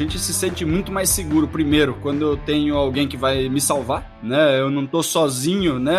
gente 0.00 0.18
se 0.18 0.32
sente 0.32 0.64
muito 0.64 0.90
mais 0.90 1.10
seguro, 1.10 1.46
primeiro, 1.46 1.94
quando 2.00 2.22
eu 2.22 2.36
tenho 2.36 2.74
alguém 2.74 3.06
que 3.06 3.16
vai 3.16 3.48
me 3.48 3.60
salvar, 3.60 4.18
né? 4.22 4.58
Eu 4.58 4.70
não 4.70 4.86
tô 4.86 5.02
sozinho, 5.02 5.78
né? 5.78 5.94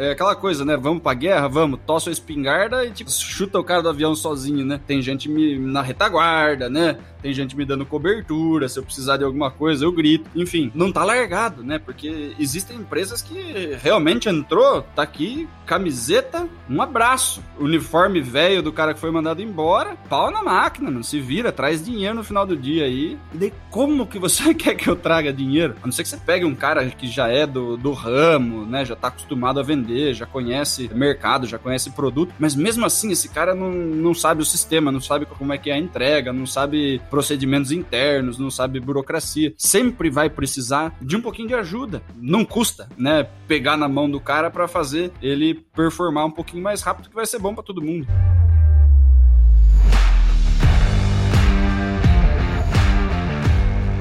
É 0.00 0.12
aquela 0.12 0.34
coisa, 0.34 0.64
né? 0.64 0.76
Vamos 0.76 1.02
pra 1.02 1.12
guerra, 1.12 1.46
vamos, 1.46 1.80
tosse 1.86 2.08
a 2.08 2.12
espingarda 2.12 2.84
e 2.84 2.90
tipo, 2.90 3.10
chuta 3.10 3.58
o 3.58 3.64
cara 3.64 3.82
do 3.82 3.88
avião 3.88 4.14
sozinho, 4.14 4.64
né? 4.64 4.80
Tem 4.86 5.02
gente 5.02 5.28
me, 5.28 5.58
na 5.58 5.82
retaguarda, 5.82 6.70
né? 6.70 6.96
Tem 7.20 7.32
gente 7.32 7.56
me 7.56 7.64
dando 7.64 7.86
cobertura, 7.86 8.68
se 8.68 8.78
eu 8.78 8.82
precisar 8.82 9.16
de 9.16 9.24
alguma 9.24 9.50
coisa, 9.50 9.84
eu 9.84 9.92
grito. 9.92 10.30
Enfim, 10.34 10.70
não 10.74 10.92
tá 10.92 11.04
largado, 11.04 11.62
né? 11.62 11.78
Porque 11.78 12.34
existem 12.38 12.76
empresas 12.76 13.22
que 13.22 13.76
realmente 13.82 14.28
entrou, 14.28 14.82
tá 14.94 15.02
aqui, 15.02 15.48
camiseta, 15.66 16.46
um 16.68 16.80
abraço. 16.80 17.42
Uniforme 17.58 18.20
velho 18.20 18.62
do 18.62 18.72
cara 18.72 18.94
que 18.94 19.00
foi 19.00 19.10
mandado 19.10 19.42
embora, 19.42 19.96
pau 20.08 20.30
na 20.30 20.42
máquina, 20.42 20.90
não 20.90 21.02
se 21.02 21.20
vira, 21.20 21.52
traz 21.52 21.84
dinheiro 21.84 22.14
no 22.14 22.24
final 22.24 22.46
do 22.46 22.56
dia 22.56 22.84
aí. 22.84 23.18
E 23.34 23.36
daí, 23.36 23.52
como 23.68 24.06
que 24.06 24.18
você 24.18 24.54
quer 24.54 24.76
que 24.76 24.88
eu 24.88 24.94
traga 24.94 25.32
dinheiro? 25.32 25.74
A 25.82 25.86
não 25.86 25.92
ser 25.92 26.04
que 26.04 26.08
você 26.08 26.16
pegue 26.16 26.44
um 26.44 26.54
cara 26.54 26.88
que 26.88 27.08
já 27.08 27.28
é 27.28 27.46
do, 27.46 27.76
do 27.76 27.92
ramo, 27.92 28.64
né? 28.64 28.84
Já 28.84 28.94
tá 28.94 29.08
acostumado 29.08 29.58
a 29.58 29.62
vender, 29.62 30.14
já 30.14 30.24
conhece 30.24 30.88
mercado, 30.94 31.46
já 31.46 31.58
conhece 31.58 31.90
produto, 31.90 32.32
mas 32.38 32.54
mesmo 32.54 32.86
assim, 32.86 33.10
esse 33.10 33.28
cara 33.28 33.54
não, 33.54 33.70
não 33.70 34.14
sabe 34.14 34.40
o 34.40 34.44
sistema, 34.44 34.92
não 34.92 35.00
sabe 35.00 35.26
como 35.26 35.52
é 35.52 35.58
que 35.58 35.70
é 35.70 35.74
a 35.74 35.78
entrega, 35.78 36.32
não 36.32 36.46
sabe 36.46 37.02
procedimentos 37.10 37.72
internos, 37.72 38.38
não 38.38 38.50
sabe 38.50 38.78
burocracia. 38.78 39.52
Sempre 39.58 40.08
vai 40.08 40.30
precisar 40.30 40.96
de 41.02 41.16
um 41.16 41.20
pouquinho 41.20 41.48
de 41.48 41.54
ajuda. 41.54 42.02
Não 42.16 42.44
custa, 42.44 42.88
né? 42.96 43.26
Pegar 43.48 43.76
na 43.76 43.88
mão 43.88 44.08
do 44.08 44.20
cara 44.20 44.48
para 44.48 44.68
fazer 44.68 45.10
ele 45.20 45.54
performar 45.74 46.26
um 46.26 46.30
pouquinho 46.30 46.62
mais 46.62 46.82
rápido, 46.82 47.08
que 47.08 47.14
vai 47.14 47.26
ser 47.26 47.40
bom 47.40 47.52
para 47.52 47.64
todo 47.64 47.82
mundo. 47.82 48.06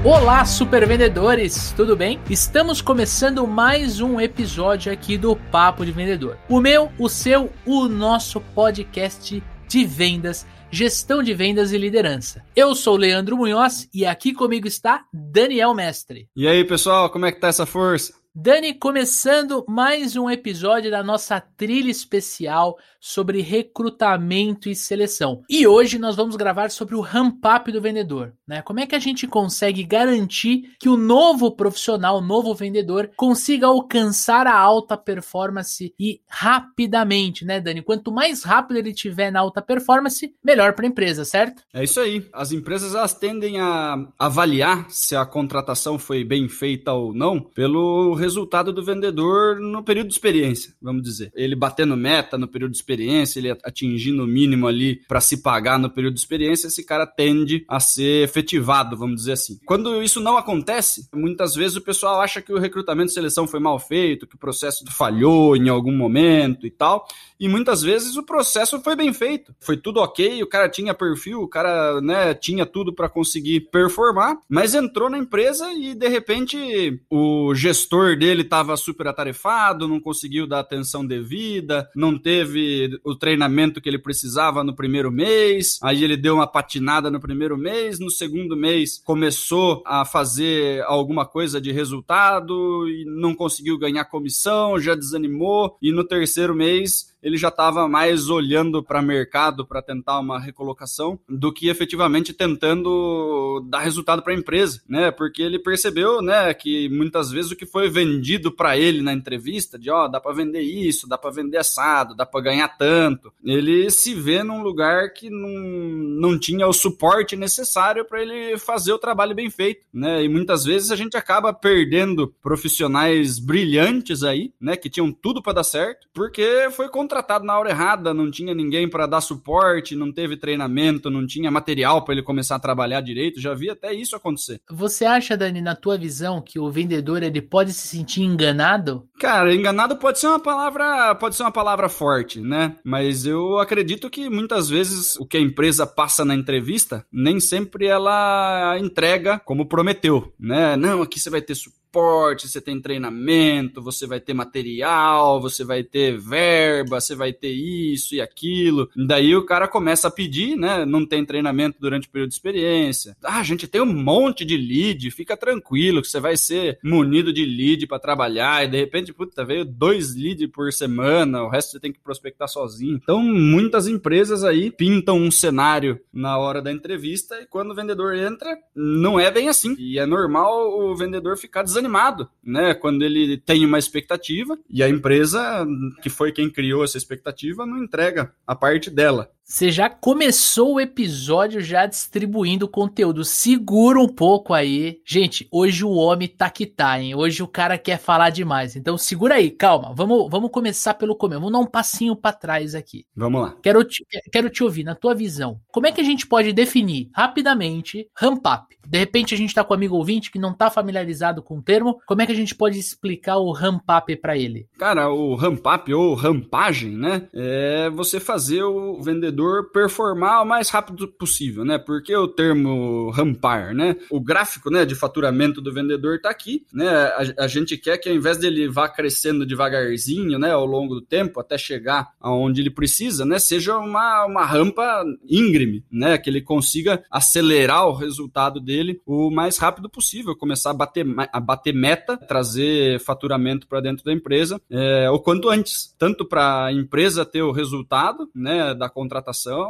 Olá, 0.06 0.44
super 0.44 0.86
vendedores, 0.86 1.72
tudo 1.78 1.96
bem? 1.96 2.20
Estamos 2.30 2.82
começando 2.82 3.48
mais 3.48 4.02
um 4.02 4.20
episódio 4.20 4.92
aqui 4.92 5.18
do 5.18 5.34
Papo 5.34 5.86
de 5.86 5.94
Vendedor. 5.94 6.38
O 6.50 6.60
meu, 6.60 6.92
o 7.00 7.08
seu, 7.08 7.50
o 7.66 7.88
nosso 7.88 8.42
podcast 8.42 9.42
de 9.66 9.86
vendas 9.86 10.45
gestão 10.73 11.22
de 11.22 11.36
vendas 11.36 11.72
e 11.72 11.78
liderança. 11.78 12.44
Eu 12.56 12.73
sou 12.73 12.98
Leandro 12.98 13.38
Munhoz 13.38 13.88
e 13.94 14.08
aqui 14.08 14.34
comigo 14.34 14.68
está 14.68 15.06
Daniel 15.14 15.72
Mestre. 15.76 16.28
E 16.36 16.48
aí, 16.48 16.66
pessoal, 16.66 17.12
como 17.12 17.28
é 17.28 17.32
que 17.32 17.40
tá 17.40 17.48
essa 17.48 17.64
força? 17.64 18.23
Dani, 18.36 18.73
começando 18.73 19.64
mais 19.67 20.16
um 20.16 20.28
episódio 20.28 20.89
da 20.89 21.03
nossa 21.03 21.39
trilha 21.39 21.92
especial 21.92 22.80
sobre 23.00 23.42
recrutamento 23.42 24.70
e 24.70 24.76
seleção. 24.76 25.44
E 25.48 25.67
hoje 25.67 26.00
nós 26.00 26.16
vamos 26.16 26.36
gravar 26.36 26.72
sobre 26.72 26.95
o 26.95 27.02
ramp-up 27.02 27.72
do 27.72 27.80
vendedor, 27.80 28.34
né? 28.48 28.64
Como 28.64 28.80
é 28.80 28.88
que 28.88 28.95
a 28.95 29.00
gente 29.00 29.28
consegue 29.28 29.84
garantir 29.84 30.73
que 30.80 30.89
o 30.89 30.98
novo 30.98 31.52
profissional, 31.52 32.17
o 32.17 32.22
novo 32.22 32.56
vendedor, 32.56 33.11
consiga 33.16 33.67
alcançar 33.67 34.48
a 34.48 34.58
alta 34.58 34.98
performance 34.98 35.94
e 36.00 36.20
rapidamente, 36.28 37.45
né, 37.45 37.61
Dani? 37.61 37.84
Quanto 37.84 38.11
mais 38.11 38.44
rápido 38.44 38.78
ele 38.78 38.94
tiver 38.94 39.31
na 39.31 39.42
alta 39.42 39.61
performance, 39.61 40.34
melhor 40.44 40.73
para 40.73 40.88
a 40.88 40.89
empresa, 40.89 41.23
certo? 41.23 41.61
É 41.72 41.84
isso 41.84 42.00
aí. 42.00 42.26
As 42.34 42.52
empresas 42.52 42.95
elas 42.95 43.14
tendem 43.14 43.59
a 43.59 44.08
avaliar 44.17 44.89
se 44.89 45.16
a 45.16 45.23
contratação 45.23 46.00
foi 46.00 46.23
bem 46.23 46.50
feita 46.50 46.94
ou 46.94 47.14
não 47.14 47.39
pelo 47.39 48.23
resultado 48.24 48.72
do 48.72 48.84
vendedor 48.84 49.60
no 49.60 49.84
período 49.84 50.08
de 50.08 50.14
experiência, 50.14 50.74
vamos 50.82 51.04
dizer. 51.04 51.32
Ele 51.36 51.56
batendo 51.56 51.96
meta 51.96 52.38
no 52.38 52.48
período 52.48 52.72
de 52.72 52.78
experiência, 52.78 53.40
ele 53.40 53.52
atingindo 53.52 54.24
o 54.24 54.28
mínimo 54.28 54.68
ali 54.68 55.02
para 55.08 55.22
se 55.22 55.42
pagar 55.42 55.78
no 55.78 55.90
período 55.90 56.14
de 56.14 56.20
experiência, 56.20 56.68
esse 56.68 56.86
cara 56.86 57.06
tende 57.06 57.66
a 57.68 57.80
ser 57.80 58.24
efetivado, 58.24 58.98
vamos 58.98 59.18
dizer 59.18 59.34
assim. 59.34 59.60
Quando 59.66 60.02
isso 60.02 60.20
não 60.20 60.38
acontece, 60.38 61.08
muitas 61.14 61.54
vezes 61.54 61.78
o 61.78 61.82
pessoal 61.82 62.22
acha 62.22 62.42
que 62.42 62.54
o 62.54 62.60
recrutamento 62.60 63.12
e 63.12 63.14
seleção 63.14 63.45
foi 63.45 63.60
mal 63.60 63.78
feito, 63.78 64.26
que 64.26 64.36
o 64.36 64.39
processo 64.39 64.86
falhou 64.92 65.56
em 65.56 65.70
algum 65.70 65.95
momento 65.95 66.66
e 66.66 66.72
tal, 66.72 67.06
e 67.43 67.48
muitas 67.49 67.81
vezes 67.81 68.15
o 68.15 68.23
processo 68.23 68.80
foi 68.80 68.95
bem 68.95 69.11
feito. 69.11 69.54
Foi 69.59 69.76
tudo 69.76 69.99
ok, 69.99 70.42
o 70.42 70.48
cara 70.48 70.70
tinha 70.70 70.93
perfil, 70.93 71.42
o 71.42 71.48
cara, 71.49 71.99
né, 71.99 72.33
tinha 72.33 72.65
tudo 72.65 72.93
para 72.93 73.09
conseguir 73.09 73.70
performar, 73.70 74.37
mas 74.48 74.73
entrou 74.73 75.09
na 75.09 75.17
empresa 75.17 75.70
e 75.73 75.93
de 75.93 76.08
repente 76.08 77.03
o 77.09 77.53
gestor 77.53 78.17
dele 78.17 78.43
estava 78.43 78.77
super 78.77 79.09
atarefado, 79.09 79.89
não 79.89 79.99
conseguiu 79.99 80.48
dar 80.48 80.61
atenção 80.61 81.05
devida, 81.05 81.89
não 81.93 82.17
teve 82.17 82.98
o 83.03 83.14
treinamento 83.14 83.82
que 83.82 83.89
ele 83.89 83.99
precisava 83.99 84.64
no 84.64 84.73
primeiro 84.73 85.11
mês, 85.11 85.80
aí 85.83 86.02
ele 86.02 86.15
deu 86.15 86.36
uma 86.36 86.48
patinada 86.48 87.11
no 87.11 87.20
primeiro 87.20 87.58
mês, 87.58 87.99
no 87.99 88.09
segundo 88.09 88.55
mês 88.55 89.02
começou 89.03 89.83
a 89.86 90.05
fazer 90.05 90.82
alguma 90.83 91.26
coisa 91.26 91.59
de 91.59 91.73
resultado 91.73 92.87
e 92.87 93.03
não 93.03 93.36
conseguiu 93.36 93.77
ganhar 93.77 94.05
comissão, 94.05 94.80
já 94.80 94.95
desanimou, 94.95 95.77
e 95.82 95.92
no 95.92 96.05
terceiro 96.05 96.55
mês 96.55 97.11
ele 97.23 97.38
já 97.38 97.48
estava 97.48 97.88
mais 97.88 98.30
olhando 98.30 98.84
para 98.84 99.02
mercado 99.02 99.66
para 99.66 99.82
tentar 99.82 100.20
uma 100.20 100.39
recolocação 100.39 101.17
do 101.28 101.52
que 101.52 101.70
efetivamente 101.70 102.34
tentando 102.34 103.66
dar 103.70 103.80
resultado 103.80 104.22
para 104.22 104.34
a 104.34 104.38
empresa, 104.38 104.82
né? 104.88 105.10
Porque 105.10 105.42
ele 105.42 105.58
percebeu, 105.58 106.22
né, 106.22 106.54
que 106.54 106.89
muitas 106.89 107.32
vezes 107.32 107.52
o 107.52 107.56
que 107.56 107.66
foi 107.66 107.89
vendido 107.89 108.52
para 108.52 108.78
ele 108.78 109.02
na 109.02 109.14
entrevista, 109.14 109.80
de 109.80 109.89
ó, 109.89 110.06
oh, 110.06 110.08
dá 110.08 110.20
para 110.20 110.33
vender 110.33 110.62
isso, 110.62 111.08
dá 111.08 111.17
para 111.17 111.32
vender 111.32 111.58
assado, 111.58 112.16
dá 112.16 112.26
para 112.26 112.42
ganhar 112.42 112.67
tanto, 112.67 113.32
ele 113.44 113.89
se 113.89 114.14
vê 114.14 114.44
num 114.44 114.62
lugar 114.62 115.14
que 115.14 115.30
não, 115.30 115.50
não 115.50 116.39
tinha 116.39 116.67
o 116.67 116.73
suporte 116.73 117.36
necessário 117.36 118.06
para 118.06 118.22
ele 118.22 118.58
fazer 118.58 118.92
o 118.92 119.00
trabalho 119.00 119.33
bem 119.33 119.50
feito, 119.50 119.86
né? 119.94 120.23
E 120.23 120.28
muitas 120.28 120.66
vezes 120.66 120.92
a 120.92 120.95
gente 120.95 121.16
acaba 121.16 121.54
perdendo 121.54 122.33
profissionais 122.42 123.39
brilhantes 123.39 124.23
aí, 124.23 124.52
né, 124.60 124.76
que 124.76 124.89
tinham 124.89 125.12
tudo 125.12 125.42
para 125.42 125.54
dar 125.54 125.64
certo, 125.64 126.08
porque 126.14 126.67
foi 126.72 126.89
contra 126.89 127.13
contratado 127.14 127.46
na 127.46 127.58
hora 127.58 127.70
errada, 127.70 128.13
não 128.13 128.31
tinha 128.31 128.56
ninguém 128.56 128.90
para 128.90 129.06
dar 129.06 129.22
suporte, 129.22 129.96
não 129.96 130.12
teve 130.12 130.36
treinamento, 130.36 131.12
não 131.12 131.28
tinha 131.28 131.51
material 131.51 132.04
para 132.04 132.16
ele 132.16 132.24
começar 132.24 132.56
a 132.56 132.60
trabalhar 132.60 133.01
direito. 133.01 133.40
Já 133.40 133.54
vi 133.54 133.69
até 133.69 133.94
isso 133.94 134.16
acontecer. 134.16 134.60
Você 134.72 135.06
acha, 135.06 135.38
Dani, 135.38 135.62
na 135.62 135.75
tua 135.75 135.98
visão, 135.98 136.42
que 136.42 136.60
o 136.60 136.72
vendedor 136.72 137.22
ele 137.22 137.42
pode 137.42 137.72
se 137.72 137.88
sentir 137.88 138.24
enganado? 138.24 139.07
Cara, 139.19 139.54
enganado 139.54 139.96
pode 139.98 140.19
ser 140.19 140.28
uma 140.28 140.40
palavra, 140.40 141.13
pode 141.16 141.36
ser 141.36 141.44
uma 141.44 141.51
palavra 141.51 141.88
forte, 141.88 142.42
né? 142.42 142.75
Mas 142.84 143.25
eu 143.25 143.60
acredito 143.60 144.10
que 144.10 144.28
muitas 144.30 144.68
vezes 144.69 145.16
o 145.18 145.25
que 145.25 145.38
a 145.38 145.42
empresa 145.42 145.86
passa 145.86 146.25
na 146.25 146.34
entrevista, 146.34 147.06
nem 147.12 147.40
sempre 147.40 147.86
ela 147.86 148.75
entrega 148.80 149.40
como 149.45 149.68
prometeu, 149.68 150.34
né? 150.40 150.75
Não, 150.75 151.01
aqui 151.01 151.19
você 151.19 151.30
vai 151.30 151.42
ter 151.42 151.54
suporte 151.54 151.82
você 151.94 152.59
tem 152.59 152.81
treinamento, 152.81 153.81
você 153.81 154.07
vai 154.07 154.19
ter 154.19 154.33
material, 154.33 155.39
você 155.39 155.63
vai 155.63 155.83
ter 155.83 156.18
verba, 156.18 157.00
você 157.00 157.15
vai 157.15 157.31
ter 157.31 157.51
isso 157.51 158.15
e 158.15 158.21
aquilo. 158.21 158.89
Daí 158.95 159.36
o 159.36 159.45
cara 159.45 159.68
começa 159.68 160.07
a 160.07 160.12
pedir, 160.12 160.56
né? 160.56 160.86
Não 160.86 161.06
tem 161.06 161.24
treinamento 161.24 161.77
durante 161.80 162.07
o 162.07 162.09
período 162.09 162.30
de 162.30 162.36
experiência. 162.36 163.15
Ah, 163.24 163.44
gente 163.44 163.68
tem 163.68 163.81
um 163.81 163.86
monte 163.86 164.44
de 164.44 164.57
lead, 164.57 165.12
fica 165.12 165.38
tranquilo 165.38 166.01
que 166.01 166.07
você 166.07 166.19
vai 166.19 166.36
ser 166.36 166.80
munido 166.83 167.31
de 167.31 167.45
lead 167.45 167.86
para 167.86 168.00
trabalhar 168.00 168.65
e 168.65 168.68
de 168.68 168.77
repente, 168.77 169.13
puta, 169.13 169.45
veio 169.45 169.63
dois 169.63 170.15
leads 170.15 170.50
por 170.51 170.74
semana, 170.74 171.44
o 171.44 171.50
resto 171.50 171.71
você 171.71 171.80
tem 171.80 171.94
que 171.94 172.00
prospectar 172.00 172.48
sozinho. 172.48 173.00
Então, 173.01 173.21
muitas 173.21 173.88
empresas 173.88 174.44
aí 174.44 174.71
pintam 174.71 175.18
um 175.18 175.30
cenário 175.30 176.00
na 176.12 176.38
hora 176.38 176.62
da 176.62 176.71
entrevista 176.71 177.39
e 177.39 177.45
quando 177.45 177.71
o 177.71 177.75
vendedor 177.75 178.15
entra, 178.15 178.57
não 178.75 179.19
é 179.19 179.30
bem 179.30 179.48
assim. 179.48 179.75
E 179.77 180.00
é 180.00 180.06
normal 180.06 180.80
o 180.80 180.95
vendedor 180.95 181.38
ficar 181.38 181.63
desanimado 181.63 181.82
desanimado, 181.83 182.30
né? 182.44 182.74
Quando 182.74 183.04
ele 183.04 183.38
tem 183.38 183.66
uma 183.66 183.77
expectativa 183.77 184.57
e 184.69 184.81
a 184.81 184.89
empresa, 184.89 185.66
que 186.01 186.10
foi 186.10 186.31
quem 186.31 186.50
criou 186.50 186.83
essa 186.83 186.98
expectativa, 186.98 187.66
não 187.66 187.83
entrega 187.83 188.33
a 188.47 188.56
parte 188.56 188.89
dela. 188.89 189.30
Você 189.45 189.69
já 189.69 189.90
começou 189.90 190.75
o 190.75 190.80
episódio 190.80 191.60
já 191.60 191.86
distribuindo 191.86 192.66
conteúdo. 192.66 193.25
Segura 193.25 194.00
um 194.00 194.07
pouco 194.07 194.54
aí. 194.54 195.01
Gente, 195.06 195.48
hoje 195.51 195.84
o 195.84 195.92
homem 195.92 196.30
tá 196.30 196.50
que 196.50 196.66
tá, 196.66 197.00
hein? 197.00 197.13
Hoje 197.13 197.44
o 197.44 197.48
cara 197.48 197.78
quer 197.78 198.00
falar 198.00 198.30
demais. 198.30 198.78
Então 198.78 198.98
segura 198.98 199.36
aí, 199.36 199.51
calma. 199.51 199.94
Vamos, 199.94 200.30
vamos 200.31 200.50
começar 200.50 200.94
pelo 200.94 201.16
começo. 201.16 201.42
Vamos 201.42 201.54
dar 201.54 201.60
um 201.60 201.69
passinho 201.69 202.16
para 202.16 202.31
trás 202.36 202.74
aqui. 202.74 203.06
Vamos 203.13 203.42
lá. 203.42 203.56
Quero 203.62 203.84
te, 203.84 204.06
quero 204.31 204.50
te 204.50 204.63
ouvir, 204.63 204.86
na 204.86 204.95
tua 204.95 205.13
visão. 205.13 205.60
Como 205.68 205.88
é 205.88 205.92
que 205.92 206.00
a 206.00 206.06
gente 206.06 206.25
pode 206.25 206.54
definir 206.54 207.10
rapidamente 207.13 208.07
ramp 208.16 208.45
up? 208.48 208.78
De 208.88 208.98
repente 208.98 209.34
a 209.34 209.38
gente 209.38 209.54
tá 209.54 209.63
com 209.63 209.74
um 209.74 209.78
amigo 209.78 209.95
ouvinte 209.95 210.31
que 210.31 210.40
não 210.40 210.54
tá 210.54 210.69
familiarizado 210.69 211.44
com 211.44 211.57
o 211.57 211.62
termo. 211.62 212.00
Como 212.06 212.22
é 212.22 212.25
que 212.25 212.31
a 212.31 212.36
gente 212.36 212.56
pode 212.56 212.80
explicar 212.80 213.38
o 213.38 213.51
ramp 213.51 213.84
up 213.90 214.16
para 214.18 214.38
ele? 214.38 214.68
Cara, 214.78 215.10
o 215.12 215.36
ramp 215.36 215.66
up 215.66 215.94
ou 215.94 216.16
rampagem, 216.16 216.98
né? 216.98 217.28
É 217.34 217.90
você 217.90 218.19
fazer 218.19 218.63
o 218.63 219.01
vendedor 219.01 219.32
vendedor 219.33 219.71
performar 219.71 220.44
o 220.44 220.45
mais 220.45 220.69
rápido 220.69 221.07
possível, 221.07 221.65
né? 221.65 221.77
Porque 221.77 222.15
o 222.15 222.27
termo 222.27 223.09
rampar, 223.09 223.74
né? 223.74 223.95
O 224.09 224.21
gráfico, 224.21 224.69
né, 224.69 224.85
de 224.85 224.95
faturamento 224.95 225.59
do 225.59 225.74
vendedor 225.74 226.15
está 226.15 226.30
aqui, 226.30 226.65
né? 226.71 226.88
A, 226.88 227.44
a, 227.44 227.47
gente 227.47 227.77
quer 227.77 227.97
que 227.97 228.07
ao 228.07 228.15
invés 228.15 228.38
dele 228.38 228.68
vá 228.68 228.88
crescendo 228.88 229.45
devagarzinho, 229.45 230.38
né, 230.38 230.51
ao 230.51 230.65
longo 230.65 230.95
do 230.95 231.01
tempo 231.01 231.39
até 231.39 231.57
chegar 231.57 232.09
aonde 232.19 232.62
ele 232.62 232.69
precisa, 232.69 233.25
né, 233.25 233.39
seja 233.39 233.77
uma, 233.77 234.25
uma 234.25 234.45
rampa 234.45 235.03
íngreme, 235.27 235.83
né, 235.91 236.18
que 236.18 236.30
ele 236.30 236.41
consiga 236.41 237.03
acelerar 237.09 237.88
o 237.88 237.94
resultado 237.94 238.59
dele 238.59 239.01
o 239.06 239.30
mais 239.30 239.57
rápido 239.57 239.89
possível, 239.89 240.35
começar 240.35 240.71
a 240.71 240.74
bater, 240.74 241.06
a 241.31 241.39
bater 241.39 241.74
meta, 241.74 242.18
trazer 242.18 243.00
faturamento 243.00 243.68
para 243.68 243.81
dentro 243.81 244.03
da 244.03 244.13
empresa 244.13 244.62
é, 244.69 245.09
o 245.09 245.19
quanto 245.19 245.50
antes, 245.50 245.94
tanto 245.97 246.25
para 246.25 246.65
a 246.65 246.74
empresa 246.74 247.25
ter 247.25 247.41
o 247.41 247.51
resultado, 247.51 248.30
né, 248.33 248.74
da 248.74 248.89
contratação, 248.89 249.22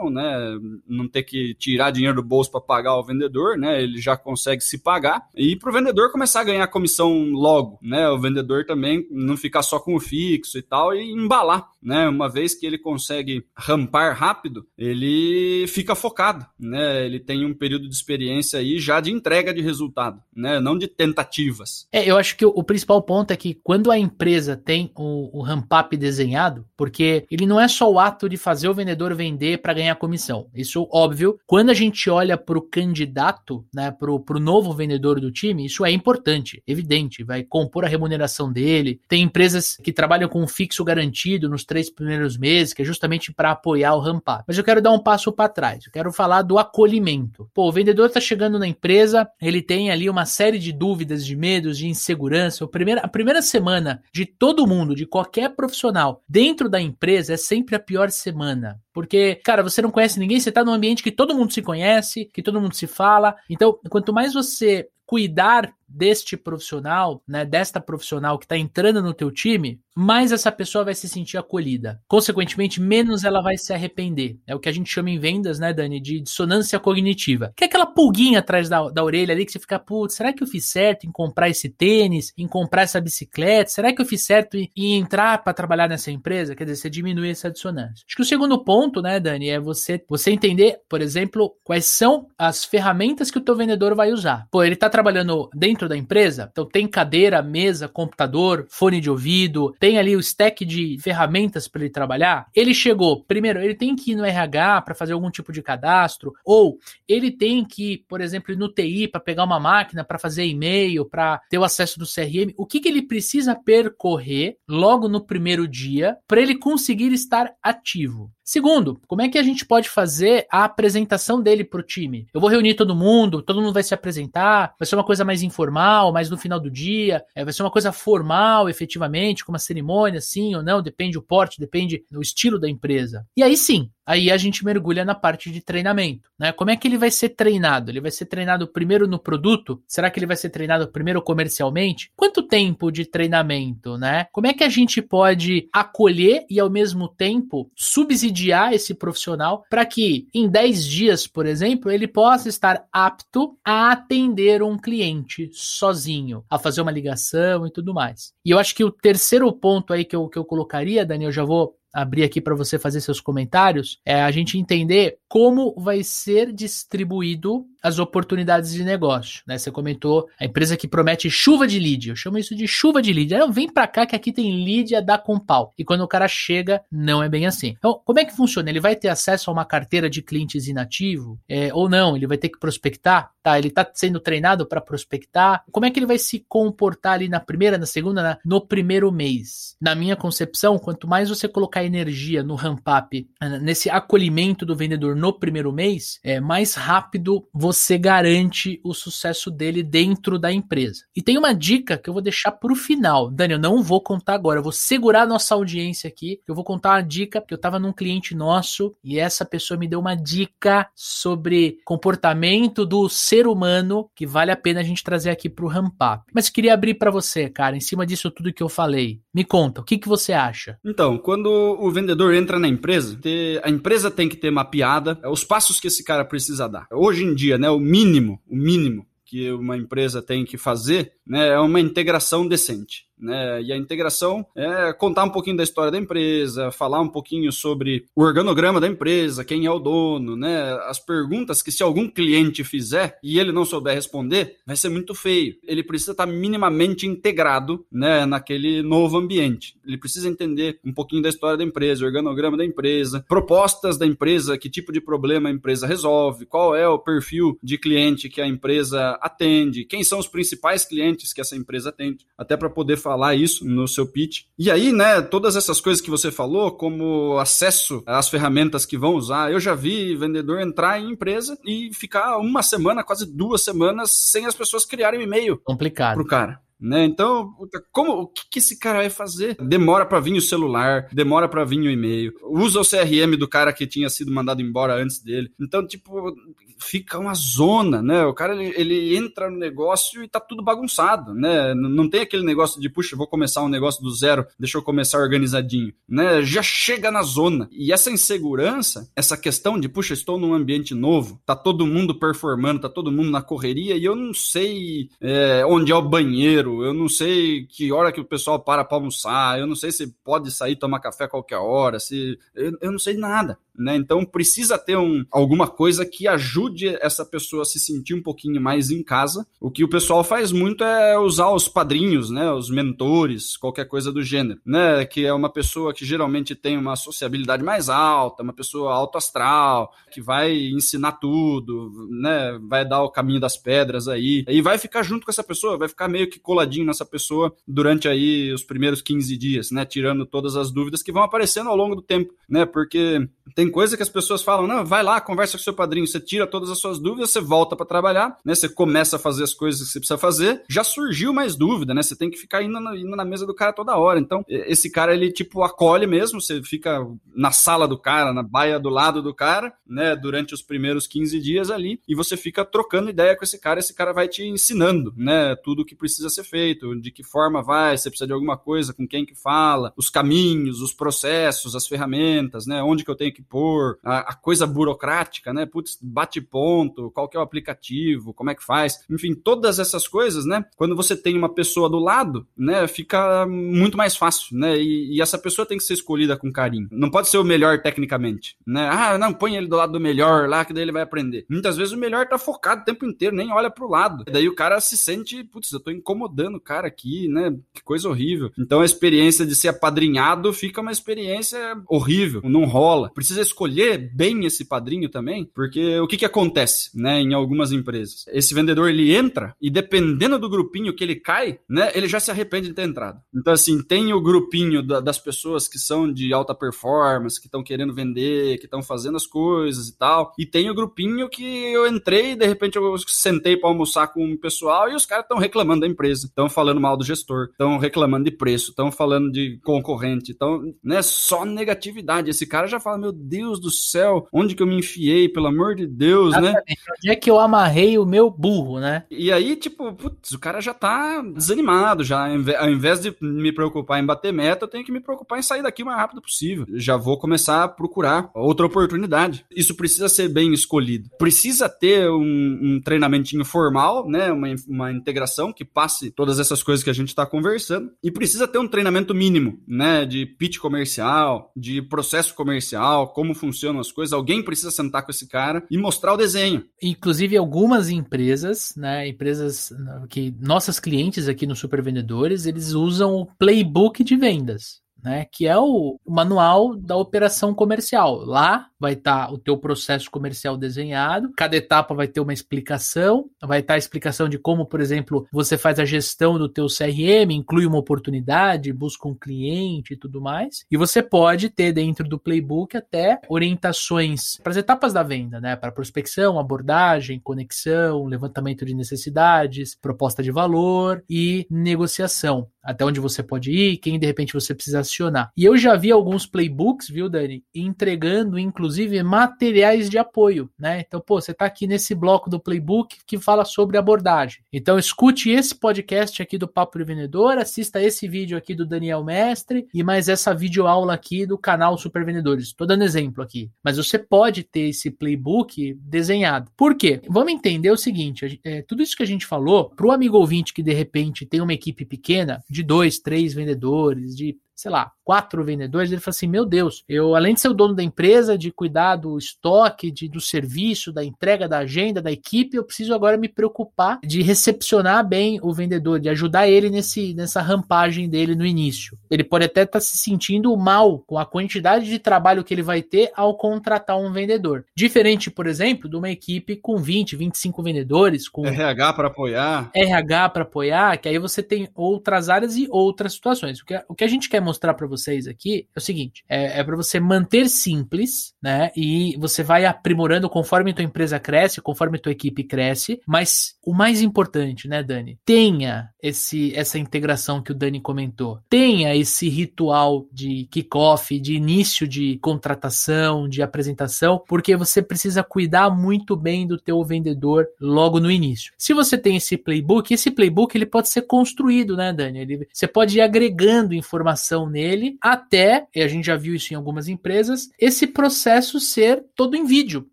né, 0.10 0.58
não 0.88 1.08
ter 1.08 1.24
que 1.24 1.54
tirar 1.56 1.92
dinheiro 1.92 2.16
do 2.16 2.24
bolso 2.24 2.52
para 2.52 2.62
pagar 2.62 2.98
o 2.98 3.04
vendedor, 3.04 3.58
né, 3.58 3.82
ele 3.82 4.00
já 4.00 4.16
consegue 4.18 4.62
se 4.62 4.78
pagar. 4.78 5.28
E 5.36 5.56
para 5.56 5.70
o 5.70 5.74
vendedor 5.74 6.12
começar 6.12 6.42
a 6.42 6.46
ganhar 6.46 6.68
comissão 6.68 7.32
logo, 7.32 7.80
né, 7.82 8.10
o 8.10 8.20
vendedor 8.20 8.66
também 8.66 9.08
não 9.12 9.38
ficar 9.38 9.62
só 9.62 9.80
com 9.80 9.96
o 9.96 10.00
fixo 10.00 10.58
e 10.58 10.62
tal 10.62 10.94
e 10.94 11.12
embalar, 11.12 11.68
né, 11.82 12.08
uma 12.08 12.30
vez 12.30 12.56
que 12.56 12.66
ele 12.66 12.78
consegue 12.78 13.46
rampar 13.56 14.16
rápido, 14.18 14.66
ele 14.78 15.66
fica 15.68 15.96
focado, 15.96 16.46
né, 16.60 17.06
ele 17.06 17.20
tem 17.20 17.46
um 17.46 17.54
período 17.54 17.88
de 17.88 17.96
experiência 17.96 18.60
aí 18.60 18.80
já 18.80 19.00
de 19.00 19.12
entrega 19.12 19.54
de 19.54 19.62
resultado, 19.62 20.22
né, 20.36 20.60
não 20.60 20.78
de 20.78 20.88
tentativas. 20.88 21.88
É, 21.92 22.10
eu 22.10 22.18
acho 22.18 22.38
que 22.38 22.46
o, 22.46 22.50
o 22.50 22.64
principal 22.64 23.02
ponto 23.02 23.32
é 23.32 23.36
que 23.36 23.54
quando 23.54 23.92
a 23.92 23.98
empresa 23.98 24.56
tem 24.56 24.92
o, 24.96 25.40
o 25.40 25.42
ramp-up 25.42 25.96
desenhado, 25.98 26.66
porque 26.78 27.26
ele 27.30 27.46
não 27.46 27.60
é 27.60 27.68
só 27.68 27.92
o 27.92 28.00
ato 28.00 28.30
de 28.30 28.38
fazer 28.38 28.70
o 28.70 28.74
vendedor 28.74 29.14
vender 29.14 29.43
para 29.58 29.74
ganhar 29.74 29.96
comissão. 29.96 30.48
Isso, 30.54 30.88
óbvio, 30.92 31.38
quando 31.46 31.70
a 31.70 31.74
gente 31.74 32.10
olha 32.10 32.38
para 32.38 32.58
o 32.58 32.62
candidato, 32.62 33.66
né, 33.74 33.92
para 33.92 34.12
o 34.12 34.40
novo 34.40 34.74
vendedor 34.74 35.20
do 35.20 35.32
time, 35.32 35.66
isso 35.66 35.86
é 35.86 35.92
importante, 35.92 36.62
evidente, 36.66 37.24
vai 37.24 37.44
compor 37.44 37.86
a 37.86 37.88
remuneração 37.88 38.52
dele. 38.52 39.00
Tem 39.08 39.22
empresas 39.22 39.78
que 39.78 39.92
trabalham 39.92 40.30
com 40.30 40.42
um 40.42 40.48
fixo 40.48 40.84
garantido 40.84 41.50
nos 41.50 41.64
três 41.64 41.90
primeiros 41.90 42.38
meses, 42.38 42.74
que 42.74 42.82
é 42.82 42.86
justamente 42.86 43.34
para 43.34 43.52
apoiar 43.52 43.94
o 43.96 44.00
ramp-up. 44.00 44.44
Mas 44.48 44.58
eu 44.58 44.64
quero 44.64 44.82
dar 44.82 44.92
um 44.92 45.00
passo 45.00 45.32
para 45.32 45.50
trás, 45.50 45.86
eu 45.86 45.92
quero 45.92 46.12
falar 46.12 46.42
do 46.42 46.58
acolhimento. 46.58 47.50
Pô, 47.54 47.68
o 47.68 47.72
vendedor 47.72 48.08
está 48.08 48.20
chegando 48.20 48.60
na 48.60 48.68
empresa, 48.68 49.28
ele 49.42 49.62
tem 49.62 49.92
ali 49.92 50.10
uma 50.10 50.26
série 50.26 50.60
de 50.60 50.72
dúvidas, 50.72 51.26
de 51.26 51.36
medos, 51.36 51.78
de 51.78 51.88
insegurança. 51.88 52.64
A 52.64 52.68
primeira, 52.68 53.02
a 53.02 53.08
primeira 53.08 53.42
semana 53.42 54.02
de 54.12 54.26
todo 54.26 54.68
mundo, 54.68 54.96
de 54.96 55.06
qualquer 55.06 55.56
profissional, 55.56 56.22
dentro 56.28 56.70
da 56.70 56.82
empresa 56.82 57.34
é 57.34 57.38
sempre 57.38 57.76
a 57.76 57.80
pior 57.80 58.10
semana. 58.10 58.82
Porque, 58.94 59.36
cara, 59.44 59.64
você 59.64 59.82
não 59.82 59.92
conhece 59.92 60.20
ninguém, 60.20 60.40
você 60.40 60.52
tá 60.52 60.64
num 60.64 60.72
ambiente 60.74 61.02
que 61.02 61.12
todo 61.12 61.36
mundo 61.36 61.52
se 61.52 61.62
conhece, 61.62 62.30
que 62.32 62.44
todo 62.44 62.62
mundo 62.62 62.76
se 62.76 62.86
fala. 62.86 63.36
Então, 63.50 63.78
quanto 63.90 64.14
mais 64.14 64.34
você 64.34 64.88
cuidar 65.06 65.74
deste 65.94 66.36
profissional, 66.36 67.22
né, 67.28 67.46
desta 67.46 67.80
profissional 67.80 68.38
que 68.40 68.46
está 68.46 68.58
entrando 68.58 69.02
no 69.02 69.14
teu 69.14 69.32
time, 69.32 69.80
mais 69.96 70.32
essa 70.32 70.52
pessoa 70.52 70.84
vai 70.84 70.96
se 70.96 71.08
sentir 71.08 71.38
acolhida. 71.38 72.02
Consequentemente, 72.08 72.82
menos 72.82 73.24
ela 73.24 73.42
vai 73.42 73.58
se 73.58 73.74
arrepender. 73.74 74.38
É 74.48 74.56
o 74.56 74.60
que 74.60 74.70
a 74.70 74.72
gente 74.72 74.90
chama 74.90 75.12
em 75.12 75.20
vendas, 75.20 75.60
né, 75.60 75.72
Dani, 75.74 76.02
de 76.02 76.22
dissonância 76.22 76.80
cognitiva. 76.80 77.54
Que 77.56 77.64
é 77.64 77.68
aquela 77.68 77.86
pulguinha 77.86 78.40
atrás 78.40 78.68
da, 78.68 78.90
da 78.90 79.04
orelha 79.04 79.34
ali 79.34 79.46
que 79.46 79.52
você 79.52 79.60
fica, 79.60 79.78
putz, 79.78 80.16
será 80.16 80.34
que 80.34 80.44
eu 80.44 80.48
fiz 80.48 80.66
certo 80.66 81.06
em 81.06 81.12
comprar 81.12 81.50
esse 81.50 81.70
tênis, 81.70 82.34
em 82.38 82.48
comprar 82.48 82.84
essa 82.84 83.00
bicicleta? 83.00 83.70
Será 83.70 83.94
que 83.94 84.02
eu 84.02 84.06
fiz 84.06 84.26
certo 84.26 84.58
em, 84.58 84.70
em 84.76 85.00
entrar 85.00 85.44
para 85.44 85.54
trabalhar 85.54 85.88
nessa 85.88 86.12
empresa? 86.12 86.56
Quer 86.56 86.64
dizer, 86.66 86.78
você 86.78 86.90
diminui 86.90 87.30
essa 87.30 87.52
dissonância. 87.52 88.04
Acho 88.08 88.16
que 88.16 88.22
o 88.22 88.26
segundo 88.26 88.64
ponto, 88.64 89.02
né, 89.02 89.20
Dani, 89.20 89.50
é 89.50 89.60
você, 89.60 90.04
você 90.10 90.32
entender, 90.32 90.80
por 90.90 91.02
exemplo, 91.02 91.56
quais 91.64 91.86
são 91.86 92.28
as 92.38 92.66
ferramentas 92.66 93.30
que 93.30 93.38
o 93.38 93.42
teu 93.42 93.56
vendedor 93.56 93.96
vai 93.96 94.12
usar. 94.12 94.48
Pô, 94.52 94.64
ele 94.64 94.74
está 94.74 94.90
trabalhando 94.90 95.50
dentro 95.54 95.83
da 95.88 95.98
empresa. 95.98 96.50
Então 96.52 96.66
tem 96.66 96.88
cadeira, 96.88 97.42
mesa, 97.42 97.88
computador, 97.88 98.66
fone 98.70 99.00
de 99.00 99.10
ouvido, 99.10 99.74
tem 99.80 99.98
ali 99.98 100.16
o 100.16 100.20
stack 100.20 100.66
de 100.66 100.98
ferramentas 101.02 101.68
para 101.68 101.82
ele 101.82 101.90
trabalhar. 101.90 102.48
Ele 102.56 102.74
chegou, 102.74 103.24
primeiro, 103.24 103.62
ele 103.62 103.76
tem 103.76 103.96
que 103.96 104.12
ir 104.12 104.16
no 104.16 104.26
RH 104.26 104.82
para 104.82 104.96
fazer 104.96 105.14
algum 105.14 105.30
tipo 105.30 105.52
de 105.52 105.62
cadastro, 105.62 106.34
ou 106.46 106.78
ele 107.08 107.32
tem 107.32 107.66
que, 107.66 108.04
por 108.08 108.22
exemplo, 108.22 108.54
ir 108.54 108.58
no 108.58 108.72
TI 108.72 109.08
para 109.08 109.22
pegar 109.22 109.44
uma 109.44 109.60
máquina 109.60 110.04
para 110.04 110.20
fazer 110.20 110.46
e-mail, 110.46 111.06
para 111.06 111.40
ter 111.50 111.58
o 111.58 111.64
acesso 111.64 112.00
do 112.00 112.06
CRM. 112.06 112.54
O 112.58 112.66
que, 112.66 112.80
que 112.80 112.88
ele 112.88 113.02
precisa 113.02 113.56
percorrer 113.56 114.58
logo 114.68 115.08
no 115.08 115.26
primeiro 115.26 115.68
dia 115.68 116.18
para 116.28 116.42
ele 116.42 116.58
conseguir 116.58 117.12
estar 117.14 117.54
ativo? 117.62 118.32
Segundo, 118.44 119.00
como 119.08 119.22
é 119.22 119.30
que 119.30 119.38
a 119.38 119.44
gente 119.44 119.66
pode 119.66 119.90
fazer 119.90 120.46
a 120.52 120.66
apresentação 120.66 121.42
dele 121.42 121.64
para 121.64 121.80
o 121.80 121.84
time? 121.84 122.28
Eu 122.34 122.42
vou 122.42 122.50
reunir 122.50 122.74
todo 122.74 122.96
mundo, 122.96 123.42
todo 123.42 123.62
mundo 123.62 123.74
vai 123.74 123.84
se 123.84 123.94
apresentar, 123.94 124.76
vai 124.78 124.86
ser 124.86 124.96
uma 124.96 125.04
coisa 125.04 125.24
mais 125.24 125.42
informal, 125.42 125.73
mais 126.12 126.30
no 126.30 126.38
final 126.38 126.60
do 126.60 126.70
dia, 126.70 127.24
é, 127.36 127.44
vai 127.44 127.54
ser 127.54 127.64
uma 127.64 127.72
coisa 127.72 127.92
formal, 127.92 128.70
efetivamente, 128.70 129.44
com 129.44 129.52
uma 129.52 129.60
cerimônia, 129.60 130.22
sim 130.22 130.56
ou 130.56 130.64
não, 130.64 130.82
depende 130.82 131.14
do 131.14 131.22
porte, 131.22 131.60
depende 131.60 132.06
do 132.10 132.22
estilo 132.22 132.60
da 132.60 132.70
empresa. 132.70 133.26
E 133.36 133.44
aí 133.44 133.58
sim, 133.58 133.90
Aí 134.06 134.30
a 134.32 134.38
gente 134.38 134.66
mergulha 134.66 135.06
na 135.06 135.16
parte 135.16 135.50
de 135.52 135.62
treinamento, 135.62 136.30
né? 136.38 136.52
Como 136.52 136.72
é 136.72 136.76
que 136.76 136.88
ele 136.88 136.98
vai 136.98 137.10
ser 137.10 137.30
treinado? 137.30 137.90
Ele 137.90 138.02
vai 138.02 138.12
ser 138.12 138.26
treinado 138.26 138.68
primeiro 138.68 139.08
no 139.08 139.20
produto? 139.20 139.82
Será 139.88 140.10
que 140.10 140.20
ele 140.20 140.26
vai 140.26 140.36
ser 140.36 140.50
treinado 140.50 140.88
primeiro 140.92 141.22
comercialmente? 141.22 142.12
Quanto 142.16 142.44
tempo 142.44 142.92
de 142.92 143.06
treinamento, 143.06 143.98
né? 143.98 144.28
Como 144.32 144.48
é 144.48 144.54
que 144.54 144.64
a 144.64 144.70
gente 144.70 145.02
pode 145.02 145.70
acolher 145.72 146.46
e 146.50 146.60
ao 146.60 146.70
mesmo 146.70 147.08
tempo 147.08 147.72
subsidiar 147.76 148.74
esse 148.74 148.94
profissional 148.94 149.64
para 149.70 149.86
que 149.86 150.28
em 150.34 150.50
10 150.50 150.86
dias, 150.86 151.28
por 151.28 151.46
exemplo, 151.46 151.90
ele 151.90 152.08
possa 152.08 152.50
estar 152.50 152.86
apto 152.92 153.58
a 153.64 153.92
atender 153.92 154.62
um 154.62 154.78
cliente 154.78 155.50
sozinho, 155.54 156.44
a 156.50 156.60
fazer 156.60 156.82
uma 156.82 156.92
ligação 156.92 157.66
e 157.66 157.72
tudo 157.72 157.94
mais. 157.94 158.34
E 158.46 158.52
eu 158.52 158.60
acho 158.60 158.76
que 158.76 158.84
o 158.84 158.92
terceiro 158.92 159.52
ponto 159.52 159.94
aí 159.94 160.04
que 160.04 160.16
eu, 160.16 160.28
que 160.28 160.38
eu 160.38 160.46
colocaria, 160.46 161.06
Daniel, 161.06 161.32
já 161.32 161.44
vou 161.44 161.76
abrir 161.94 162.24
aqui 162.24 162.42
para 162.42 162.56
você 162.56 162.80
fazer 162.80 163.00
seus 163.02 163.22
comentários, 163.22 164.00
é 164.04 164.22
a 164.22 164.32
gente 164.32 164.58
entender 164.58 165.20
como 165.30 165.76
vai 165.78 166.04
ser 166.04 166.52
distribuído 166.52 167.66
as 167.84 168.00
oportunidades 168.00 168.72
de 168.72 168.84
negócio. 168.84 169.44
Né? 169.46 169.58
Você 169.58 169.70
comentou 169.70 170.30
a 170.40 170.46
empresa 170.46 170.78
que 170.78 170.88
promete 170.88 171.30
chuva 171.30 171.68
de 171.68 171.78
lead. 171.78 172.10
Eu 172.10 172.16
chamo 172.16 172.38
isso 172.38 172.56
de 172.56 172.66
chuva 172.66 173.02
de 173.02 173.12
lead. 173.12 173.34
Não, 173.34 173.52
vem 173.52 173.70
para 173.70 173.86
cá 173.86 174.06
que 174.06 174.16
aqui 174.16 174.32
tem 174.32 174.64
lead 174.64 174.96
a 174.96 175.02
dar 175.02 175.18
com 175.18 175.38
pau. 175.38 175.74
E 175.78 175.84
quando 175.84 176.02
o 176.02 176.08
cara 176.08 176.28
chega, 176.28 176.82
não 176.90 177.22
é 177.22 177.28
bem 177.28 177.46
assim. 177.46 177.76
Então, 177.78 178.00
como 178.06 178.20
é 178.20 178.26
que 178.26 178.36
funciona? 178.36 178.70
Ele 178.70 178.80
vai 178.80 178.96
ter 178.96 179.10
acesso 179.10 179.50
a 179.50 179.54
uma 179.54 179.66
carteira 179.66 180.10
de 180.10 180.22
clientes 180.22 180.68
inativo? 180.68 181.38
É, 181.48 181.74
ou 181.74 181.90
não? 181.90 182.16
Ele 182.16 182.28
vai 182.28 182.38
ter 182.38 182.48
que 182.48 182.60
prospectar? 182.60 183.32
Tá, 183.44 183.60
ele 183.60 183.68
está 183.68 183.86
sendo 183.94 184.22
treinado 184.22 184.66
para 184.66 184.80
prospectar. 184.80 185.66
Como 185.70 185.86
é 185.86 185.92
que 185.92 186.00
ele 186.00 186.06
vai 186.06 186.18
se 186.18 186.40
comportar 186.48 187.16
ali 187.16 187.28
na 187.28 187.42
primeira, 187.42 187.78
na 187.78 187.86
segunda, 187.86 188.24
na, 188.24 188.38
no 188.46 188.62
primeiro 188.62 189.12
mês? 189.12 189.76
Na 189.82 189.94
minha 189.94 190.16
concepção, 190.16 190.80
quanto 190.80 191.10
mais 191.10 191.28
você 191.28 191.50
colocar 191.50 191.84
energia 191.84 192.42
no 192.42 192.56
ramp-up, 192.56 193.28
nesse 193.62 193.90
acolhimento 193.90 194.66
do 194.66 194.78
vendedor 194.78 195.14
no 195.14 195.34
primeiro 195.34 195.74
mês, 195.74 196.22
é 196.24 196.40
mais 196.40 196.76
rápido 196.76 197.46
você 197.54 197.73
garante 197.98 198.80
o 198.84 198.94
sucesso 198.94 199.50
dele 199.50 199.84
dentro 199.84 200.38
da 200.38 200.52
empresa. 200.52 201.04
E 201.16 201.22
tem 201.22 201.38
uma 201.38 201.54
dica 201.54 201.98
que 201.98 202.10
eu 202.10 202.14
vou 202.14 202.22
deixar 202.22 202.52
para 202.52 202.72
o 202.72 202.76
final. 202.76 203.30
Dani, 203.30 203.54
eu 203.54 203.60
não 203.60 203.82
vou 203.82 204.02
contar 204.02 204.36
agora, 204.36 204.60
eu 204.60 204.64
vou 204.64 204.72
segurar 204.72 205.28
nossa 205.28 205.56
audiência 205.56 206.08
aqui. 206.08 206.40
Eu 206.48 206.56
vou 206.56 206.64
contar 206.64 206.92
uma 206.92 207.02
dica, 207.02 207.42
porque 207.42 207.54
eu 207.54 207.58
estava 207.58 207.80
num 207.80 207.94
cliente 207.94 208.36
nosso 208.36 208.96
e 209.04 209.20
essa 209.20 209.46
pessoa 209.46 209.78
me 209.78 209.88
deu 209.88 210.00
uma 210.00 210.16
dica 210.16 210.88
sobre 210.96 211.78
comportamento 211.86 212.86
do 212.86 213.10
ser 213.10 213.48
humano 213.48 214.10
que 214.16 214.26
vale 214.26 214.52
a 214.52 214.58
pena 214.58 214.80
a 214.80 214.84
gente 214.84 215.04
trazer 215.04 215.30
aqui 215.30 215.50
para 215.50 215.66
o 215.66 215.68
ramp 215.68 215.94
up. 215.96 216.24
Mas 216.34 216.50
queria 216.50 216.74
abrir 216.74 216.96
para 216.96 217.12
você, 217.12 217.50
cara, 217.50 217.76
em 217.76 217.82
cima 217.82 218.06
disso 218.06 218.32
tudo 218.32 218.54
que 218.54 218.64
eu 218.64 218.70
falei. 218.70 219.22
Me 219.34 219.44
conta, 219.44 219.82
o 219.82 219.84
que, 219.84 219.98
que 219.98 220.08
você 220.08 220.34
acha? 220.34 220.78
Então, 220.86 221.18
quando 221.18 221.48
o 221.48 221.92
vendedor 221.92 222.34
entra 222.34 222.60
na 222.60 222.68
empresa, 222.68 223.20
a 223.64 223.70
empresa 223.70 224.12
tem 224.12 224.30
que 224.30 224.36
ter 224.36 224.52
mapeada 224.52 225.20
os 225.26 225.44
passos 225.44 225.80
que 225.80 225.88
esse 225.88 226.04
cara 226.04 226.26
precisa 226.26 226.68
dar. 226.68 226.88
Hoje 226.92 227.24
em 227.24 227.34
dia, 227.34 227.58
né, 227.64 227.70
o 227.70 227.80
mínimo, 227.80 228.42
o 228.46 228.58
mínimo 228.58 229.08
que 229.24 229.50
uma 229.54 229.78
empresa 229.78 230.22
tem 230.22 230.44
que 230.44 230.58
fazer 230.58 231.14
né, 231.26 231.48
é 231.48 231.60
uma 231.60 231.80
integração 231.80 232.46
decente. 232.46 233.08
Né? 233.18 233.62
E 233.62 233.72
a 233.72 233.78
integração 233.78 234.46
é 234.56 234.92
contar 234.92 235.24
um 235.24 235.30
pouquinho 235.30 235.58
da 235.58 235.64
história 235.64 235.92
da 235.92 235.98
empresa, 235.98 236.72
falar 236.72 237.00
um 237.00 237.08
pouquinho 237.08 237.52
sobre 237.52 238.06
o 238.16 238.24
organograma 238.24 238.82
da 238.82 238.88
empresa, 238.88 239.46
quem 239.46 239.66
é 239.66 239.72
o 239.72 239.80
dono, 239.80 240.36
né? 240.36 240.74
As 240.88 241.00
perguntas 241.00 241.62
que 241.62 241.72
se 241.72 241.84
algum 241.84 242.10
cliente 242.10 242.64
fizer 242.64 243.18
e 243.24 243.40
ele 243.40 243.52
não 243.52 243.66
souber 243.66 243.94
responder, 243.96 244.58
vai 244.66 244.76
ser 244.76 244.90
muito 244.90 245.14
feio. 245.16 245.56
Ele 245.64 245.84
precisa 245.84 246.12
estar 246.12 246.26
minimamente 246.26 247.08
integrado, 247.08 247.86
né, 247.92 248.26
naquele 248.26 248.82
novo 248.82 249.18
ambiente. 249.18 249.76
Ele 249.86 249.98
precisa 249.98 250.28
entender 250.28 250.80
um 250.84 250.94
pouquinho 250.94 251.22
da 251.22 251.30
história 251.30 251.58
da 251.58 251.64
empresa, 251.64 252.04
o 252.04 252.08
organograma 252.08 252.58
da 252.58 252.66
empresa, 252.66 253.24
propostas 253.28 253.98
da 253.98 254.06
empresa, 254.06 254.58
que 254.58 254.70
tipo 254.70 254.92
de 254.92 255.00
problema 255.00 255.50
a 255.50 255.52
empresa 255.52 255.88
resolve, 255.88 256.46
qual 256.46 256.76
é 256.76 256.88
o 256.88 257.00
perfil 257.00 257.58
de 257.62 257.78
cliente 257.78 258.30
que 258.30 258.42
a 258.42 258.48
empresa 258.48 259.18
atende, 259.22 259.86
quem 259.86 260.04
são 260.04 260.20
os 260.20 260.28
principais 260.28 260.86
clientes 260.86 261.34
que 261.34 261.42
essa 261.42 261.56
empresa 261.56 261.90
atende, 261.90 262.26
até 262.38 262.58
para 262.58 262.70
poder 262.70 262.98
falar 263.04 263.36
isso 263.36 263.66
no 263.68 263.88
seu 263.88 264.08
pitch. 264.08 264.44
E 264.58 264.72
aí, 264.72 264.92
né, 264.92 265.22
todas 265.22 265.56
essas 265.56 265.82
coisas 265.82 266.02
que 266.02 266.10
você 266.10 266.32
falou, 266.32 266.72
como 266.72 267.38
acesso 267.38 268.02
às 268.06 268.30
ferramentas 268.30 268.86
que 268.86 268.98
vão 268.98 269.16
usar, 269.16 269.52
eu 269.52 269.60
já 269.60 269.76
vi 269.76 270.16
vendedor 270.16 270.62
entrar 270.62 271.00
em 271.00 271.12
empresa 271.12 271.58
e 271.66 271.92
ficar 271.94 272.38
uma 272.38 272.64
semana, 272.64 273.04
quase 273.04 273.26
duas 273.26 273.62
semanas, 273.62 274.12
sem 274.12 274.46
as 274.46 274.56
pessoas 274.56 274.86
criarem 274.86 275.20
um 275.20 275.24
e-mail. 275.24 275.60
Complicado. 275.64 276.16
Pro 276.16 276.26
cara. 276.26 276.60
Né? 276.84 277.06
Então, 277.06 277.56
como 277.94 278.12
o 278.12 278.28
que, 278.28 278.42
que 278.52 278.60
esse 278.60 278.78
cara 278.78 279.00
vai 279.00 279.10
fazer? 279.10 279.56
Demora 279.56 280.06
para 280.06 280.20
vir 280.20 280.34
o 280.34 280.42
celular, 280.42 281.08
demora 281.14 281.48
para 281.48 281.64
vir 281.64 281.80
o 281.80 281.90
e-mail, 281.90 282.34
usa 282.44 282.82
o 282.82 282.84
CRM 282.86 283.38
do 283.38 283.48
cara 283.48 283.72
que 283.72 283.88
tinha 283.88 284.10
sido 284.10 284.34
mandado 284.34 284.62
embora 284.62 285.02
antes 285.02 285.24
dele. 285.24 285.50
Então, 285.58 285.88
tipo, 285.88 286.36
fica 286.78 287.18
uma 287.18 287.34
zona, 287.34 288.02
né? 288.02 288.26
O 288.26 288.34
cara 288.34 288.54
ele, 288.54 288.74
ele 288.76 289.16
entra 289.16 289.50
no 289.50 289.58
negócio 289.58 290.22
e 290.24 290.28
tá 290.28 290.42
tudo 290.42 290.62
bagunçado, 290.62 291.34
né? 291.34 291.74
Não 291.74 292.10
tem 292.10 292.22
aquele 292.22 292.44
negócio 292.44 292.82
de, 292.82 292.90
puxa, 292.90 293.16
vou 293.16 293.28
começar 293.28 293.64
um 293.64 293.70
negócio 293.70 294.04
do 294.04 294.14
zero, 294.14 294.46
deixa 294.60 294.78
eu 294.78 294.82
começar 294.82 295.20
organizadinho, 295.20 295.94
né? 296.08 296.42
Já 296.44 296.62
chega 296.62 297.10
na 297.10 297.22
zona. 297.22 297.70
E 297.72 297.94
essa 297.94 298.12
insegurança, 298.12 299.10
essa 299.16 299.38
questão 299.38 299.80
de, 299.80 299.88
puxa, 299.88 300.14
estou 300.14 300.38
num 300.38 300.54
ambiente 300.54 300.94
novo, 300.94 301.42
tá 301.46 301.56
todo 301.56 301.88
mundo 301.88 302.20
performando, 302.20 302.82
tá 302.82 302.90
todo 302.90 303.12
mundo 303.12 303.32
na 303.32 303.42
correria 303.42 303.96
e 303.96 304.04
eu 304.04 304.16
não 304.18 304.34
sei 304.34 305.10
é, 305.22 305.66
onde 305.66 305.92
é 305.92 305.96
o 305.96 306.02
banheiro 306.02 306.73
eu 306.82 306.94
não 306.94 307.10
sei 307.10 307.66
que 307.66 307.92
hora 307.92 308.12
que 308.12 308.22
o 308.22 308.26
pessoal 308.26 308.60
para 308.60 308.86
para 308.86 308.98
almoçar, 308.98 309.60
eu 309.60 309.68
não 309.68 309.76
sei 309.76 309.92
se 309.92 310.08
pode 310.24 310.50
sair 310.52 310.76
tomar 310.78 311.00
café 311.00 311.26
a 311.26 311.30
qualquer 311.30 311.58
hora, 311.58 312.00
se 312.00 312.40
eu, 312.56 312.78
eu 312.82 312.92
não 312.92 313.00
sei 313.00 313.16
nada. 313.18 313.60
Né? 313.78 313.96
Então 313.96 314.24
precisa 314.24 314.78
ter 314.78 314.98
um, 314.98 315.26
alguma 315.32 315.68
coisa 315.68 316.06
que 316.06 316.28
ajude 316.28 316.96
essa 317.02 317.26
pessoa 317.26 317.64
a 317.64 317.66
se 317.66 317.80
sentir 317.80 318.14
um 318.14 318.22
pouquinho 318.22 318.62
mais 318.62 318.92
em 318.92 319.04
casa. 319.04 319.48
O 319.60 319.72
que 319.72 319.84
o 319.84 319.90
pessoal 319.90 320.24
faz 320.24 320.52
muito 320.52 320.84
é 320.84 321.18
usar 321.18 321.50
os 321.50 321.68
padrinhos, 321.68 322.30
né? 322.30 322.52
os 322.52 322.70
mentores, 322.70 323.58
qualquer 323.58 323.86
coisa 323.86 324.12
do 324.12 324.22
gênero, 324.22 324.60
né? 324.66 325.06
que 325.06 325.26
é 325.26 325.34
uma 325.34 325.50
pessoa 325.50 325.94
que 325.94 326.06
geralmente 326.06 326.54
tem 326.54 326.78
uma 326.78 326.96
sociabilidade 326.96 327.64
mais 327.64 327.90
alta, 327.90 328.44
uma 328.44 328.54
pessoa 328.54 328.94
alto 328.94 329.18
astral, 329.18 329.92
que 330.12 330.22
vai 330.22 330.54
ensinar 330.54 331.14
tudo, 331.14 331.92
né? 332.12 332.60
vai 332.62 332.88
dar 332.88 333.02
o 333.02 333.10
caminho 333.10 333.40
das 333.40 333.58
pedras 333.58 334.08
aí, 334.08 334.46
e 334.48 334.62
vai 334.62 334.78
ficar 334.78 335.02
junto 335.02 335.26
com 335.26 335.32
essa 335.32 335.44
pessoa, 335.44 335.78
vai 335.78 335.88
ficar 335.88 336.08
meio 336.08 336.30
que 336.30 336.40
coladinho 336.40 336.86
nessa 336.86 337.06
pessoa 337.06 337.54
durante 337.68 338.08
aí 338.08 338.54
os 338.54 338.64
primeiros 338.64 339.02
15 339.02 339.36
dias, 339.36 339.72
né? 339.72 339.84
tirando 339.84 340.26
todas 340.26 340.56
as 340.56 340.72
dúvidas 340.72 341.02
que 341.02 341.12
vão 341.12 341.24
aparecendo 341.24 341.70
ao 341.70 341.76
longo 341.76 341.96
do 341.96 342.02
tempo, 342.02 342.34
né? 342.48 342.66
porque 342.66 343.28
tem 343.56 343.63
coisa 343.70 343.96
que 343.98 344.04
as 344.04 344.10
pessoas 344.10 344.42
falam, 344.42 344.68
não, 344.68 344.86
vai 344.86 345.04
lá, 345.04 345.20
conversa 345.22 345.58
com 345.58 345.64
seu 345.64 345.74
padrinho, 345.74 346.08
você 346.08 346.20
tira 346.20 346.48
todas 346.48 346.70
as 346.70 346.80
suas 346.80 347.00
dúvidas, 347.00 347.32
você 347.32 347.42
volta 347.42 347.76
para 347.76 347.86
trabalhar, 347.86 348.38
né? 348.44 348.56
Você 348.56 348.70
começa 348.70 349.16
a 349.16 349.20
fazer 349.20 349.44
as 349.44 349.54
coisas 349.54 349.82
que 349.82 349.94
você 349.94 350.00
precisa 350.00 350.18
fazer, 350.18 350.64
já 350.70 350.84
surgiu 350.84 351.34
mais 351.34 351.56
dúvida, 351.56 351.94
né? 351.94 352.02
Você 352.02 352.16
tem 352.16 352.30
que 352.30 352.38
ficar 352.38 352.64
indo 352.64 352.80
na, 352.80 352.96
indo 352.96 353.16
na 353.16 353.26
mesa 353.26 353.46
do 353.46 353.54
cara 353.54 353.74
toda 353.74 353.98
hora. 353.98 354.20
Então, 354.20 354.44
esse 354.48 354.90
cara, 354.90 355.14
ele, 355.14 355.32
tipo, 355.32 355.64
acolhe 355.64 356.08
mesmo, 356.08 356.42
você 356.42 356.62
fica 356.64 357.06
na 357.34 357.52
sala 357.52 357.88
do 357.88 357.98
cara, 357.98 358.34
na 358.34 358.44
baia 358.44 358.80
do 358.80 358.90
lado 358.90 359.22
do 359.22 359.34
cara, 359.34 359.74
né? 359.88 360.16
Durante 360.16 360.54
os 360.54 360.62
primeiros 360.62 361.08
15 361.08 361.40
dias 361.40 361.70
ali, 361.70 362.00
e 362.08 362.16
você 362.16 362.36
fica 362.38 362.66
trocando 362.66 363.10
ideia 363.10 363.36
com 363.36 363.44
esse 363.44 363.60
cara, 363.60 363.80
esse 363.80 363.94
cara 363.94 364.14
vai 364.14 364.28
te 364.28 364.44
ensinando, 364.44 365.14
né? 365.16 365.56
Tudo 365.56 365.82
o 365.82 365.86
que 365.86 365.96
precisa 365.96 366.30
ser 366.30 366.44
feito, 366.44 367.00
de 367.00 367.12
que 367.12 367.24
forma 367.24 367.62
vai, 367.62 367.98
você 367.98 368.10
precisa 368.10 368.28
de 368.28 368.34
alguma 368.34 368.58
coisa, 368.58 368.94
com 368.94 369.08
quem 369.08 369.26
que 369.26 369.36
fala, 369.36 369.94
os 369.96 370.10
caminhos, 370.10 370.82
os 370.82 370.94
processos, 370.94 371.76
as 371.76 371.88
ferramentas, 371.88 372.66
né? 372.66 372.82
Onde 372.82 373.04
que 373.04 373.12
eu 373.12 373.16
tenho 373.16 373.34
que 373.34 373.42
pôr, 373.54 374.00
a, 374.04 374.32
a 374.32 374.34
coisa 374.34 374.66
burocrática, 374.66 375.54
né? 375.54 375.68
Putz, 375.68 376.00
bate 376.02 376.42
ponto, 376.42 377.12
qual 377.12 377.30
que 377.30 377.38
é 377.38 377.40
o 377.40 377.44
aplicativo, 377.44 378.34
como 378.34 378.50
é 378.50 378.56
que 378.56 378.64
faz, 378.64 379.06
enfim, 379.08 379.36
todas 379.36 379.78
essas 379.78 380.08
coisas, 380.08 380.44
né? 380.44 380.66
Quando 380.76 380.96
você 380.96 381.16
tem 381.16 381.38
uma 381.38 381.54
pessoa 381.54 381.88
do 381.88 382.00
lado, 382.00 382.48
né? 382.58 382.88
Fica 382.88 383.46
muito 383.46 383.96
mais 383.96 384.16
fácil, 384.16 384.58
né? 384.58 384.76
E, 384.80 385.16
e 385.16 385.22
essa 385.22 385.38
pessoa 385.38 385.68
tem 385.68 385.78
que 385.78 385.84
ser 385.84 385.94
escolhida 385.94 386.36
com 386.36 386.52
carinho. 386.52 386.88
Não 386.92 387.12
pode 387.12 387.30
ser 387.30 387.38
o 387.38 387.44
melhor 387.44 387.80
tecnicamente, 387.80 388.58
né? 388.66 388.90
Ah, 388.92 389.20
não, 389.20 389.32
põe 389.32 389.56
ele 389.56 389.68
do 389.68 389.76
lado 389.76 389.94
do 389.94 390.00
melhor 390.00 390.50
lá, 390.50 390.66
que 390.66 390.74
daí 390.74 390.84
ele 390.84 390.92
vai 390.92 391.04
aprender. 391.04 391.46
Muitas 391.48 391.78
vezes 391.78 391.94
o 391.94 391.98
melhor 391.98 392.28
tá 392.28 392.40
focado 392.40 392.82
o 392.82 392.86
tempo 392.86 393.06
inteiro, 393.06 393.36
nem 393.36 393.52
olha 393.52 393.70
pro 393.70 393.88
lado. 393.88 394.24
Daí 394.26 394.50
o 394.50 394.56
cara 394.56 394.82
se 394.82 394.98
sente, 394.98 395.44
putz, 395.44 395.72
eu 395.72 395.80
tô 395.80 395.92
incomodando 395.92 396.56
o 396.56 396.62
cara 396.62 396.88
aqui, 396.88 397.28
né? 397.28 397.56
Que 397.72 397.84
coisa 397.84 398.10
horrível. 398.10 398.52
Então 398.58 398.82
a 398.82 398.86
experiência 398.86 399.46
de 399.46 399.56
ser 399.56 399.68
apadrinhado 399.68 400.52
fica 400.52 400.82
uma 400.82 400.92
experiência 400.92 401.78
horrível, 401.88 402.42
não 402.44 402.66
rola 402.66 403.12
precisa 403.14 403.43
escolher 403.44 403.98
bem 403.98 404.46
esse 404.46 404.66
padrinho 404.66 405.10
também, 405.10 405.50
porque 405.54 406.00
o 406.00 406.08
que 406.08 406.18
que 406.18 406.26
acontece, 406.26 406.90
né, 406.96 407.22
em 407.22 407.34
algumas 407.34 407.72
empresas? 407.72 408.26
Esse 408.30 408.54
vendedor 408.54 408.90
ele 408.90 409.14
entra 409.14 409.56
e 409.62 409.70
dependendo 409.70 410.40
do 410.40 410.50
grupinho 410.50 410.94
que 410.94 411.04
ele 411.04 411.16
cai, 411.16 411.60
né, 411.70 411.92
ele 411.94 412.08
já 412.08 412.20
se 412.20 412.32
arrepende 412.32 412.70
de 412.70 412.74
ter 412.74 412.84
entrado. 412.84 413.20
Então 413.36 413.54
assim, 413.54 413.82
tem 413.82 414.14
o 414.14 414.22
grupinho 414.22 414.82
da, 414.82 415.00
das 415.00 415.20
pessoas 415.20 415.68
que 415.68 415.78
são 415.78 416.12
de 416.12 416.34
alta 416.34 416.56
performance, 416.56 417.40
que 417.40 417.48
estão 417.48 417.64
querendo 417.64 417.94
vender, 417.94 418.58
que 418.58 418.66
estão 418.66 418.82
fazendo 418.82 419.18
as 419.18 419.26
coisas 419.26 419.88
e 419.88 419.98
tal, 419.98 420.34
e 420.38 420.46
tem 420.46 420.70
o 420.70 420.76
grupinho 420.76 421.30
que 421.30 421.44
eu 421.44 421.88
entrei 421.88 422.32
e 422.32 422.36
de 422.36 422.46
repente 422.46 422.78
eu 422.78 422.98
sentei 423.08 423.58
para 423.58 423.70
almoçar 423.70 424.08
com 424.08 424.32
o 424.32 424.38
pessoal 424.38 424.90
e 424.90 424.96
os 424.96 425.06
caras 425.06 425.26
estão 425.26 425.38
reclamando 425.38 425.82
da 425.82 425.88
empresa, 425.88 426.28
estão 426.28 426.50
falando 426.50 426.82
mal 426.82 426.98
do 426.98 427.04
gestor, 427.04 427.50
estão 427.52 427.78
reclamando 427.78 428.26
de 428.26 428.32
preço, 428.32 428.70
estão 428.70 428.92
falando 428.92 429.32
de 429.32 429.60
concorrente, 429.64 430.32
então, 430.32 430.62
né, 430.84 431.02
só 431.02 431.46
negatividade. 431.46 432.30
Esse 432.30 432.46
cara 432.46 432.68
já 432.68 432.80
fala, 432.80 432.98
meu 432.98 433.12
Deus 433.12 433.33
do 433.42 433.72
céu, 433.72 434.28
onde 434.32 434.56
que 434.56 434.62
eu 434.62 434.68
me 434.68 434.78
enfiei, 434.78 435.28
pelo 435.28 435.48
amor 435.48 435.76
de 435.76 435.88
Deus, 435.88 436.34
né? 436.40 436.54
Onde 437.00 437.10
é 437.10 437.16
que 437.16 437.30
eu 437.30 437.40
amarrei 437.40 437.98
o 437.98 438.06
meu 438.06 438.30
burro, 438.30 438.80
né? 438.80 439.04
E 439.10 439.32
aí, 439.32 439.56
tipo, 439.56 439.94
putz, 439.94 440.32
o 440.32 440.40
cara 440.40 440.62
já 440.62 440.74
tá 440.74 441.22
desanimado, 441.22 442.04
já. 442.04 442.28
Ao 442.60 442.70
invés 442.70 443.00
de 443.00 443.16
me 443.22 443.52
preocupar 443.52 444.02
em 444.02 444.06
bater 444.06 444.32
meta, 444.32 444.66
eu 444.66 444.70
tenho 444.70 444.86
que 444.86 444.92
me 444.92 445.00
preocupar 445.00 445.40
em 445.40 445.44
sair 445.44 445.64
daqui 445.64 445.84
o 445.84 445.86
mais 445.86 445.98
rápido 445.98 446.22
possível. 446.22 446.66
Já 446.74 446.98
vou 446.98 447.18
começar 447.18 447.64
a 447.64 447.68
procurar 447.68 448.30
outra 448.34 448.66
oportunidade. 448.66 449.46
Isso 449.56 449.76
precisa 449.76 450.10
ser 450.10 450.30
bem 450.30 450.54
escolhido. 450.54 451.10
Precisa 451.18 451.68
ter 451.70 452.10
um, 452.10 452.60
um 452.62 452.82
treinamentinho 452.84 453.46
formal, 453.46 454.08
né? 454.10 454.32
Uma, 454.32 454.48
uma 454.68 454.92
integração 454.92 455.52
que 455.54 455.66
passe 455.66 456.12
todas 456.12 456.40
essas 456.40 456.62
coisas 456.62 456.84
que 456.84 456.90
a 456.90 456.94
gente 456.94 457.16
tá 457.16 457.26
conversando. 457.26 457.92
E 458.04 458.12
precisa 458.12 458.48
ter 458.48 458.58
um 458.58 458.68
treinamento 458.68 459.14
mínimo, 459.14 459.60
né? 459.68 460.06
De 460.06 460.26
pitch 460.26 460.58
comercial, 460.58 461.52
de 461.56 461.82
processo 461.82 462.34
comercial, 462.34 463.14
como 463.24 463.34
funcionam 463.34 463.80
as 463.80 463.90
coisas, 463.90 464.12
alguém 464.12 464.44
precisa 464.44 464.70
sentar 464.70 465.06
com 465.06 465.12
esse 465.12 465.26
cara 465.30 465.64
e 465.72 465.78
mostrar 465.78 466.14
o 466.14 466.18
desenho. 466.18 466.66
Inclusive, 466.82 467.38
algumas 467.38 467.90
empresas, 467.90 468.74
né, 468.76 469.08
empresas 469.08 469.72
que 470.10 470.36
nossas 470.42 470.78
clientes 470.78 471.30
aqui 471.30 471.48
no 471.48 471.56
Super 471.56 471.82
Vendedores, 471.82 472.46
eles 472.46 472.74
usam 472.74 473.16
o 473.16 473.26
playbook 473.26 474.04
de 474.04 474.18
vendas 474.18 474.84
né? 475.04 475.26
Que 475.32 475.46
é 475.46 475.58
o, 475.58 476.00
manual 476.08 476.76
da 476.76 476.96
operação 476.96 477.54
comercial. 477.54 478.24
Lá 478.24 478.68
vai 478.84 478.94
estar 478.94 479.28
tá 479.28 479.32
o 479.32 479.38
teu 479.38 479.58
processo 479.58 480.12
comercial 480.12 480.58
desenhado, 480.58 481.32
cada 481.38 481.56
etapa 481.56 481.96
vai 481.96 482.06
ter 482.06 482.20
uma 482.20 482.34
explicação, 482.34 483.30
vai 483.42 483.62
estar 483.62 483.74
tá 483.74 483.76
a 483.76 483.78
explicação 483.78 484.28
de 484.28 484.38
como, 484.38 484.66
por 484.66 484.82
exemplo, 484.82 485.26
você 485.32 485.58
faz 485.58 485.80
a 485.80 485.86
gestão 485.86 486.38
do 486.38 486.50
teu 486.50 486.68
CRM, 486.68 487.32
inclui 487.32 487.66
uma 487.66 487.78
oportunidade, 487.78 488.74
busca 488.74 489.08
um 489.08 489.16
cliente 489.16 489.94
e 489.94 489.98
tudo 489.98 490.20
mais. 490.20 490.66
E 490.70 490.76
você 490.76 491.02
pode 491.02 491.50
ter 491.50 491.72
dentro 491.72 492.06
do 492.06 492.20
playbook 492.20 492.76
até 492.76 493.22
orientações 493.30 494.36
para 494.44 494.52
as 494.52 494.58
etapas 494.58 494.92
da 494.92 495.02
venda, 495.02 495.40
né? 495.40 495.56
Para 495.56 495.72
prospecção, 495.72 496.38
abordagem, 496.38 497.22
conexão, 497.22 498.04
levantamento 498.04 498.66
de 498.66 498.76
necessidades, 498.76 499.76
proposta 499.76 500.22
de 500.22 500.30
valor 500.30 501.02
e 501.10 501.48
negociação. 501.50 502.50
Até 502.62 502.86
onde 502.86 503.00
você 503.00 503.22
pode 503.22 503.52
ir, 503.52 503.78
quem 503.78 504.00
de 504.00 504.06
repente 504.06 504.34
você 504.34 504.54
precisa 504.54 504.80
acionar. 504.80 505.32
E 505.36 505.44
eu 505.44 505.58
já 505.58 505.76
vi 505.76 505.92
alguns 505.92 506.26
playbooks, 506.26 506.90
viu, 506.90 507.10
Dani, 507.10 507.44
entregando 507.54 508.40
inclusive 508.40 508.73
materiais 509.04 509.90
de 509.90 509.98
apoio, 509.98 510.50
né? 510.58 510.84
Então, 510.86 511.00
pô, 511.00 511.20
você 511.20 511.34
tá 511.34 511.46
aqui 511.46 511.68
nesse 511.68 511.94
bloco 511.94 512.30
do 512.30 512.40
playbook 512.40 512.98
que 513.06 513.18
fala 513.18 513.46
sobre 513.46 513.78
abordagem. 513.78 514.44
Então, 514.52 514.78
escute 514.78 515.30
esse 515.30 515.56
podcast 515.56 516.22
aqui 516.22 516.38
do 516.38 516.48
Papo 516.48 516.78
de 516.78 516.86
Vendedor, 516.86 517.38
assista 517.38 517.82
esse 517.82 518.08
vídeo 518.08 518.38
aqui 518.38 518.56
do 518.56 518.66
Daniel 518.66 519.04
Mestre 519.04 519.68
e 519.74 519.84
mais 519.84 520.10
essa 520.10 520.34
videoaula 520.34 520.94
aqui 520.94 521.26
do 521.26 521.38
canal 521.38 521.78
Super 521.78 522.06
Vendedores. 522.06 522.46
Estou 522.46 522.68
dando 522.68 522.84
exemplo 522.84 523.24
aqui. 523.24 523.50
Mas 523.64 523.78
você 523.78 523.98
pode 523.98 524.44
ter 524.44 524.70
esse 524.70 524.92
playbook 524.92 525.76
desenhado. 525.82 526.52
Por 526.56 526.76
quê? 526.76 527.02
Vamos 527.10 527.34
entender 527.34 527.72
o 527.72 527.78
seguinte: 527.78 528.40
é, 528.44 528.62
tudo 528.62 528.84
isso 528.84 528.96
que 528.96 529.04
a 529.04 529.08
gente 529.08 529.26
falou, 529.26 529.70
para 529.70 529.88
o 529.88 529.92
amigo 529.92 530.18
ouvinte 530.18 530.54
que 530.54 530.64
de 530.64 530.74
repente 530.74 531.26
tem 531.26 531.42
uma 531.42 531.54
equipe 531.54 531.86
pequena, 531.86 532.42
de 532.50 532.64
dois, 532.64 533.00
três 533.00 533.34
vendedores, 533.34 534.16
de 534.16 534.38
sei 534.56 534.72
lá, 534.72 534.92
quatro 535.04 535.44
vendedores, 535.44 535.92
ele 535.92 536.02
falou 536.02 536.16
assim: 536.16 536.28
meu 536.28 536.46
Deus, 536.46 536.84
eu, 536.88 537.16
além 537.16 537.34
de 537.34 537.42
ser 537.42 537.50
o 537.50 537.54
dono 537.54 537.76
da 537.76 537.84
empresa, 537.84 538.38
de 538.38 538.52
cuidar 538.52 538.96
do 538.96 539.18
estoque, 539.18 539.92
de, 539.92 540.08
do 540.08 540.22
serviço, 540.22 540.92
da 540.92 541.04
entrega, 541.04 541.48
da 541.48 541.60
agenda, 541.60 542.02
da 542.02 542.12
equipe, 542.12 542.58
eu 542.58 542.64
preciso 542.64 542.94
agora 542.94 543.18
me 543.18 543.28
preocupar 543.28 544.00
de 544.04 544.22
recepcionar 544.22 545.08
bem 545.08 545.40
o 545.42 545.54
vendedor, 545.54 546.00
de 546.00 546.10
ajudar 546.10 546.48
ele 546.48 546.70
nesse, 546.70 547.14
nessa 547.14 547.42
rampagem 547.42 548.10
dele 548.10 548.36
no 548.36 548.46
início. 548.46 548.98
Ele 549.10 549.24
pode 549.24 549.46
até 549.46 549.64
estar 549.64 549.80
tá 549.80 549.82
se 549.82 549.98
sentindo 549.98 550.56
mal 550.56 551.00
com 551.00 551.18
a 551.18 551.26
quantidade 551.26 551.86
de 551.86 552.00
trabalho 552.00 552.44
que 552.44 552.54
ele 552.54 552.62
vai 552.62 552.82
ter 552.82 553.12
ao 553.16 553.36
contratar 553.36 553.98
um 553.98 554.12
vendedor. 554.12 554.66
Diferente, 554.76 555.30
por 555.30 555.48
exemplo, 555.48 555.90
de 555.90 555.96
uma 555.96 556.10
equipe 556.10 556.56
com 556.56 556.78
20, 556.78 557.16
25 557.16 557.64
vendedores, 557.64 558.30
com 558.30 558.46
RH 558.46 558.94
para 558.94 559.08
apoiar. 559.08 559.72
RH 559.74 560.30
para 560.30 560.44
apoiar, 560.44 560.98
que 560.98 561.10
aí 561.10 561.18
você 561.18 561.42
tem 561.42 561.70
outras 561.76 562.30
áreas 562.30 562.56
e 562.56 562.68
outras 562.70 563.14
situações. 563.14 563.60
O 563.60 563.66
que, 563.66 563.84
o 563.88 563.96
que 563.96 564.04
a 564.04 564.08
gente 564.08 564.30
quer 564.30 564.42
mostrar 564.42 564.74
para 564.74 564.88
vocês 564.98 565.28
aqui 565.28 565.68
é 565.76 565.80
o 565.80 565.82
seguinte: 565.82 566.24
é, 566.30 566.60
é 566.60 566.64
para 566.64 566.76
você 566.76 567.00
manter 567.00 567.50
simples, 567.50 568.34
né? 568.42 568.72
E 568.76 569.18
você 569.18 569.44
vai 569.44 569.66
aprimorando 569.66 570.30
conforme 570.30 570.74
tua 570.74 570.84
empresa 570.84 571.20
cresce, 571.20 571.62
conforme 571.62 572.00
tua 572.00 572.12
equipe 572.12 572.44
cresce. 572.44 573.00
Mas 573.08 573.56
o 573.64 573.74
mais 573.74 574.02
importante, 574.02 574.68
né, 574.68 574.84
Dani? 574.84 575.20
Tenha 575.26 575.90
esse, 576.04 576.54
essa 576.54 576.78
integração 576.78 577.42
que 577.42 577.54
o 577.54 577.56
Dani 577.56 577.80
comentou. 577.80 578.40
Tenha 578.50 578.94
esse 578.94 579.30
ritual 579.30 580.06
de 580.12 580.46
kickoff, 580.52 581.18
de 581.18 581.36
início 581.36 581.88
de 581.88 582.18
contratação, 582.18 583.30
de 583.30 583.42
apresentação, 583.42 584.22
porque 584.28 584.58
você 584.58 584.82
precisa 584.82 585.24
cuidar 585.24 585.70
muito 585.70 586.18
bem 586.18 586.46
do 586.46 586.58
teu 586.58 586.84
vendedor 586.84 587.48
logo 587.60 588.02
no 588.02 588.12
início. 588.12 588.52
Se 588.58 588.74
você 588.74 588.98
tem 588.98 589.16
esse 589.16 589.38
playbook, 589.38 589.94
esse 589.94 590.12
playbook 590.12 590.58
ele 590.58 590.66
pode 590.66 590.90
ser 590.90 591.04
construído, 591.04 591.78
né, 591.78 591.94
Dani? 591.94 592.20
Ele, 592.20 592.48
você 592.52 592.68
pode 592.68 592.98
ir 592.98 593.02
agregando 593.02 593.74
informação 593.74 594.50
nele 594.50 594.98
até, 595.00 595.66
e 595.74 595.82
a 595.82 595.88
gente 595.88 596.06
já 596.06 596.18
viu 596.18 596.36
isso 596.36 596.54
em 596.54 596.58
algumas 596.58 596.90
empresas, 596.90 597.50
esse 597.58 597.88
processo 597.88 598.60
ser 598.60 599.06
todo 599.16 599.38
em 599.38 599.46
vídeo, 599.46 599.88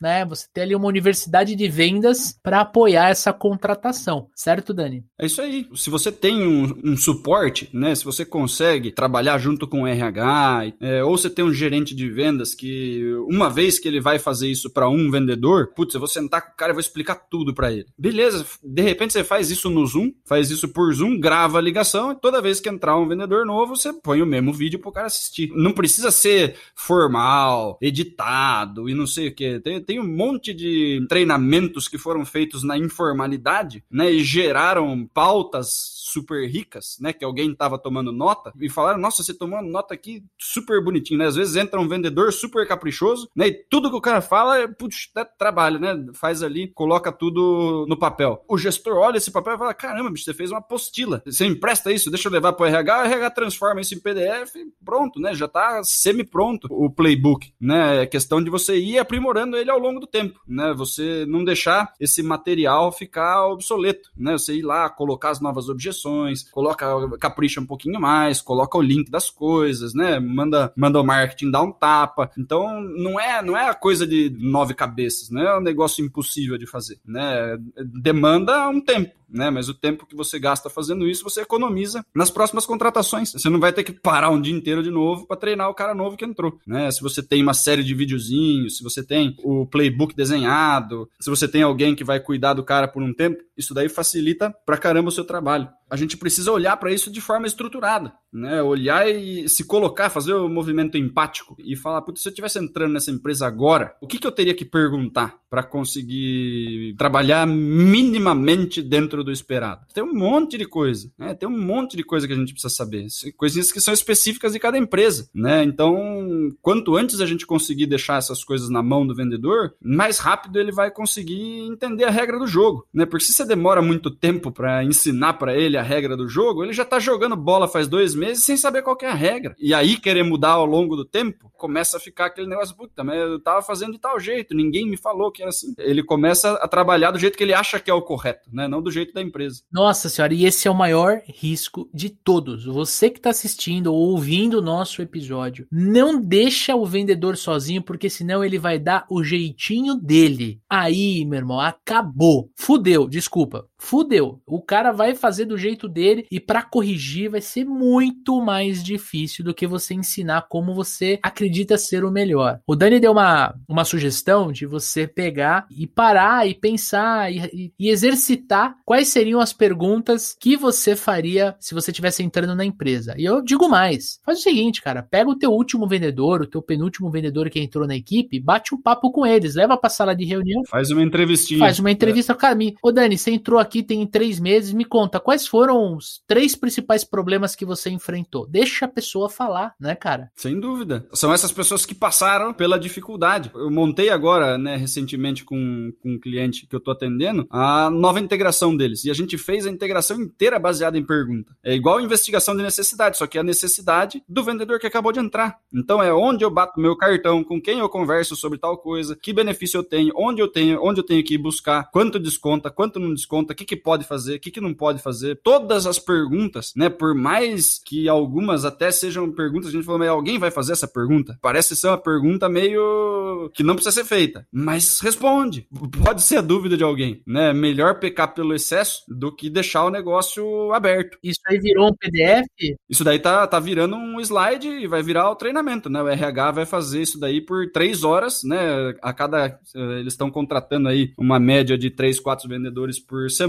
né? 0.00 0.24
Você 0.26 0.46
ter 0.52 0.60
ali 0.60 0.74
uma 0.76 0.86
universidade 0.86 1.56
de 1.56 1.68
vendas 1.68 2.38
para 2.42 2.60
apoiar 2.60 3.08
essa 3.08 3.32
contratação, 3.32 4.28
certo, 4.34 4.72
Dani? 4.72 5.04
É 5.18 5.26
isso 5.26 5.40
aí. 5.40 5.66
Se 5.74 5.90
você 5.90 5.95
tem 6.12 6.46
um, 6.46 6.78
um 6.84 6.96
suporte, 6.96 7.68
né? 7.72 7.94
Se 7.94 8.04
você 8.04 8.24
consegue 8.24 8.92
trabalhar 8.92 9.38
junto 9.38 9.66
com 9.66 9.82
o 9.82 9.86
RH, 9.86 10.72
é, 10.80 11.04
ou 11.04 11.16
você 11.16 11.30
tem 11.30 11.44
um 11.44 11.52
gerente 11.52 11.94
de 11.94 12.08
vendas 12.08 12.54
que 12.54 13.02
uma 13.28 13.48
vez 13.48 13.78
que 13.78 13.88
ele 13.88 14.00
vai 14.00 14.18
fazer 14.18 14.48
isso 14.48 14.70
para 14.70 14.88
um 14.88 15.10
vendedor, 15.10 15.72
putz, 15.74 15.94
eu 15.94 16.00
vou 16.00 16.08
sentar 16.08 16.42
com 16.42 16.52
o 16.52 16.56
cara 16.56 16.72
e 16.72 16.74
vou 16.74 16.80
explicar 16.80 17.14
tudo 17.30 17.54
para 17.54 17.72
ele. 17.72 17.86
Beleza, 17.98 18.44
de 18.62 18.82
repente 18.82 19.12
você 19.12 19.24
faz 19.24 19.50
isso 19.50 19.70
no 19.70 19.86
Zoom, 19.86 20.12
faz 20.24 20.50
isso 20.50 20.68
por 20.68 20.92
Zoom, 20.92 21.18
grava 21.18 21.58
a 21.58 21.62
ligação 21.62 22.12
e 22.12 22.16
toda 22.16 22.42
vez 22.42 22.60
que 22.60 22.68
entrar 22.68 22.96
um 22.96 23.08
vendedor 23.08 23.46
novo, 23.46 23.76
você 23.76 23.92
põe 23.92 24.22
o 24.22 24.26
mesmo 24.26 24.52
vídeo 24.52 24.78
pro 24.78 24.92
cara 24.92 25.06
assistir. 25.06 25.50
Não 25.54 25.72
precisa 25.72 26.10
ser 26.10 26.56
formal, 26.74 27.78
editado 27.80 28.88
e 28.88 28.94
não 28.94 29.06
sei 29.06 29.28
o 29.28 29.34
que. 29.34 29.60
Tem, 29.60 29.80
tem 29.80 30.00
um 30.00 30.06
monte 30.06 30.52
de 30.52 31.04
treinamentos 31.08 31.88
que 31.88 31.98
foram 31.98 32.24
feitos 32.24 32.62
na 32.62 32.76
informalidade, 32.76 33.82
né, 33.90 34.10
e 34.10 34.22
geraram 34.24 35.08
pautas 35.12 35.85
super 35.86 36.46
ricas, 36.48 36.96
né? 37.00 37.12
Que 37.12 37.24
alguém 37.24 37.54
tava 37.54 37.78
tomando 37.78 38.12
nota 38.12 38.52
e 38.60 38.68
falaram: 38.68 38.98
Nossa, 38.98 39.22
você 39.22 39.34
tomou 39.34 39.62
nota 39.62 39.94
aqui 39.94 40.22
super 40.38 40.82
bonitinho, 40.82 41.18
né? 41.18 41.26
Às 41.26 41.36
vezes 41.36 41.56
entra 41.56 41.80
um 41.80 41.88
vendedor 41.88 42.32
super 42.32 42.66
caprichoso, 42.66 43.28
né? 43.34 43.48
E 43.48 43.52
tudo 43.52 43.90
que 43.90 43.96
o 43.96 44.00
cara 44.00 44.20
fala 44.20 44.58
é, 44.58 44.66
putz, 44.66 45.10
é 45.16 45.24
trabalho, 45.24 45.78
né? 45.78 46.06
Faz 46.14 46.42
ali, 46.42 46.68
coloca 46.68 47.12
tudo 47.12 47.86
no 47.88 47.98
papel. 47.98 48.44
O 48.48 48.58
gestor 48.58 48.96
olha 48.96 49.18
esse 49.18 49.30
papel 49.30 49.54
e 49.54 49.58
fala: 49.58 49.74
Caramba, 49.74 50.10
bicho, 50.10 50.24
você 50.24 50.34
fez 50.34 50.50
uma 50.50 50.58
apostila. 50.58 51.22
Você 51.24 51.46
empresta 51.46 51.92
isso, 51.92 52.10
deixa 52.10 52.28
eu 52.28 52.32
levar 52.32 52.52
pro 52.52 52.66
RH, 52.66 53.02
o 53.02 53.04
RH 53.06 53.30
transforma 53.30 53.80
isso 53.80 53.94
em 53.94 54.00
PDF 54.00 54.56
e 54.56 54.66
pronto, 54.84 55.20
né? 55.20 55.34
Já 55.34 55.48
tá 55.48 55.82
semi-pronto 55.84 56.68
o 56.70 56.90
playbook, 56.90 57.52
né? 57.60 58.02
É 58.02 58.06
questão 58.06 58.42
de 58.42 58.50
você 58.50 58.76
ir 58.78 58.98
aprimorando 58.98 59.56
ele 59.56 59.70
ao 59.70 59.78
longo 59.78 60.00
do 60.00 60.06
tempo, 60.06 60.40
né? 60.46 60.72
Você 60.74 61.24
não 61.26 61.44
deixar 61.44 61.92
esse 62.00 62.22
material 62.22 62.92
ficar 62.92 63.46
obsoleto, 63.46 64.10
né? 64.16 64.32
Você 64.32 64.54
ir 64.54 64.62
lá, 64.62 64.88
colocar 64.88 65.30
as 65.30 65.40
novas 65.40 65.68
objeções 65.76 66.42
coloca, 66.50 66.86
capricha 67.18 67.60
um 67.60 67.66
pouquinho 67.66 68.00
mais, 68.00 68.40
coloca 68.40 68.76
o 68.76 68.82
link 68.82 69.10
das 69.10 69.30
coisas, 69.30 69.94
né? 69.94 70.18
Manda, 70.18 70.72
manda 70.74 71.00
o 71.00 71.04
marketing 71.04 71.50
dar 71.50 71.62
um 71.62 71.72
tapa. 71.72 72.30
Então, 72.36 72.80
não 72.80 73.20
é, 73.20 73.42
não 73.42 73.56
é 73.56 73.68
a 73.68 73.74
coisa 73.74 74.06
de 74.06 74.34
nove 74.38 74.74
cabeças, 74.74 75.30
né? 75.30 75.44
É 75.44 75.56
um 75.56 75.60
negócio 75.60 76.04
impossível 76.04 76.58
de 76.58 76.66
fazer, 76.66 76.98
né? 77.04 77.58
Demanda 78.02 78.68
um 78.68 78.80
tempo 78.80 79.12
né? 79.28 79.50
Mas 79.50 79.68
o 79.68 79.74
tempo 79.74 80.06
que 80.06 80.16
você 80.16 80.38
gasta 80.38 80.70
fazendo 80.70 81.06
isso, 81.06 81.24
você 81.24 81.42
economiza 81.42 82.04
nas 82.14 82.30
próximas 82.30 82.66
contratações. 82.66 83.32
Você 83.32 83.48
não 83.48 83.60
vai 83.60 83.72
ter 83.72 83.84
que 83.84 83.92
parar 83.92 84.30
um 84.30 84.40
dia 84.40 84.54
inteiro 84.54 84.82
de 84.82 84.90
novo 84.90 85.26
para 85.26 85.36
treinar 85.36 85.68
o 85.68 85.74
cara 85.74 85.94
novo 85.94 86.16
que 86.16 86.24
entrou, 86.24 86.58
né? 86.66 86.90
Se 86.90 87.02
você 87.02 87.22
tem 87.22 87.42
uma 87.42 87.54
série 87.54 87.82
de 87.82 87.94
videozinhos, 87.94 88.78
se 88.78 88.82
você 88.82 89.02
tem 89.02 89.34
o 89.42 89.66
playbook 89.66 90.14
desenhado, 90.14 91.08
se 91.20 91.30
você 91.30 91.48
tem 91.48 91.62
alguém 91.62 91.94
que 91.94 92.04
vai 92.04 92.20
cuidar 92.20 92.54
do 92.54 92.64
cara 92.64 92.88
por 92.88 93.02
um 93.02 93.12
tempo, 93.12 93.42
isso 93.56 93.74
daí 93.74 93.88
facilita 93.88 94.54
pra 94.64 94.78
caramba 94.78 95.08
o 95.08 95.12
seu 95.12 95.24
trabalho. 95.24 95.68
A 95.90 95.96
gente 95.96 96.16
precisa 96.16 96.52
olhar 96.52 96.76
para 96.76 96.92
isso 96.92 97.10
de 97.10 97.20
forma 97.20 97.46
estruturada, 97.46 98.12
né? 98.32 98.62
Olhar 98.62 99.08
e 99.08 99.48
se 99.48 99.64
colocar, 99.64 100.10
fazer 100.10 100.34
o 100.34 100.48
movimento 100.48 100.98
empático 100.98 101.56
e 101.58 101.76
falar, 101.76 102.02
putz, 102.02 102.22
se 102.22 102.28
eu 102.28 102.30
estivesse 102.30 102.58
entrando 102.58 102.92
nessa 102.92 103.10
empresa 103.10 103.46
agora, 103.46 103.94
o 104.00 104.06
que, 104.06 104.18
que 104.18 104.26
eu 104.26 104.32
teria 104.32 104.54
que 104.54 104.64
perguntar 104.64 105.38
para 105.48 105.62
conseguir 105.62 106.94
trabalhar 106.98 107.46
minimamente 107.46 108.82
dentro 108.82 109.06
dentro 109.06 109.24
do 109.24 109.32
esperado. 109.32 109.86
Tem 109.94 110.02
um 110.02 110.12
monte 110.12 110.58
de 110.58 110.66
coisa, 110.66 111.10
né? 111.18 111.34
Tem 111.34 111.48
um 111.48 111.58
monte 111.58 111.96
de 111.96 112.02
coisa 112.02 112.26
que 112.26 112.32
a 112.32 112.36
gente 112.36 112.52
precisa 112.52 112.74
saber. 112.74 113.06
Coisinhas 113.36 113.70
que 113.70 113.80
são 113.80 113.94
específicas 113.94 114.52
de 114.52 114.58
cada 114.58 114.76
empresa, 114.76 115.28
né? 115.34 115.62
Então, 115.62 116.52
quanto 116.60 116.96
antes 116.96 117.20
a 117.20 117.26
gente 117.26 117.46
conseguir 117.46 117.86
deixar 117.86 118.18
essas 118.18 118.42
coisas 118.44 118.68
na 118.68 118.82
mão 118.82 119.06
do 119.06 119.14
vendedor, 119.14 119.74
mais 119.80 120.18
rápido 120.18 120.58
ele 120.58 120.72
vai 120.72 120.90
conseguir 120.90 121.60
entender 121.60 122.04
a 122.04 122.10
regra 122.10 122.38
do 122.38 122.46
jogo, 122.46 122.86
né? 122.92 123.06
Porque 123.06 123.24
se 123.24 123.32
você 123.32 123.44
demora 123.44 123.80
muito 123.80 124.10
tempo 124.10 124.50
para 124.50 124.84
ensinar 124.84 125.34
para 125.34 125.56
ele 125.56 125.75
a 125.76 125.82
regra 125.82 126.16
do 126.16 126.28
jogo, 126.28 126.64
ele 126.64 126.72
já 126.72 126.84
tá 126.84 126.98
jogando 126.98 127.36
bola 127.36 127.68
faz 127.68 127.86
dois 127.88 128.14
meses 128.14 128.44
sem 128.44 128.56
saber 128.56 128.82
qual 128.82 128.96
é 129.02 129.06
a 129.06 129.14
regra. 129.14 129.54
E 129.58 129.74
aí 129.74 129.96
querer 129.96 130.22
mudar 130.22 130.50
ao 130.50 130.66
longo 130.66 130.96
do 130.96 131.04
tempo, 131.04 131.50
começa 131.56 131.96
a 131.96 132.00
ficar 132.00 132.26
aquele 132.26 132.48
negócio, 132.48 132.76
puta, 132.76 133.02
mas 133.02 133.16
eu 133.16 133.40
tava 133.40 133.62
fazendo 133.62 133.92
de 133.92 133.98
tal 133.98 134.18
jeito, 134.18 134.54
ninguém 134.54 134.88
me 134.88 134.96
falou 134.96 135.30
que 135.30 135.42
era 135.42 135.50
assim. 135.50 135.74
Ele 135.78 136.02
começa 136.02 136.52
a 136.54 136.68
trabalhar 136.68 137.10
do 137.10 137.18
jeito 137.18 137.36
que 137.36 137.44
ele 137.44 137.54
acha 137.54 137.80
que 137.80 137.90
é 137.90 137.94
o 137.94 138.02
correto, 138.02 138.48
né? 138.52 138.68
Não 138.68 138.82
do 138.82 138.90
jeito 138.90 139.12
da 139.12 139.22
empresa. 139.22 139.62
Nossa 139.70 140.08
senhora, 140.08 140.34
e 140.34 140.44
esse 140.44 140.68
é 140.68 140.70
o 140.70 140.74
maior 140.74 141.20
risco 141.26 141.88
de 141.92 142.10
todos. 142.10 142.64
Você 142.64 143.10
que 143.10 143.18
está 143.18 143.30
assistindo 143.30 143.92
ou 143.92 144.10
ouvindo 144.10 144.58
o 144.58 144.62
nosso 144.62 145.02
episódio, 145.02 145.66
não 145.70 146.20
deixa 146.20 146.74
o 146.74 146.86
vendedor 146.86 147.36
sozinho, 147.36 147.82
porque 147.82 148.08
senão 148.08 148.44
ele 148.44 148.58
vai 148.58 148.78
dar 148.78 149.06
o 149.10 149.22
jeitinho 149.22 149.94
dele. 149.94 150.60
Aí, 150.68 151.24
meu 151.24 151.38
irmão, 151.38 151.60
acabou. 151.60 152.50
Fudeu, 152.56 153.08
desculpa 153.08 153.66
fudeu. 153.86 154.40
O 154.44 154.60
cara 154.60 154.90
vai 154.90 155.14
fazer 155.14 155.44
do 155.44 155.56
jeito 155.56 155.88
dele 155.88 156.26
e 156.28 156.40
para 156.40 156.62
corrigir 156.62 157.30
vai 157.30 157.40
ser 157.40 157.64
muito 157.64 158.40
mais 158.42 158.82
difícil 158.82 159.44
do 159.44 159.54
que 159.54 159.64
você 159.64 159.94
ensinar 159.94 160.46
como 160.48 160.74
você 160.74 161.20
acredita 161.22 161.78
ser 161.78 162.04
o 162.04 162.10
melhor. 162.10 162.58
O 162.66 162.74
Dani 162.74 162.98
deu 162.98 163.12
uma, 163.12 163.54
uma 163.68 163.84
sugestão 163.84 164.50
de 164.50 164.66
você 164.66 165.06
pegar 165.06 165.66
e 165.70 165.86
parar 165.86 166.48
e 166.48 166.54
pensar 166.54 167.32
e, 167.32 167.72
e, 167.78 167.88
exercitar 167.88 168.74
quais 168.84 169.06
seriam 169.08 169.40
as 169.40 169.52
perguntas 169.52 170.36
que 170.38 170.56
você 170.56 170.96
faria 170.96 171.54
se 171.60 171.72
você 171.72 171.92
estivesse 171.92 172.24
entrando 172.24 172.56
na 172.56 172.64
empresa. 172.64 173.14
E 173.16 173.24
eu 173.24 173.40
digo 173.40 173.68
mais, 173.68 174.18
faz 174.24 174.40
o 174.40 174.42
seguinte, 174.42 174.82
cara, 174.82 175.02
pega 175.02 175.30
o 175.30 175.38
teu 175.38 175.52
último 175.52 175.86
vendedor, 175.86 176.42
o 176.42 176.46
teu 176.46 176.60
penúltimo 176.60 177.08
vendedor 177.08 177.48
que 177.48 177.60
entrou 177.60 177.86
na 177.86 177.94
equipe, 177.94 178.40
bate 178.40 178.74
um 178.74 178.82
papo 178.82 179.12
com 179.12 179.24
eles, 179.24 179.54
leva 179.54 179.76
pra 179.76 179.88
sala 179.88 180.14
de 180.14 180.24
reunião. 180.24 180.64
Faz 180.64 180.90
uma 180.90 181.02
entrevistinha. 181.02 181.60
Faz 181.60 181.78
uma 181.78 181.90
entrevista. 181.90 182.32
É. 182.32 182.36
Cara, 182.36 182.56
me, 182.56 182.74
ô 182.82 182.90
Dani, 182.90 183.16
você 183.16 183.30
entrou 183.30 183.60
aqui 183.60 183.75
tem 183.82 184.06
três 184.06 184.40
meses, 184.40 184.72
me 184.72 184.84
conta, 184.84 185.20
quais 185.20 185.46
foram 185.46 185.96
os 185.96 186.22
três 186.26 186.54
principais 186.54 187.04
problemas 187.04 187.54
que 187.54 187.64
você 187.64 187.90
enfrentou? 187.90 188.46
Deixa 188.46 188.84
a 188.84 188.88
pessoa 188.88 189.28
falar, 189.28 189.74
né, 189.80 189.94
cara? 189.94 190.30
Sem 190.36 190.58
dúvida. 190.58 191.06
São 191.12 191.32
essas 191.32 191.52
pessoas 191.52 191.84
que 191.84 191.94
passaram 191.94 192.52
pela 192.52 192.78
dificuldade. 192.78 193.50
Eu 193.54 193.70
montei 193.70 194.10
agora, 194.10 194.58
né, 194.58 194.76
recentemente 194.76 195.44
com, 195.44 195.92
com 196.00 196.14
um 196.14 196.20
cliente 196.20 196.66
que 196.66 196.74
eu 196.74 196.80
tô 196.80 196.90
atendendo, 196.90 197.46
a 197.50 197.90
nova 197.90 198.20
integração 198.20 198.76
deles. 198.76 199.04
E 199.04 199.10
a 199.10 199.14
gente 199.14 199.36
fez 199.38 199.66
a 199.66 199.70
integração 199.70 200.20
inteira 200.20 200.58
baseada 200.58 200.98
em 200.98 201.04
pergunta. 201.04 201.54
É 201.64 201.74
igual 201.74 202.00
investigação 202.00 202.56
de 202.56 202.62
necessidade, 202.62 203.16
só 203.16 203.26
que 203.26 203.38
é 203.38 203.40
a 203.40 203.44
necessidade 203.44 204.22
do 204.28 204.42
vendedor 204.42 204.78
que 204.78 204.86
acabou 204.86 205.12
de 205.12 205.20
entrar. 205.20 205.58
Então 205.72 206.02
é 206.02 206.12
onde 206.12 206.44
eu 206.44 206.50
bato 206.50 206.80
meu 206.80 206.96
cartão, 206.96 207.42
com 207.44 207.60
quem 207.60 207.78
eu 207.78 207.88
converso 207.88 208.36
sobre 208.36 208.58
tal 208.58 208.78
coisa, 208.78 209.16
que 209.20 209.32
benefício 209.32 209.78
eu 209.78 209.84
tenho, 209.84 210.12
onde 210.16 210.40
eu 210.40 210.48
tenho, 210.48 210.82
onde 210.82 211.00
eu 211.00 211.04
tenho 211.04 211.24
que 211.24 211.34
ir 211.34 211.38
buscar, 211.38 211.90
quanto 211.90 212.18
desconta, 212.18 212.70
quanto 212.70 212.98
não 212.98 213.12
desconta, 213.12 213.54
que, 213.56 213.64
que 213.64 213.76
pode 213.76 214.04
fazer, 214.04 214.36
o 214.36 214.40
que, 214.40 214.50
que 214.50 214.60
não 214.60 214.74
pode 214.74 215.02
fazer. 215.02 215.40
Todas 215.42 215.86
as 215.86 215.98
perguntas, 215.98 216.72
né? 216.76 216.88
Por 216.88 217.14
mais 217.14 217.80
que 217.84 218.08
algumas 218.08 218.64
até 218.64 218.90
sejam 218.90 219.30
perguntas, 219.32 219.68
a 219.68 219.72
gente 219.72 219.84
falou, 219.84 219.98
mas 219.98 220.08
alguém 220.08 220.38
vai 220.38 220.50
fazer 220.50 220.72
essa 220.72 220.88
pergunta? 220.88 221.38
Parece 221.40 221.74
ser 221.74 221.88
uma 221.88 221.98
pergunta 221.98 222.48
meio 222.48 223.50
que 223.54 223.62
não 223.62 223.74
precisa 223.74 224.02
ser 224.02 224.04
feita, 224.04 224.46
mas 224.52 225.00
responde. 225.00 225.66
Pode 226.04 226.22
ser 226.22 226.38
a 226.38 226.42
dúvida 226.42 226.76
de 226.76 226.84
alguém, 226.84 227.22
né? 227.26 227.52
Melhor 227.52 227.98
pecar 227.98 228.34
pelo 228.34 228.54
excesso 228.54 229.02
do 229.08 229.34
que 229.34 229.48
deixar 229.48 229.84
o 229.84 229.90
negócio 229.90 230.72
aberto. 230.72 231.18
Isso 231.22 231.40
aí 231.48 231.58
virou 231.58 231.88
um 231.88 231.94
PDF? 231.94 232.76
Isso 232.88 233.04
daí 233.04 233.18
tá, 233.18 233.46
tá 233.46 233.58
virando 233.58 233.96
um 233.96 234.20
slide 234.20 234.68
e 234.68 234.86
vai 234.86 235.02
virar 235.02 235.30
o 235.30 235.36
treinamento, 235.36 235.88
né? 235.88 236.02
O 236.02 236.08
RH 236.08 236.50
vai 236.50 236.66
fazer 236.66 237.02
isso 237.02 237.18
daí 237.18 237.40
por 237.40 237.70
três 237.70 238.04
horas, 238.04 238.42
né? 238.44 238.94
A 239.02 239.12
cada. 239.12 239.58
Eh, 239.74 240.00
eles 240.00 240.12
estão 240.12 240.30
contratando 240.30 240.88
aí 240.88 241.12
uma 241.18 241.38
média 241.38 241.76
de 241.78 241.90
três, 241.90 242.20
quatro 242.20 242.48
vendedores 242.48 242.98
por 242.98 243.30
semana, 243.30 243.45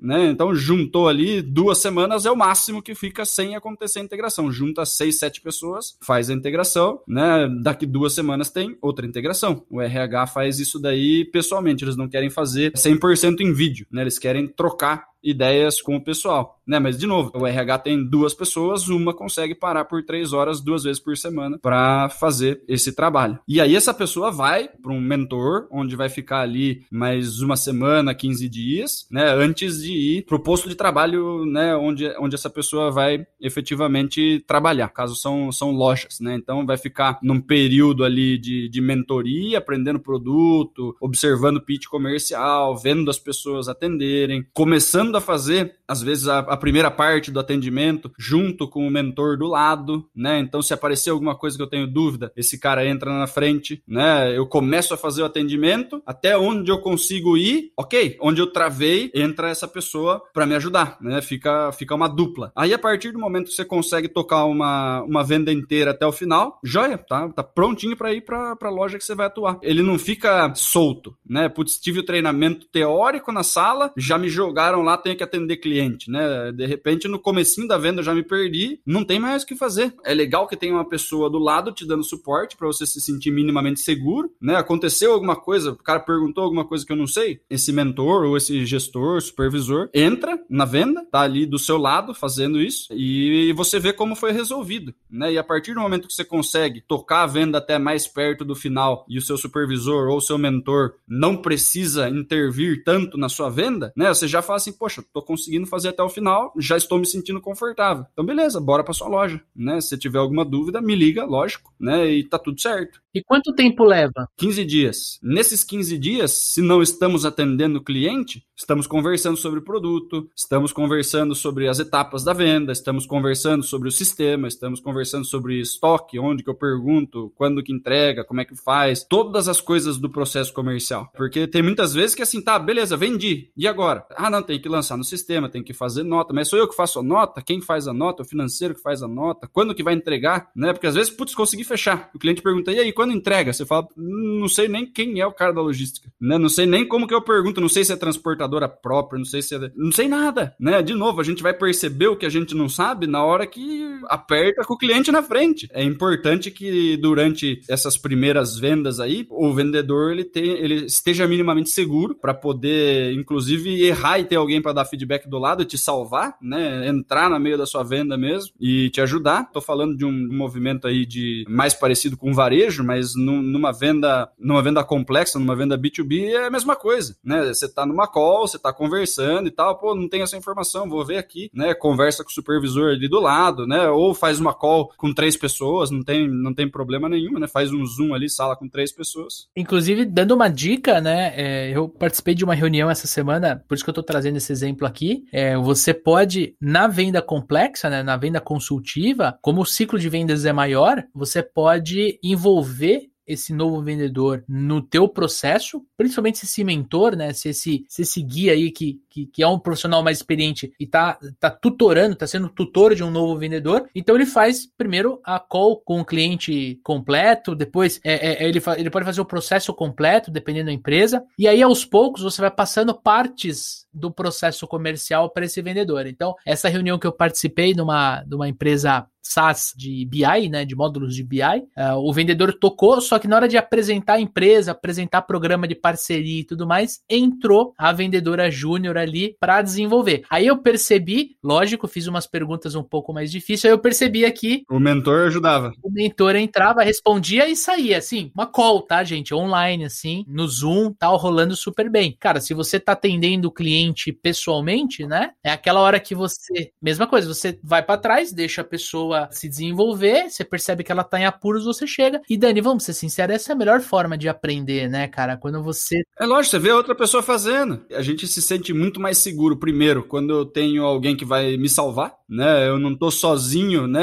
né? 0.00 0.28
Então 0.28 0.54
juntou 0.54 1.08
ali 1.08 1.42
duas 1.42 1.78
semanas 1.78 2.26
é 2.26 2.30
o 2.30 2.36
máximo 2.36 2.82
que 2.82 2.94
fica 2.94 3.24
sem 3.24 3.54
acontecer 3.54 4.00
a 4.00 4.02
integração. 4.02 4.50
Junta 4.50 4.84
seis, 4.84 5.18
sete 5.18 5.40
pessoas, 5.40 5.96
faz 6.02 6.30
a 6.30 6.34
integração, 6.34 7.00
né? 7.06 7.48
Daqui 7.62 7.86
duas 7.86 8.12
semanas 8.12 8.50
tem 8.50 8.76
outra 8.80 9.06
integração. 9.06 9.64
O 9.70 9.80
RH 9.80 10.28
faz 10.28 10.58
isso 10.58 10.78
daí 10.78 11.24
pessoalmente, 11.24 11.84
eles 11.84 11.96
não 11.96 12.08
querem 12.08 12.30
fazer 12.30 12.72
100% 12.72 13.40
em 13.40 13.52
vídeo, 13.52 13.86
né? 13.90 14.02
Eles 14.02 14.18
querem 14.18 14.46
trocar 14.46 15.11
ideias 15.22 15.80
com 15.80 15.96
o 15.96 16.02
pessoal, 16.02 16.60
né? 16.66 16.78
Mas 16.78 16.98
de 16.98 17.06
novo, 17.06 17.30
o 17.34 17.46
RH 17.46 17.78
tem 17.78 18.04
duas 18.04 18.34
pessoas, 18.34 18.88
uma 18.88 19.14
consegue 19.14 19.54
parar 19.54 19.84
por 19.84 20.04
três 20.04 20.32
horas 20.32 20.60
duas 20.60 20.84
vezes 20.84 21.00
por 21.00 21.16
semana 21.16 21.58
para 21.58 22.08
fazer 22.08 22.62
esse 22.66 22.94
trabalho. 22.94 23.38
E 23.46 23.60
aí 23.60 23.76
essa 23.76 23.94
pessoa 23.94 24.30
vai 24.30 24.68
para 24.68 24.92
um 24.92 25.00
mentor, 25.00 25.66
onde 25.70 25.96
vai 25.96 26.08
ficar 26.08 26.40
ali 26.40 26.84
mais 26.90 27.40
uma 27.40 27.56
semana, 27.56 28.14
15 28.14 28.48
dias, 28.48 29.06
né? 29.10 29.32
Antes 29.32 29.82
de 29.82 29.92
ir 29.92 30.24
para 30.24 30.36
o 30.36 30.42
posto 30.42 30.68
de 30.68 30.74
trabalho, 30.74 31.44
né? 31.46 31.76
Onde, 31.76 32.08
onde 32.18 32.34
essa 32.34 32.50
pessoa 32.50 32.90
vai 32.90 33.26
efetivamente 33.40 34.42
trabalhar. 34.46 34.88
Caso 34.88 35.14
são, 35.14 35.52
são 35.52 35.70
lojas, 35.70 36.18
né? 36.20 36.34
Então 36.34 36.66
vai 36.66 36.76
ficar 36.76 37.18
num 37.22 37.40
período 37.40 38.04
ali 38.04 38.38
de, 38.38 38.68
de 38.68 38.80
mentoria, 38.80 39.58
aprendendo 39.58 40.00
produto, 40.00 40.96
observando 41.00 41.60
pitch 41.60 41.86
comercial, 41.86 42.76
vendo 42.76 43.10
as 43.10 43.18
pessoas 43.18 43.68
atenderem, 43.68 44.46
começando 44.52 45.11
a 45.16 45.20
fazer, 45.20 45.76
às 45.86 46.02
vezes, 46.02 46.28
a, 46.28 46.40
a, 46.40 46.56
primeira 46.56 46.90
parte 46.90 47.30
do 47.30 47.40
atendimento 47.40 48.10
junto 48.18 48.68
com 48.68 48.86
o 48.86 48.90
mentor 48.90 49.36
do 49.36 49.46
lado, 49.46 50.08
né? 50.14 50.38
Então, 50.38 50.62
se 50.62 50.72
aparecer 50.72 51.10
alguma 51.10 51.34
coisa 51.36 51.56
que 51.56 51.62
eu 51.62 51.68
tenho 51.68 51.86
dúvida, 51.86 52.32
esse 52.36 52.58
cara 52.58 52.86
entra 52.86 53.10
na 53.12 53.26
frente, 53.26 53.82
né? 53.86 54.36
Eu 54.36 54.46
começo 54.46 54.94
a 54.94 54.96
fazer 54.96 55.22
o 55.22 55.26
atendimento, 55.26 56.02
até 56.06 56.36
onde 56.36 56.70
eu 56.70 56.80
consigo 56.80 57.36
ir, 57.36 57.72
ok. 57.76 58.16
Onde 58.20 58.40
eu 58.40 58.46
travei, 58.46 59.10
entra 59.14 59.50
essa 59.50 59.68
pessoa 59.68 60.22
para 60.32 60.46
me 60.46 60.54
ajudar, 60.54 60.96
né? 61.00 61.20
Fica, 61.20 61.72
fica 61.72 61.94
uma 61.94 62.08
dupla. 62.08 62.52
Aí, 62.54 62.72
a 62.72 62.78
partir 62.78 63.12
do 63.12 63.18
momento 63.18 63.46
que 63.46 63.54
você 63.54 63.64
consegue 63.64 64.08
tocar 64.08 64.44
uma, 64.44 65.02
uma 65.02 65.24
venda 65.24 65.52
inteira 65.52 65.90
até 65.90 66.06
o 66.06 66.12
final, 66.12 66.58
joia, 66.62 66.98
tá? 66.98 67.28
Tá 67.28 67.42
prontinho 67.42 67.96
para 67.96 68.12
ir 68.12 68.22
para 68.22 68.56
a 68.60 68.70
loja 68.70 68.98
que 68.98 69.04
você 69.04 69.14
vai 69.14 69.26
atuar. 69.26 69.58
Ele 69.62 69.82
não 69.82 69.98
fica 69.98 70.52
solto, 70.54 71.16
né? 71.28 71.48
Putz, 71.48 71.78
tive 71.78 72.00
o 72.00 72.04
treinamento 72.04 72.66
teórico 72.66 73.32
na 73.32 73.42
sala, 73.42 73.92
já 73.96 74.18
me 74.18 74.28
jogaram 74.28 74.82
lá 74.82 74.96
tenho 75.02 75.16
que 75.16 75.22
atender 75.22 75.56
cliente, 75.56 76.10
né? 76.10 76.52
De 76.52 76.66
repente, 76.66 77.08
no 77.08 77.18
comecinho 77.18 77.68
da 77.68 77.78
venda 77.78 78.00
eu 78.00 78.04
já 78.04 78.14
me 78.14 78.22
perdi, 78.22 78.80
não 78.86 79.04
tem 79.04 79.18
mais 79.18 79.42
o 79.42 79.46
que 79.46 79.56
fazer. 79.56 79.94
É 80.04 80.14
legal 80.14 80.46
que 80.46 80.56
tenha 80.56 80.74
uma 80.74 80.88
pessoa 80.88 81.28
do 81.28 81.38
lado 81.38 81.72
te 81.72 81.86
dando 81.86 82.04
suporte 82.04 82.56
para 82.56 82.66
você 82.66 82.86
se 82.86 83.00
sentir 83.00 83.30
minimamente 83.30 83.80
seguro, 83.80 84.32
né? 84.40 84.56
Aconteceu 84.56 85.12
alguma 85.12 85.36
coisa, 85.36 85.72
o 85.72 85.76
cara 85.76 86.00
perguntou 86.00 86.44
alguma 86.44 86.64
coisa 86.64 86.84
que 86.84 86.92
eu 86.92 86.96
não 86.96 87.06
sei, 87.06 87.40
esse 87.50 87.72
mentor 87.72 88.24
ou 88.24 88.36
esse 88.36 88.64
gestor, 88.64 89.20
supervisor, 89.20 89.88
entra 89.94 90.38
na 90.48 90.64
venda, 90.64 91.04
tá 91.10 91.20
ali 91.20 91.46
do 91.46 91.58
seu 91.58 91.76
lado 91.76 92.14
fazendo 92.14 92.60
isso 92.60 92.88
e 92.92 93.52
você 93.54 93.78
vê 93.78 93.92
como 93.92 94.14
foi 94.14 94.32
resolvido, 94.32 94.94
né? 95.10 95.32
E 95.32 95.38
a 95.38 95.44
partir 95.44 95.74
do 95.74 95.80
momento 95.80 96.08
que 96.08 96.14
você 96.14 96.24
consegue 96.24 96.80
tocar 96.80 97.22
a 97.22 97.26
venda 97.26 97.58
até 97.58 97.78
mais 97.78 98.06
perto 98.06 98.44
do 98.44 98.54
final 98.54 99.04
e 99.08 99.18
o 99.18 99.22
seu 99.22 99.36
supervisor 99.36 100.08
ou 100.08 100.20
seu 100.20 100.38
mentor 100.38 100.94
não 101.06 101.36
precisa 101.36 102.08
intervir 102.08 102.82
tanto 102.84 103.16
na 103.16 103.28
sua 103.28 103.48
venda, 103.48 103.92
né? 103.96 104.08
Você 104.08 104.28
já 104.28 104.42
fala 104.42 104.56
assim, 104.56 104.72
poxa, 104.72 104.91
poxa, 104.92 105.04
tô 105.12 105.22
conseguindo 105.22 105.66
fazer 105.66 105.88
até 105.88 106.02
o 106.02 106.08
final, 106.08 106.52
já 106.58 106.76
estou 106.76 106.98
me 106.98 107.06
sentindo 107.06 107.40
confortável. 107.40 108.04
Então, 108.12 108.24
beleza, 108.24 108.60
bora 108.60 108.84
para 108.84 108.92
sua 108.92 109.08
loja, 109.08 109.40
né? 109.54 109.80
Se 109.80 109.96
tiver 109.96 110.18
alguma 110.18 110.44
dúvida, 110.44 110.80
me 110.80 110.94
liga, 110.94 111.24
lógico, 111.24 111.72
né? 111.80 112.10
E 112.10 112.24
tá 112.24 112.38
tudo 112.38 112.60
certo. 112.60 113.01
E 113.14 113.22
quanto 113.22 113.54
tempo 113.54 113.84
leva? 113.84 114.26
15 114.38 114.64
dias. 114.64 115.18
Nesses 115.22 115.62
15 115.62 115.98
dias, 115.98 116.32
se 116.32 116.62
não 116.62 116.80
estamos 116.80 117.26
atendendo 117.26 117.78
o 117.78 117.84
cliente, 117.84 118.42
estamos 118.56 118.86
conversando 118.86 119.36
sobre 119.36 119.58
o 119.60 119.64
produto, 119.64 120.30
estamos 120.34 120.72
conversando 120.72 121.34
sobre 121.34 121.68
as 121.68 121.78
etapas 121.78 122.24
da 122.24 122.32
venda, 122.32 122.72
estamos 122.72 123.04
conversando 123.04 123.62
sobre 123.62 123.88
o 123.88 123.92
sistema, 123.92 124.48
estamos 124.48 124.80
conversando 124.80 125.26
sobre 125.26 125.60
estoque, 125.60 126.18
onde 126.18 126.42
que 126.42 126.48
eu 126.48 126.54
pergunto, 126.54 127.30
quando 127.34 127.62
que 127.62 127.70
entrega, 127.70 128.24
como 128.24 128.40
é 128.40 128.46
que 128.46 128.56
faz, 128.56 129.04
todas 129.04 129.46
as 129.46 129.60
coisas 129.60 129.98
do 129.98 130.08
processo 130.08 130.52
comercial. 130.54 131.10
Porque 131.14 131.46
tem 131.46 131.60
muitas 131.60 131.92
vezes 131.92 132.14
que 132.14 132.22
assim, 132.22 132.40
tá, 132.40 132.58
beleza, 132.58 132.96
vendi. 132.96 133.50
E 133.54 133.68
agora? 133.68 134.06
Ah, 134.16 134.30
não, 134.30 134.42
tem 134.42 134.58
que 134.58 134.70
lançar 134.70 134.96
no 134.96 135.04
sistema, 135.04 135.50
tem 135.50 135.62
que 135.62 135.74
fazer 135.74 136.02
nota, 136.02 136.32
mas 136.32 136.48
sou 136.48 136.58
eu 136.58 136.66
que 136.66 136.74
faço 136.74 137.00
a 137.00 137.02
nota? 137.02 137.42
Quem 137.42 137.60
faz 137.60 137.86
a 137.86 137.92
nota? 137.92 138.22
O 138.22 138.26
financeiro 138.26 138.74
que 138.74 138.80
faz 138.80 139.02
a 139.02 139.08
nota? 139.08 139.46
Quando 139.52 139.74
que 139.74 139.82
vai 139.82 139.92
entregar? 139.92 140.50
Né? 140.56 140.72
Porque 140.72 140.86
às 140.86 140.94
vezes, 140.94 141.12
putz, 141.12 141.34
consegui 141.34 141.64
fechar. 141.64 142.08
O 142.14 142.18
cliente 142.18 142.40
pergunta, 142.40 142.72
e 142.72 142.78
aí, 142.78 142.90
quando 143.02 143.12
entrega? 143.12 143.52
Você 143.52 143.66
fala, 143.66 143.88
não 143.96 144.46
sei 144.46 144.68
nem 144.68 144.86
quem 144.86 145.18
é 145.18 145.26
o 145.26 145.32
cara 145.32 145.52
da 145.52 145.60
logística, 145.60 146.08
né? 146.20 146.38
Não 146.38 146.48
sei 146.48 146.66
nem 146.66 146.86
como 146.86 147.08
que 147.08 147.14
eu 147.14 147.20
pergunto, 147.20 147.60
não 147.60 147.68
sei 147.68 147.84
se 147.84 147.92
é 147.92 147.96
transportadora 147.96 148.68
própria, 148.68 149.18
não 149.18 149.24
sei 149.24 149.42
se 149.42 149.56
é... 149.56 149.72
Não 149.74 149.90
sei 149.90 150.06
nada, 150.06 150.54
né? 150.58 150.80
De 150.82 150.94
novo, 150.94 151.20
a 151.20 151.24
gente 151.24 151.42
vai 151.42 151.52
perceber 151.52 152.06
o 152.06 152.16
que 152.16 152.24
a 152.24 152.30
gente 152.30 152.54
não 152.54 152.68
sabe 152.68 153.08
na 153.08 153.24
hora 153.24 153.44
que 153.44 154.00
aperta 154.04 154.62
com 154.64 154.74
o 154.74 154.78
cliente 154.78 155.10
na 155.10 155.20
frente. 155.20 155.68
É 155.72 155.82
importante 155.82 156.48
que 156.48 156.96
durante 156.96 157.60
essas 157.68 157.96
primeiras 157.96 158.56
vendas 158.56 159.00
aí, 159.00 159.26
o 159.30 159.52
vendedor 159.52 160.12
ele, 160.12 160.24
tem, 160.24 160.50
ele 160.50 160.86
esteja 160.86 161.26
minimamente 161.26 161.70
seguro 161.70 162.14
para 162.14 162.32
poder, 162.32 163.14
inclusive, 163.14 163.84
errar 163.84 164.20
e 164.20 164.24
ter 164.24 164.36
alguém 164.36 164.62
para 164.62 164.72
dar 164.72 164.84
feedback 164.84 165.28
do 165.28 165.38
lado 165.40 165.62
e 165.62 165.66
te 165.66 165.76
salvar, 165.76 166.36
né? 166.40 166.86
Entrar 166.88 167.28
no 167.28 167.40
meio 167.40 167.58
da 167.58 167.66
sua 167.66 167.82
venda 167.82 168.16
mesmo 168.16 168.52
e 168.60 168.90
te 168.90 169.00
ajudar. 169.00 169.50
Tô 169.50 169.60
falando 169.60 169.96
de 169.96 170.04
um 170.04 170.28
movimento 170.32 170.86
aí 170.86 171.04
de 171.04 171.44
mais 171.48 171.74
parecido 171.74 172.16
com 172.16 172.32
varejo, 172.32 172.84
mas 172.92 173.14
numa 173.16 173.72
venda, 173.72 174.28
numa 174.38 174.62
venda 174.62 174.84
complexa, 174.84 175.38
numa 175.38 175.56
venda 175.56 175.78
B2B 175.78 176.28
é 176.28 176.46
a 176.46 176.50
mesma 176.50 176.76
coisa, 176.76 177.16
né? 177.24 177.46
Você 177.46 177.66
tá 177.66 177.86
numa 177.86 178.06
call, 178.06 178.46
você 178.46 178.58
tá 178.58 178.70
conversando 178.70 179.48
e 179.48 179.50
tal, 179.50 179.78
pô, 179.78 179.94
não 179.94 180.08
tem 180.08 180.20
essa 180.20 180.36
informação, 180.36 180.90
vou 180.90 181.04
ver 181.04 181.16
aqui, 181.16 181.50
né? 181.54 181.72
Conversa 181.72 182.22
com 182.22 182.28
o 182.28 182.32
supervisor 182.32 182.90
ali 182.90 183.08
do 183.08 183.18
lado, 183.18 183.66
né? 183.66 183.88
Ou 183.88 184.12
faz 184.12 184.38
uma 184.38 184.52
call 184.52 184.92
com 184.98 185.14
três 185.14 185.38
pessoas, 185.38 185.90
não 185.90 186.02
tem, 186.02 186.28
não 186.28 186.52
tem 186.52 186.70
problema 186.70 187.08
nenhum, 187.08 187.38
né? 187.38 187.48
Faz 187.48 187.72
um 187.72 187.84
Zoom 187.86 188.12
ali, 188.12 188.28
sala 188.28 188.56
com 188.56 188.68
três 188.68 188.92
pessoas. 188.92 189.48
Inclusive, 189.56 190.04
dando 190.04 190.34
uma 190.34 190.48
dica, 190.48 191.00
né? 191.00 191.32
É, 191.34 191.70
eu 191.70 191.88
participei 191.88 192.34
de 192.34 192.44
uma 192.44 192.54
reunião 192.54 192.90
essa 192.90 193.06
semana, 193.06 193.64
por 193.66 193.74
isso 193.74 193.84
que 193.84 193.88
eu 193.88 193.94
tô 193.94 194.02
trazendo 194.02 194.36
esse 194.36 194.52
exemplo 194.52 194.86
aqui. 194.86 195.24
É, 195.32 195.56
você 195.56 195.94
pode, 195.94 196.54
na 196.60 196.86
venda 196.86 197.22
complexa, 197.22 197.88
né? 197.88 198.02
Na 198.02 198.18
venda 198.18 198.40
consultiva, 198.40 199.38
como 199.40 199.62
o 199.62 199.66
ciclo 199.66 199.98
de 199.98 200.10
vendas 200.10 200.44
é 200.44 200.52
maior, 200.52 201.02
você 201.14 201.42
pode 201.42 202.18
envolver 202.22 202.81
esse 203.26 203.52
novo 203.52 203.82
vendedor 203.82 204.44
no 204.48 204.82
teu 204.82 205.08
processo, 205.08 205.84
principalmente 205.96 206.38
se 206.38 206.46
esse 206.46 206.64
mentor, 206.64 207.16
né, 207.16 207.32
se 207.32 207.48
esse, 207.50 207.84
se 207.88 208.02
esse 208.02 208.22
guia 208.22 208.52
aí 208.52 208.70
que, 208.70 209.00
que, 209.08 209.26
que, 209.26 209.42
é 209.42 209.46
um 209.46 209.58
profissional 209.58 210.02
mais 210.02 210.18
experiente 210.18 210.72
e 210.78 210.86
tá, 210.86 211.18
tá 211.38 211.50
tutorando, 211.50 212.16
tá 212.16 212.26
sendo 212.26 212.48
tutor 212.48 212.94
de 212.94 213.04
um 213.04 213.10
novo 213.10 213.38
vendedor, 213.38 213.88
então 213.94 214.14
ele 214.14 214.26
faz 214.26 214.66
primeiro 214.76 215.20
a 215.24 215.38
call 215.38 215.80
com 215.80 216.00
o 216.00 216.04
cliente 216.04 216.78
completo, 216.82 217.54
depois 217.54 218.00
é, 218.04 218.44
é, 218.44 218.48
ele, 218.48 218.60
ele 218.76 218.90
pode 218.90 219.04
fazer 219.04 219.20
o 219.20 219.26
processo 219.26 219.72
completo, 219.72 220.30
dependendo 220.30 220.66
da 220.66 220.72
empresa, 220.72 221.24
e 221.38 221.46
aí 221.46 221.62
aos 221.62 221.84
poucos 221.84 222.22
você 222.22 222.40
vai 222.40 222.50
passando 222.50 222.94
partes 222.94 223.86
do 223.92 224.10
processo 224.10 224.66
comercial 224.66 225.30
para 225.30 225.44
esse 225.44 225.60
vendedor. 225.60 226.06
Então, 226.06 226.34
essa 226.46 226.68
reunião 226.68 226.98
que 226.98 227.06
eu 227.06 227.12
participei 227.12 227.74
numa, 227.74 228.24
numa 228.26 228.48
empresa 228.48 229.06
SaaS 229.22 229.72
de 229.76 230.04
BI, 230.04 230.48
né, 230.50 230.64
de 230.64 230.74
módulos 230.74 231.14
de 231.14 231.22
BI. 231.22 231.40
Uh, 231.40 231.70
é, 231.76 231.94
o 231.94 232.12
vendedor 232.12 232.52
tocou, 232.54 233.00
só 233.00 233.18
que 233.18 233.28
na 233.28 233.36
hora 233.36 233.48
de 233.48 233.56
apresentar 233.56 234.14
a 234.14 234.20
empresa, 234.20 234.72
apresentar 234.72 235.22
programa 235.22 235.68
de 235.68 235.74
parceria 235.74 236.40
e 236.40 236.44
tudo 236.44 236.66
mais, 236.66 237.00
entrou 237.08 237.72
a 237.78 237.92
vendedora 237.92 238.50
júnior 238.50 238.98
ali 238.98 239.36
para 239.38 239.62
desenvolver. 239.62 240.24
Aí 240.28 240.46
eu 240.46 240.58
percebi, 240.58 241.36
lógico, 241.42 241.86
fiz 241.86 242.06
umas 242.06 242.26
perguntas 242.26 242.74
um 242.74 242.82
pouco 242.82 243.12
mais 243.12 243.30
difíceis, 243.30 243.66
aí 243.66 243.70
eu 243.70 243.78
percebi 243.78 244.24
aqui. 244.24 244.64
O 244.70 244.80
mentor 244.80 245.26
ajudava. 245.26 245.72
O 245.82 245.90
mentor 245.90 246.36
entrava, 246.36 246.82
respondia 246.82 247.48
e 247.48 247.56
saía, 247.56 247.98
assim, 247.98 248.30
uma 248.34 248.46
call, 248.46 248.82
tá, 248.82 249.04
gente? 249.04 249.34
Online, 249.34 249.84
assim, 249.84 250.24
no 250.26 250.46
Zoom, 250.48 250.92
tal, 250.92 251.16
rolando 251.16 251.54
super 251.54 251.90
bem. 251.90 252.16
Cara, 252.18 252.40
se 252.40 252.54
você 252.54 252.80
tá 252.80 252.92
atendendo 252.92 253.48
o 253.48 253.52
cliente 253.52 254.12
pessoalmente, 254.12 255.06
né, 255.06 255.30
é 255.44 255.50
aquela 255.50 255.80
hora 255.80 256.00
que 256.00 256.14
você, 256.14 256.72
mesma 256.80 257.06
coisa, 257.06 257.32
você 257.32 257.58
vai 257.62 257.82
para 257.82 258.00
trás, 258.00 258.32
deixa 258.32 258.62
a 258.62 258.64
pessoa 258.64 259.11
pessoa 259.12 259.28
se 259.30 259.48
desenvolver, 259.48 260.30
você 260.30 260.44
percebe 260.44 260.82
que 260.82 260.90
ela 260.90 261.04
tá 261.04 261.20
em 261.20 261.26
apuros, 261.26 261.64
você 261.64 261.86
chega. 261.86 262.20
E 262.28 262.36
Dani, 262.36 262.60
vamos 262.60 262.84
ser 262.84 262.94
sinceros, 262.94 263.36
essa 263.36 263.52
é 263.52 263.54
a 263.54 263.56
melhor 263.56 263.80
forma 263.80 264.16
de 264.16 264.28
aprender, 264.28 264.88
né, 264.88 265.06
cara? 265.06 265.36
Quando 265.36 265.62
você. 265.62 266.02
É 266.18 266.24
lógico, 266.24 266.52
você 266.52 266.58
vê 266.58 266.72
outra 266.72 266.94
pessoa 266.94 267.22
fazendo. 267.22 267.82
A 267.92 268.02
gente 268.02 268.26
se 268.26 268.40
sente 268.40 268.72
muito 268.72 269.00
mais 269.00 269.18
seguro, 269.18 269.56
primeiro, 269.56 270.04
quando 270.04 270.32
eu 270.32 270.46
tenho 270.46 270.84
alguém 270.84 271.16
que 271.16 271.24
vai 271.24 271.56
me 271.56 271.68
salvar, 271.68 272.14
né? 272.28 272.68
Eu 272.68 272.78
não 272.78 272.96
tô 272.96 273.10
sozinho, 273.10 273.86
né? 273.86 274.02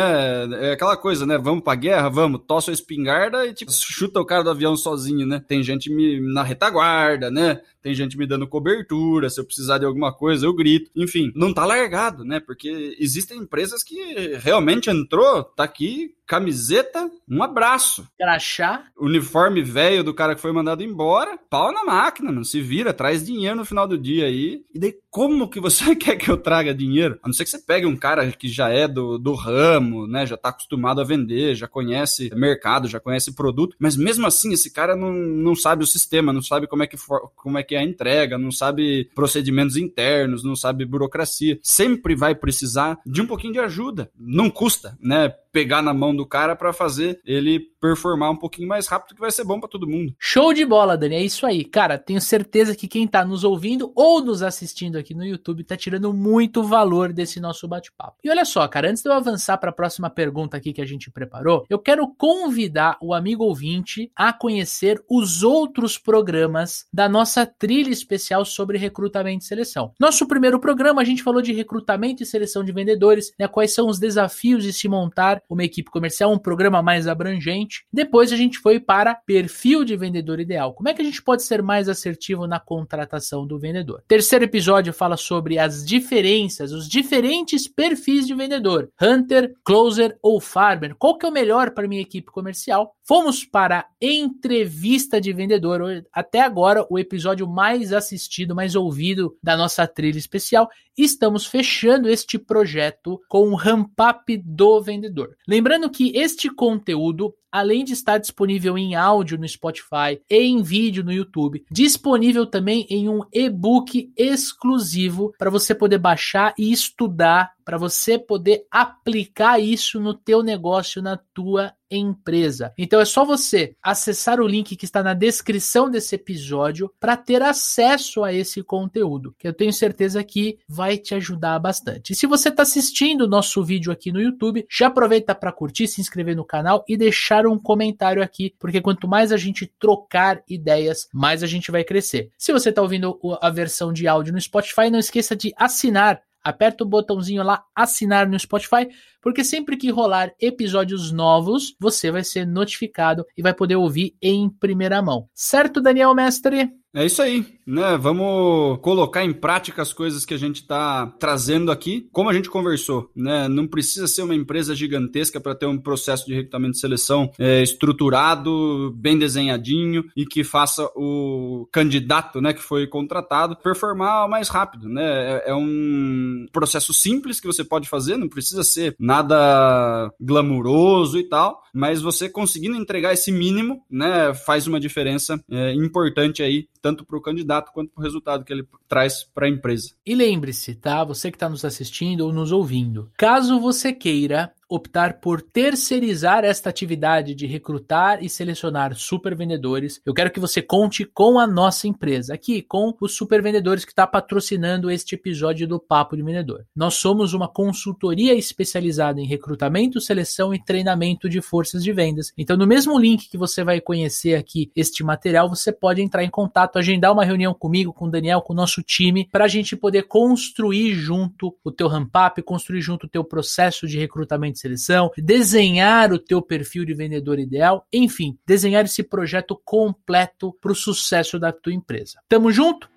É 0.62 0.72
aquela 0.74 0.96
coisa, 0.96 1.26
né? 1.26 1.38
Vamos 1.38 1.64
pra 1.64 1.76
guerra, 1.76 2.10
vamos, 2.10 2.42
tossa 2.48 2.72
a 2.72 2.74
espingarda 2.74 3.46
e 3.46 3.54
tipo, 3.54 3.72
chuta 3.72 4.20
o 4.20 4.26
cara 4.26 4.44
do 4.44 4.52
avião 4.52 4.76
sozinho, 4.76 5.26
né? 5.26 5.42
Tem 5.46 5.64
gente 5.64 5.92
me, 5.92 6.20
na 6.20 6.44
retaguarda, 6.44 7.32
né? 7.32 7.62
Tem 7.82 7.94
gente 7.94 8.18
me 8.18 8.28
dando 8.28 8.48
cobertura, 8.48 9.30
se 9.30 9.40
eu 9.40 9.46
precisar 9.46 9.78
de 9.78 9.86
alguma 9.86 10.14
coisa, 10.14 10.46
eu 10.46 10.54
grito. 10.54 10.92
Enfim, 10.96 11.32
não 11.36 11.54
tá 11.54 11.66
largado, 11.66 12.26
né? 12.26 12.40
Porque 12.40 12.96
existem 13.00 13.38
empresas 13.38 13.84
que 13.84 13.96
realmente 14.38 14.90
entrou, 14.90 15.44
tá 15.44 15.64
aqui, 15.64 16.14
camiseta, 16.30 17.10
um 17.28 17.42
abraço. 17.42 18.08
Crachá. 18.16 18.84
Uniforme 18.96 19.64
velho 19.64 20.04
do 20.04 20.14
cara 20.14 20.36
que 20.36 20.42
foi 20.42 20.52
mandado 20.52 20.84
embora, 20.84 21.40
pau 21.50 21.74
na 21.74 21.84
máquina, 21.84 22.32
não 22.32 22.44
se 22.44 22.62
vira, 22.62 22.94
traz 22.94 23.26
dinheiro 23.26 23.56
no 23.56 23.66
final 23.66 23.88
do 23.88 23.98
dia 23.98 24.26
aí. 24.26 24.64
E 24.72 24.78
daí, 24.78 24.96
como 25.10 25.50
que 25.50 25.60
você 25.60 25.96
quer 25.98 26.18
que 26.18 26.30
eu 26.30 26.38
traga 26.38 26.72
dinheiro? 26.72 27.18
A 27.24 27.28
não 27.28 27.34
ser 27.34 27.46
que 27.46 27.50
você 27.50 27.58
pegue 27.58 27.88
um 27.88 27.96
cara 27.96 28.32
que 28.32 28.48
já 28.48 28.70
é 28.70 28.88
do, 28.88 29.18
do 29.18 29.34
ramo, 29.34 30.06
né? 30.06 30.24
Já 30.28 30.38
tá 30.38 30.50
acostumado 30.50 31.02
a 31.02 31.04
vender, 31.04 31.56
já 31.56 31.68
conhece 31.68 32.30
mercado, 32.36 32.88
já 32.88 33.00
conhece 33.00 33.34
produto, 33.34 33.76
mas 33.80 33.98
mesmo 33.98 34.28
assim, 34.28 34.54
esse 34.54 34.72
cara 34.72 34.96
não, 34.96 35.12
não 35.12 35.56
sabe 35.56 35.84
o 35.84 35.88
sistema, 35.88 36.32
não 36.32 36.44
sabe 36.44 36.68
como 36.68 36.84
é, 36.84 36.88
que 36.88 36.96
for, 36.96 37.32
como 37.36 37.58
é 37.58 37.64
que 37.64 37.74
é 37.74 37.80
a 37.80 37.84
entrega, 37.84 38.38
não 38.38 38.52
sabe 38.52 39.10
procedimentos 39.16 39.76
internos, 39.76 40.44
não 40.44 40.56
sabe 40.56 40.86
burocracia. 40.86 41.60
Sempre 41.64 42.16
vai 42.16 42.36
precisar 42.36 43.00
de 43.04 43.20
um 43.20 43.26
pouquinho 43.26 43.54
de 43.54 43.60
ajuda. 43.60 44.12
Não 44.16 44.48
custa, 44.48 44.96
né? 45.02 45.34
Pegar 45.52 45.82
na 45.82 45.94
mão 45.94 46.16
do 46.16 46.26
cara 46.26 46.56
para 46.56 46.74
fazer 46.74 47.20
ele 47.26 47.60
performar 47.80 48.32
um 48.32 48.36
pouquinho 48.36 48.68
mais 48.68 48.88
rápido, 48.88 49.16
que 49.16 49.22
vai 49.22 49.32
ser 49.32 49.44
bom 49.44 49.60
para 49.60 49.70
todo 49.70 49.88
mundo. 49.88 50.14
Show 50.20 50.54
de 50.54 50.66
bola, 50.66 50.98
Dani. 50.98 51.16
É 51.16 51.24
isso 51.24 51.46
aí. 51.46 51.64
Cara, 51.64 51.98
tenho 51.98 52.20
certeza 52.20 52.76
que 52.76 52.88
quem 52.88 53.08
tá 53.08 53.24
nos 53.24 53.44
ouvindo 53.44 53.92
ou 53.96 54.22
nos 54.22 54.44
assistindo 54.44 54.98
aqui 54.98 55.14
no 55.14 55.26
YouTube 55.26 55.64
tá 55.64 55.78
tirando 55.78 56.14
muito 56.14 56.62
valor 56.64 57.14
desse 57.14 57.40
nosso 57.40 57.68
bate-papo. 57.68 58.18
E 58.24 58.30
olha 58.30 58.46
só, 58.46 58.68
cara, 58.68 58.90
antes 58.90 59.02
de 59.02 59.10
eu 59.10 59.14
avançar 59.14 59.58
para 59.58 59.70
a 59.70 59.74
próxima 59.74 60.10
pergunta 60.10 60.58
aqui 60.58 60.74
que 60.74 60.82
a 60.82 60.86
gente 60.86 61.10
preparou, 61.10 61.66
eu 61.70 61.80
quero 61.80 62.08
convidar 62.18 62.98
o 63.02 63.14
amigo 63.14 63.44
ouvinte 63.44 64.12
a 64.16 64.34
conhecer 64.34 65.02
os 65.10 65.44
outros 65.44 65.98
programas 65.98 66.86
da 66.92 67.08
nossa 67.08 67.46
trilha 67.46 67.92
especial 67.92 68.44
sobre 68.44 68.78
recrutamento 68.78 69.44
e 69.44 69.48
seleção. 69.48 69.94
Nosso 70.00 70.28
primeiro 70.28 70.60
programa 70.60 71.02
a 71.02 71.06
gente 71.06 71.24
falou 71.24 71.42
de 71.42 71.54
recrutamento 71.54 72.24
e 72.24 72.26
seleção 72.26 72.64
de 72.64 72.72
vendedores, 72.72 73.32
né, 73.40 73.48
quais 73.48 73.74
são 73.74 73.88
os 73.88 74.00
desafios 74.00 74.64
de 74.64 74.74
se 74.74 74.88
montar 74.88 75.39
uma 75.50 75.64
equipe 75.64 75.92
comercial, 75.92 76.32
um 76.32 76.38
programa 76.38 76.82
mais 76.82 77.08
abrangente. 77.08 77.86
Depois 77.92 78.32
a 78.32 78.36
gente 78.36 78.60
foi 78.60 78.80
para 78.80 79.16
perfil 79.16 79.84
de 79.84 79.96
vendedor 79.96 80.40
ideal. 80.40 80.74
Como 80.74 80.90
é 80.90 80.94
que 80.94 81.02
a 81.02 81.06
gente 81.06 81.22
pode 81.22 81.44
ser 81.44 81.62
mais 81.62 81.88
assertivo 81.88 82.48
na 82.48 82.60
contratação 82.60 83.46
do 83.46 83.60
vendedor? 83.60 84.04
Terceiro 84.08 84.46
episódio 84.46 84.94
fala 84.94 85.18
sobre 85.18 85.60
as 85.60 85.86
diferenças, 85.86 86.72
os 86.72 86.88
diferentes 86.88 87.68
perfis 87.68 88.26
de 88.26 88.34
vendedor: 88.34 88.90
hunter, 89.02 89.54
closer 89.64 90.18
ou 90.22 90.40
farmer. 90.40 90.96
Qual 90.96 91.18
que 91.18 91.26
é 91.26 91.30
o 91.30 91.32
melhor 91.32 91.72
para 91.72 91.88
minha 91.88 92.02
equipe 92.02 92.32
comercial? 92.32 92.96
Fomos 93.10 93.44
para 93.44 93.88
entrevista 94.00 95.20
de 95.20 95.34
vendedor, 95.34 96.06
até 96.14 96.42
agora 96.42 96.86
o 96.90 97.00
episódio 97.00 97.48
mais 97.48 97.92
assistido, 97.92 98.56
mais 98.56 98.76
ouvido 98.76 99.36
da 99.42 99.58
nossa 99.58 99.88
trilha 99.88 100.18
especial. 100.18 100.70
Estamos 100.96 101.46
fechando 101.46 102.08
este 102.08 102.38
projeto 102.38 103.20
com 103.28 103.50
o 103.50 103.56
ramp 103.56 103.94
up 104.00 104.38
do 104.46 104.82
vendedor. 104.82 105.29
Lembrando 105.48 105.90
que 105.90 106.18
este 106.18 106.50
conteúdo 106.50 107.34
além 107.52 107.84
de 107.84 107.94
estar 107.94 108.18
disponível 108.18 108.78
em 108.78 108.96
áudio 108.96 109.38
no 109.38 109.48
Spotify 109.48 110.22
e 110.30 110.38
em 110.38 110.62
vídeo 110.62 111.04
no 111.04 111.12
YouTube, 111.12 111.64
disponível 111.70 112.46
também 112.46 112.86
em 112.90 113.10
um 113.10 113.22
e-book 113.34 114.12
exclusivo 114.16 115.34
para 115.38 115.50
você 115.50 115.74
poder 115.74 115.98
baixar 115.98 116.54
e 116.58 116.72
estudar, 116.72 117.52
para 117.70 117.78
você 117.78 118.18
poder 118.18 118.66
aplicar 118.72 119.60
isso 119.60 120.00
no 120.00 120.16
teu 120.16 120.42
negócio, 120.42 121.04
na 121.04 121.20
tua 121.32 121.72
empresa. 121.92 122.74
Então 122.78 123.00
é 123.00 123.06
só 123.06 123.24
você 123.24 123.76
acessar 123.82 124.40
o 124.40 124.48
link 124.48 124.76
que 124.76 124.86
está 124.86 125.04
na 125.04 125.14
descrição 125.14 125.90
desse 125.90 126.16
episódio 126.16 126.92
para 127.00 127.18
ter 127.18 127.42
acesso 127.42 128.24
a 128.24 128.34
esse 128.34 128.64
conteúdo, 128.64 129.36
que 129.38 129.48
eu 129.48 129.54
tenho 129.54 129.74
certeza 129.74 130.24
que 130.24 130.58
vai 130.68 130.98
te 130.98 131.14
ajudar 131.16 131.58
bastante. 131.60 132.14
E 132.14 132.16
se 132.16 132.28
você 132.28 132.50
está 132.50 132.64
assistindo 132.64 133.22
o 133.22 133.28
nosso 133.28 133.64
vídeo 133.64 133.92
aqui 133.92 134.12
no 134.12 134.22
YouTube, 134.22 134.66
já 134.70 134.88
aproveita 134.88 135.34
para 135.34 135.52
curtir, 135.52 135.88
se 135.88 136.02
inscrever 136.02 136.36
no 136.36 136.46
canal 136.46 136.84
e 136.88 136.98
deixar 136.98 137.46
um 137.48 137.58
comentário 137.58 138.22
aqui, 138.24 138.54
porque 138.60 138.82
quanto 138.82 139.08
mais 139.08 139.32
a 139.32 139.38
gente 139.38 139.72
trocar 139.80 140.42
ideias, 140.48 141.08
mais 141.14 141.44
a 141.44 141.48
gente 141.48 141.72
vai 141.72 141.84
crescer. 141.84 142.32
Se 142.38 142.52
você 142.52 142.70
está 142.70 142.82
ouvindo 142.82 143.20
a 143.42 143.50
versão 143.50 143.94
de 143.94 144.08
áudio 144.08 144.34
no 144.34 144.42
Spotify, 144.42 144.90
não 144.92 145.00
esqueça 145.00 145.36
de 145.36 145.54
assinar 145.56 146.22
aperta 146.44 146.84
o 146.84 146.88
botãozinho 146.88 147.44
lá 147.44 147.64
assinar 147.76 148.28
no 148.28 148.40
Spotify, 148.40 148.88
porque 149.22 149.44
sempre 149.44 149.78
que 149.78 149.92
rolar 149.92 150.32
episódios 150.40 151.12
novos, 151.12 151.76
você 151.80 152.12
vai 152.12 152.24
ser 152.24 152.46
notificado 152.46 153.26
e 153.38 153.42
vai 153.42 153.54
poder 153.54 153.76
ouvir 153.76 154.16
em 154.22 154.50
primeira 154.50 155.02
mão. 155.02 155.28
Certo, 155.34 155.82
Daniel 155.82 156.14
Mestre? 156.14 156.79
É 156.94 157.06
isso 157.06 157.22
aí, 157.22 157.46
né? 157.68 157.98
Vamos 157.98 158.80
colocar 158.82 159.24
em 159.24 159.32
prática 159.32 159.80
as 159.80 159.94
coisas 159.94 160.26
que 160.26 160.34
a 160.34 160.38
gente 160.38 160.62
está 160.62 161.06
trazendo 161.20 161.72
aqui, 161.72 162.10
como 162.12 162.30
a 162.30 162.34
gente 162.34 162.50
conversou, 162.50 163.12
né? 163.16 163.48
Não 163.48 163.68
precisa 163.68 164.08
ser 164.08 164.24
uma 164.24 164.34
empresa 164.34 164.74
gigantesca 164.74 165.40
para 165.40 165.54
ter 165.54 165.68
um 165.68 165.78
processo 165.78 166.26
de 166.26 166.34
recrutamento 166.34 166.78
e 166.78 166.80
seleção 166.80 167.32
é, 167.38 167.62
estruturado, 167.62 168.92
bem 168.98 169.20
desenhadinho 169.20 170.04
e 170.18 170.26
que 170.26 170.44
faça 170.44 170.90
o 170.96 171.68
candidato, 171.72 172.42
né, 172.42 172.54
que 172.54 172.62
foi 172.62 172.88
contratado 172.88 173.56
performar 173.56 174.28
mais 174.28 174.50
rápido, 174.50 174.90
né? 174.90 175.04
É, 175.46 175.52
é 175.52 175.56
um 175.56 176.48
processo 176.52 176.92
simples 176.92 177.40
que 177.40 177.46
você 177.46 177.64
pode 177.64 177.88
fazer, 177.88 178.18
não 178.18 178.28
precisa 178.28 178.64
ser 178.64 178.96
nada 179.00 180.12
glamuroso 180.20 181.20
e 181.20 181.24
tal, 181.24 181.62
mas 181.72 182.02
você 182.02 182.28
conseguindo 182.28 182.76
entregar 182.76 183.14
esse 183.14 183.32
mínimo, 183.32 183.84
né, 183.92 184.34
faz 184.34 184.66
uma 184.66 184.80
diferença 184.80 185.40
é, 185.52 185.74
importante 185.76 186.42
aí 186.42 186.68
tanto 186.82 187.06
para 187.06 187.18
o 187.18 187.22
candidato 187.22 187.72
quanto 187.72 187.92
para 187.92 188.02
o 188.02 188.04
resultado 188.04 188.44
que 188.44 188.54
ele 188.54 188.68
traz 188.88 189.24
para 189.24 189.48
a 189.48 189.50
empresa. 189.50 189.94
E 190.06 190.16
lembre-se, 190.16 190.76
tá? 190.76 191.04
Você 191.04 191.32
que 191.32 191.36
está 191.36 191.50
nos 191.50 191.66
assistindo 191.66 192.22
ou 192.22 192.34
nos 192.34 192.52
ouvindo, 192.52 193.12
caso 193.18 193.60
você 193.60 193.94
queira 193.94 194.54
optar 194.70 195.20
por 195.20 195.42
terceirizar 195.42 196.46
esta 196.46 196.70
atividade 196.70 197.34
de 197.34 197.48
recrutar 197.48 198.24
e 198.24 198.30
selecionar 198.30 198.96
super 198.96 199.36
vendedores, 199.36 200.00
eu 200.06 200.14
quero 200.14 200.30
que 200.30 200.40
você 200.40 200.62
conte 200.62 201.04
com 201.04 201.40
a 201.40 201.48
nossa 201.48 201.88
empresa, 201.88 202.36
aqui 202.36 202.62
com 202.62 202.96
os 203.02 203.16
super 203.16 203.42
vendedores 203.42 203.84
que 203.84 203.92
está 203.92 204.06
patrocinando 204.06 204.92
este 204.92 205.16
episódio 205.16 205.68
do 205.68 205.80
Papo 205.80 206.16
de 206.16 206.22
Vendedor. 206.22 206.66
Nós 206.76 206.94
somos 206.94 207.34
uma 207.34 207.48
consultoria 207.48 208.36
especializada 208.36 209.20
em 209.20 209.26
recrutamento, 209.26 210.00
seleção 210.00 210.54
e 210.54 210.64
treinamento 210.64 211.28
de 211.28 211.42
forças 211.42 211.84
de 211.84 211.92
vendas. 211.92 212.32
Então, 212.38 212.56
no 212.56 212.68
mesmo 212.68 212.98
link 213.00 213.28
que 213.28 213.38
você 213.38 213.64
vai 213.64 213.82
conhecer 213.82 214.36
aqui 214.36 214.72
este 214.76 215.04
material, 215.04 215.50
você 215.50 215.72
pode 215.72 216.02
entrar 216.02 216.24
em 216.24 216.30
contato, 216.30 216.78
agendar 216.78 217.12
uma 217.12 217.26
reunião 217.26 217.56
comigo, 217.56 217.92
com 217.92 218.06
o 218.06 218.12
Daniel, 218.12 218.42
com 218.42 218.54
o 218.54 218.56
nosso 218.56 218.84
time, 218.84 219.28
para 219.32 219.46
a 219.46 219.48
gente 219.48 219.76
poder 219.76 220.04
construir 220.04 220.94
junto 220.94 221.56
o 221.64 221.72
teu 221.72 221.88
ramp-up, 221.88 222.42
construir 222.44 222.82
junto 222.82 223.08
o 223.08 223.10
teu 223.10 223.24
processo 223.24 223.88
de 223.88 223.98
recrutamento 223.98 224.59
de 224.60 224.62
seleção, 224.62 225.10
desenhar 225.18 226.12
o 226.12 226.20
teu 226.20 226.42
perfil 226.42 226.84
de 226.84 226.94
vendedor 226.94 227.40
ideal, 227.40 227.88
enfim, 227.94 228.38
desenhar 228.46 228.84
esse 228.84 229.02
projeto 229.02 229.60
completo 229.64 230.54
para 230.60 230.72
o 230.72 230.76
sucesso 230.76 231.40
da 231.40 231.52
tua 231.52 231.74
empresa. 231.74 232.20
Tamo 232.28 232.52
junto? 232.52 232.90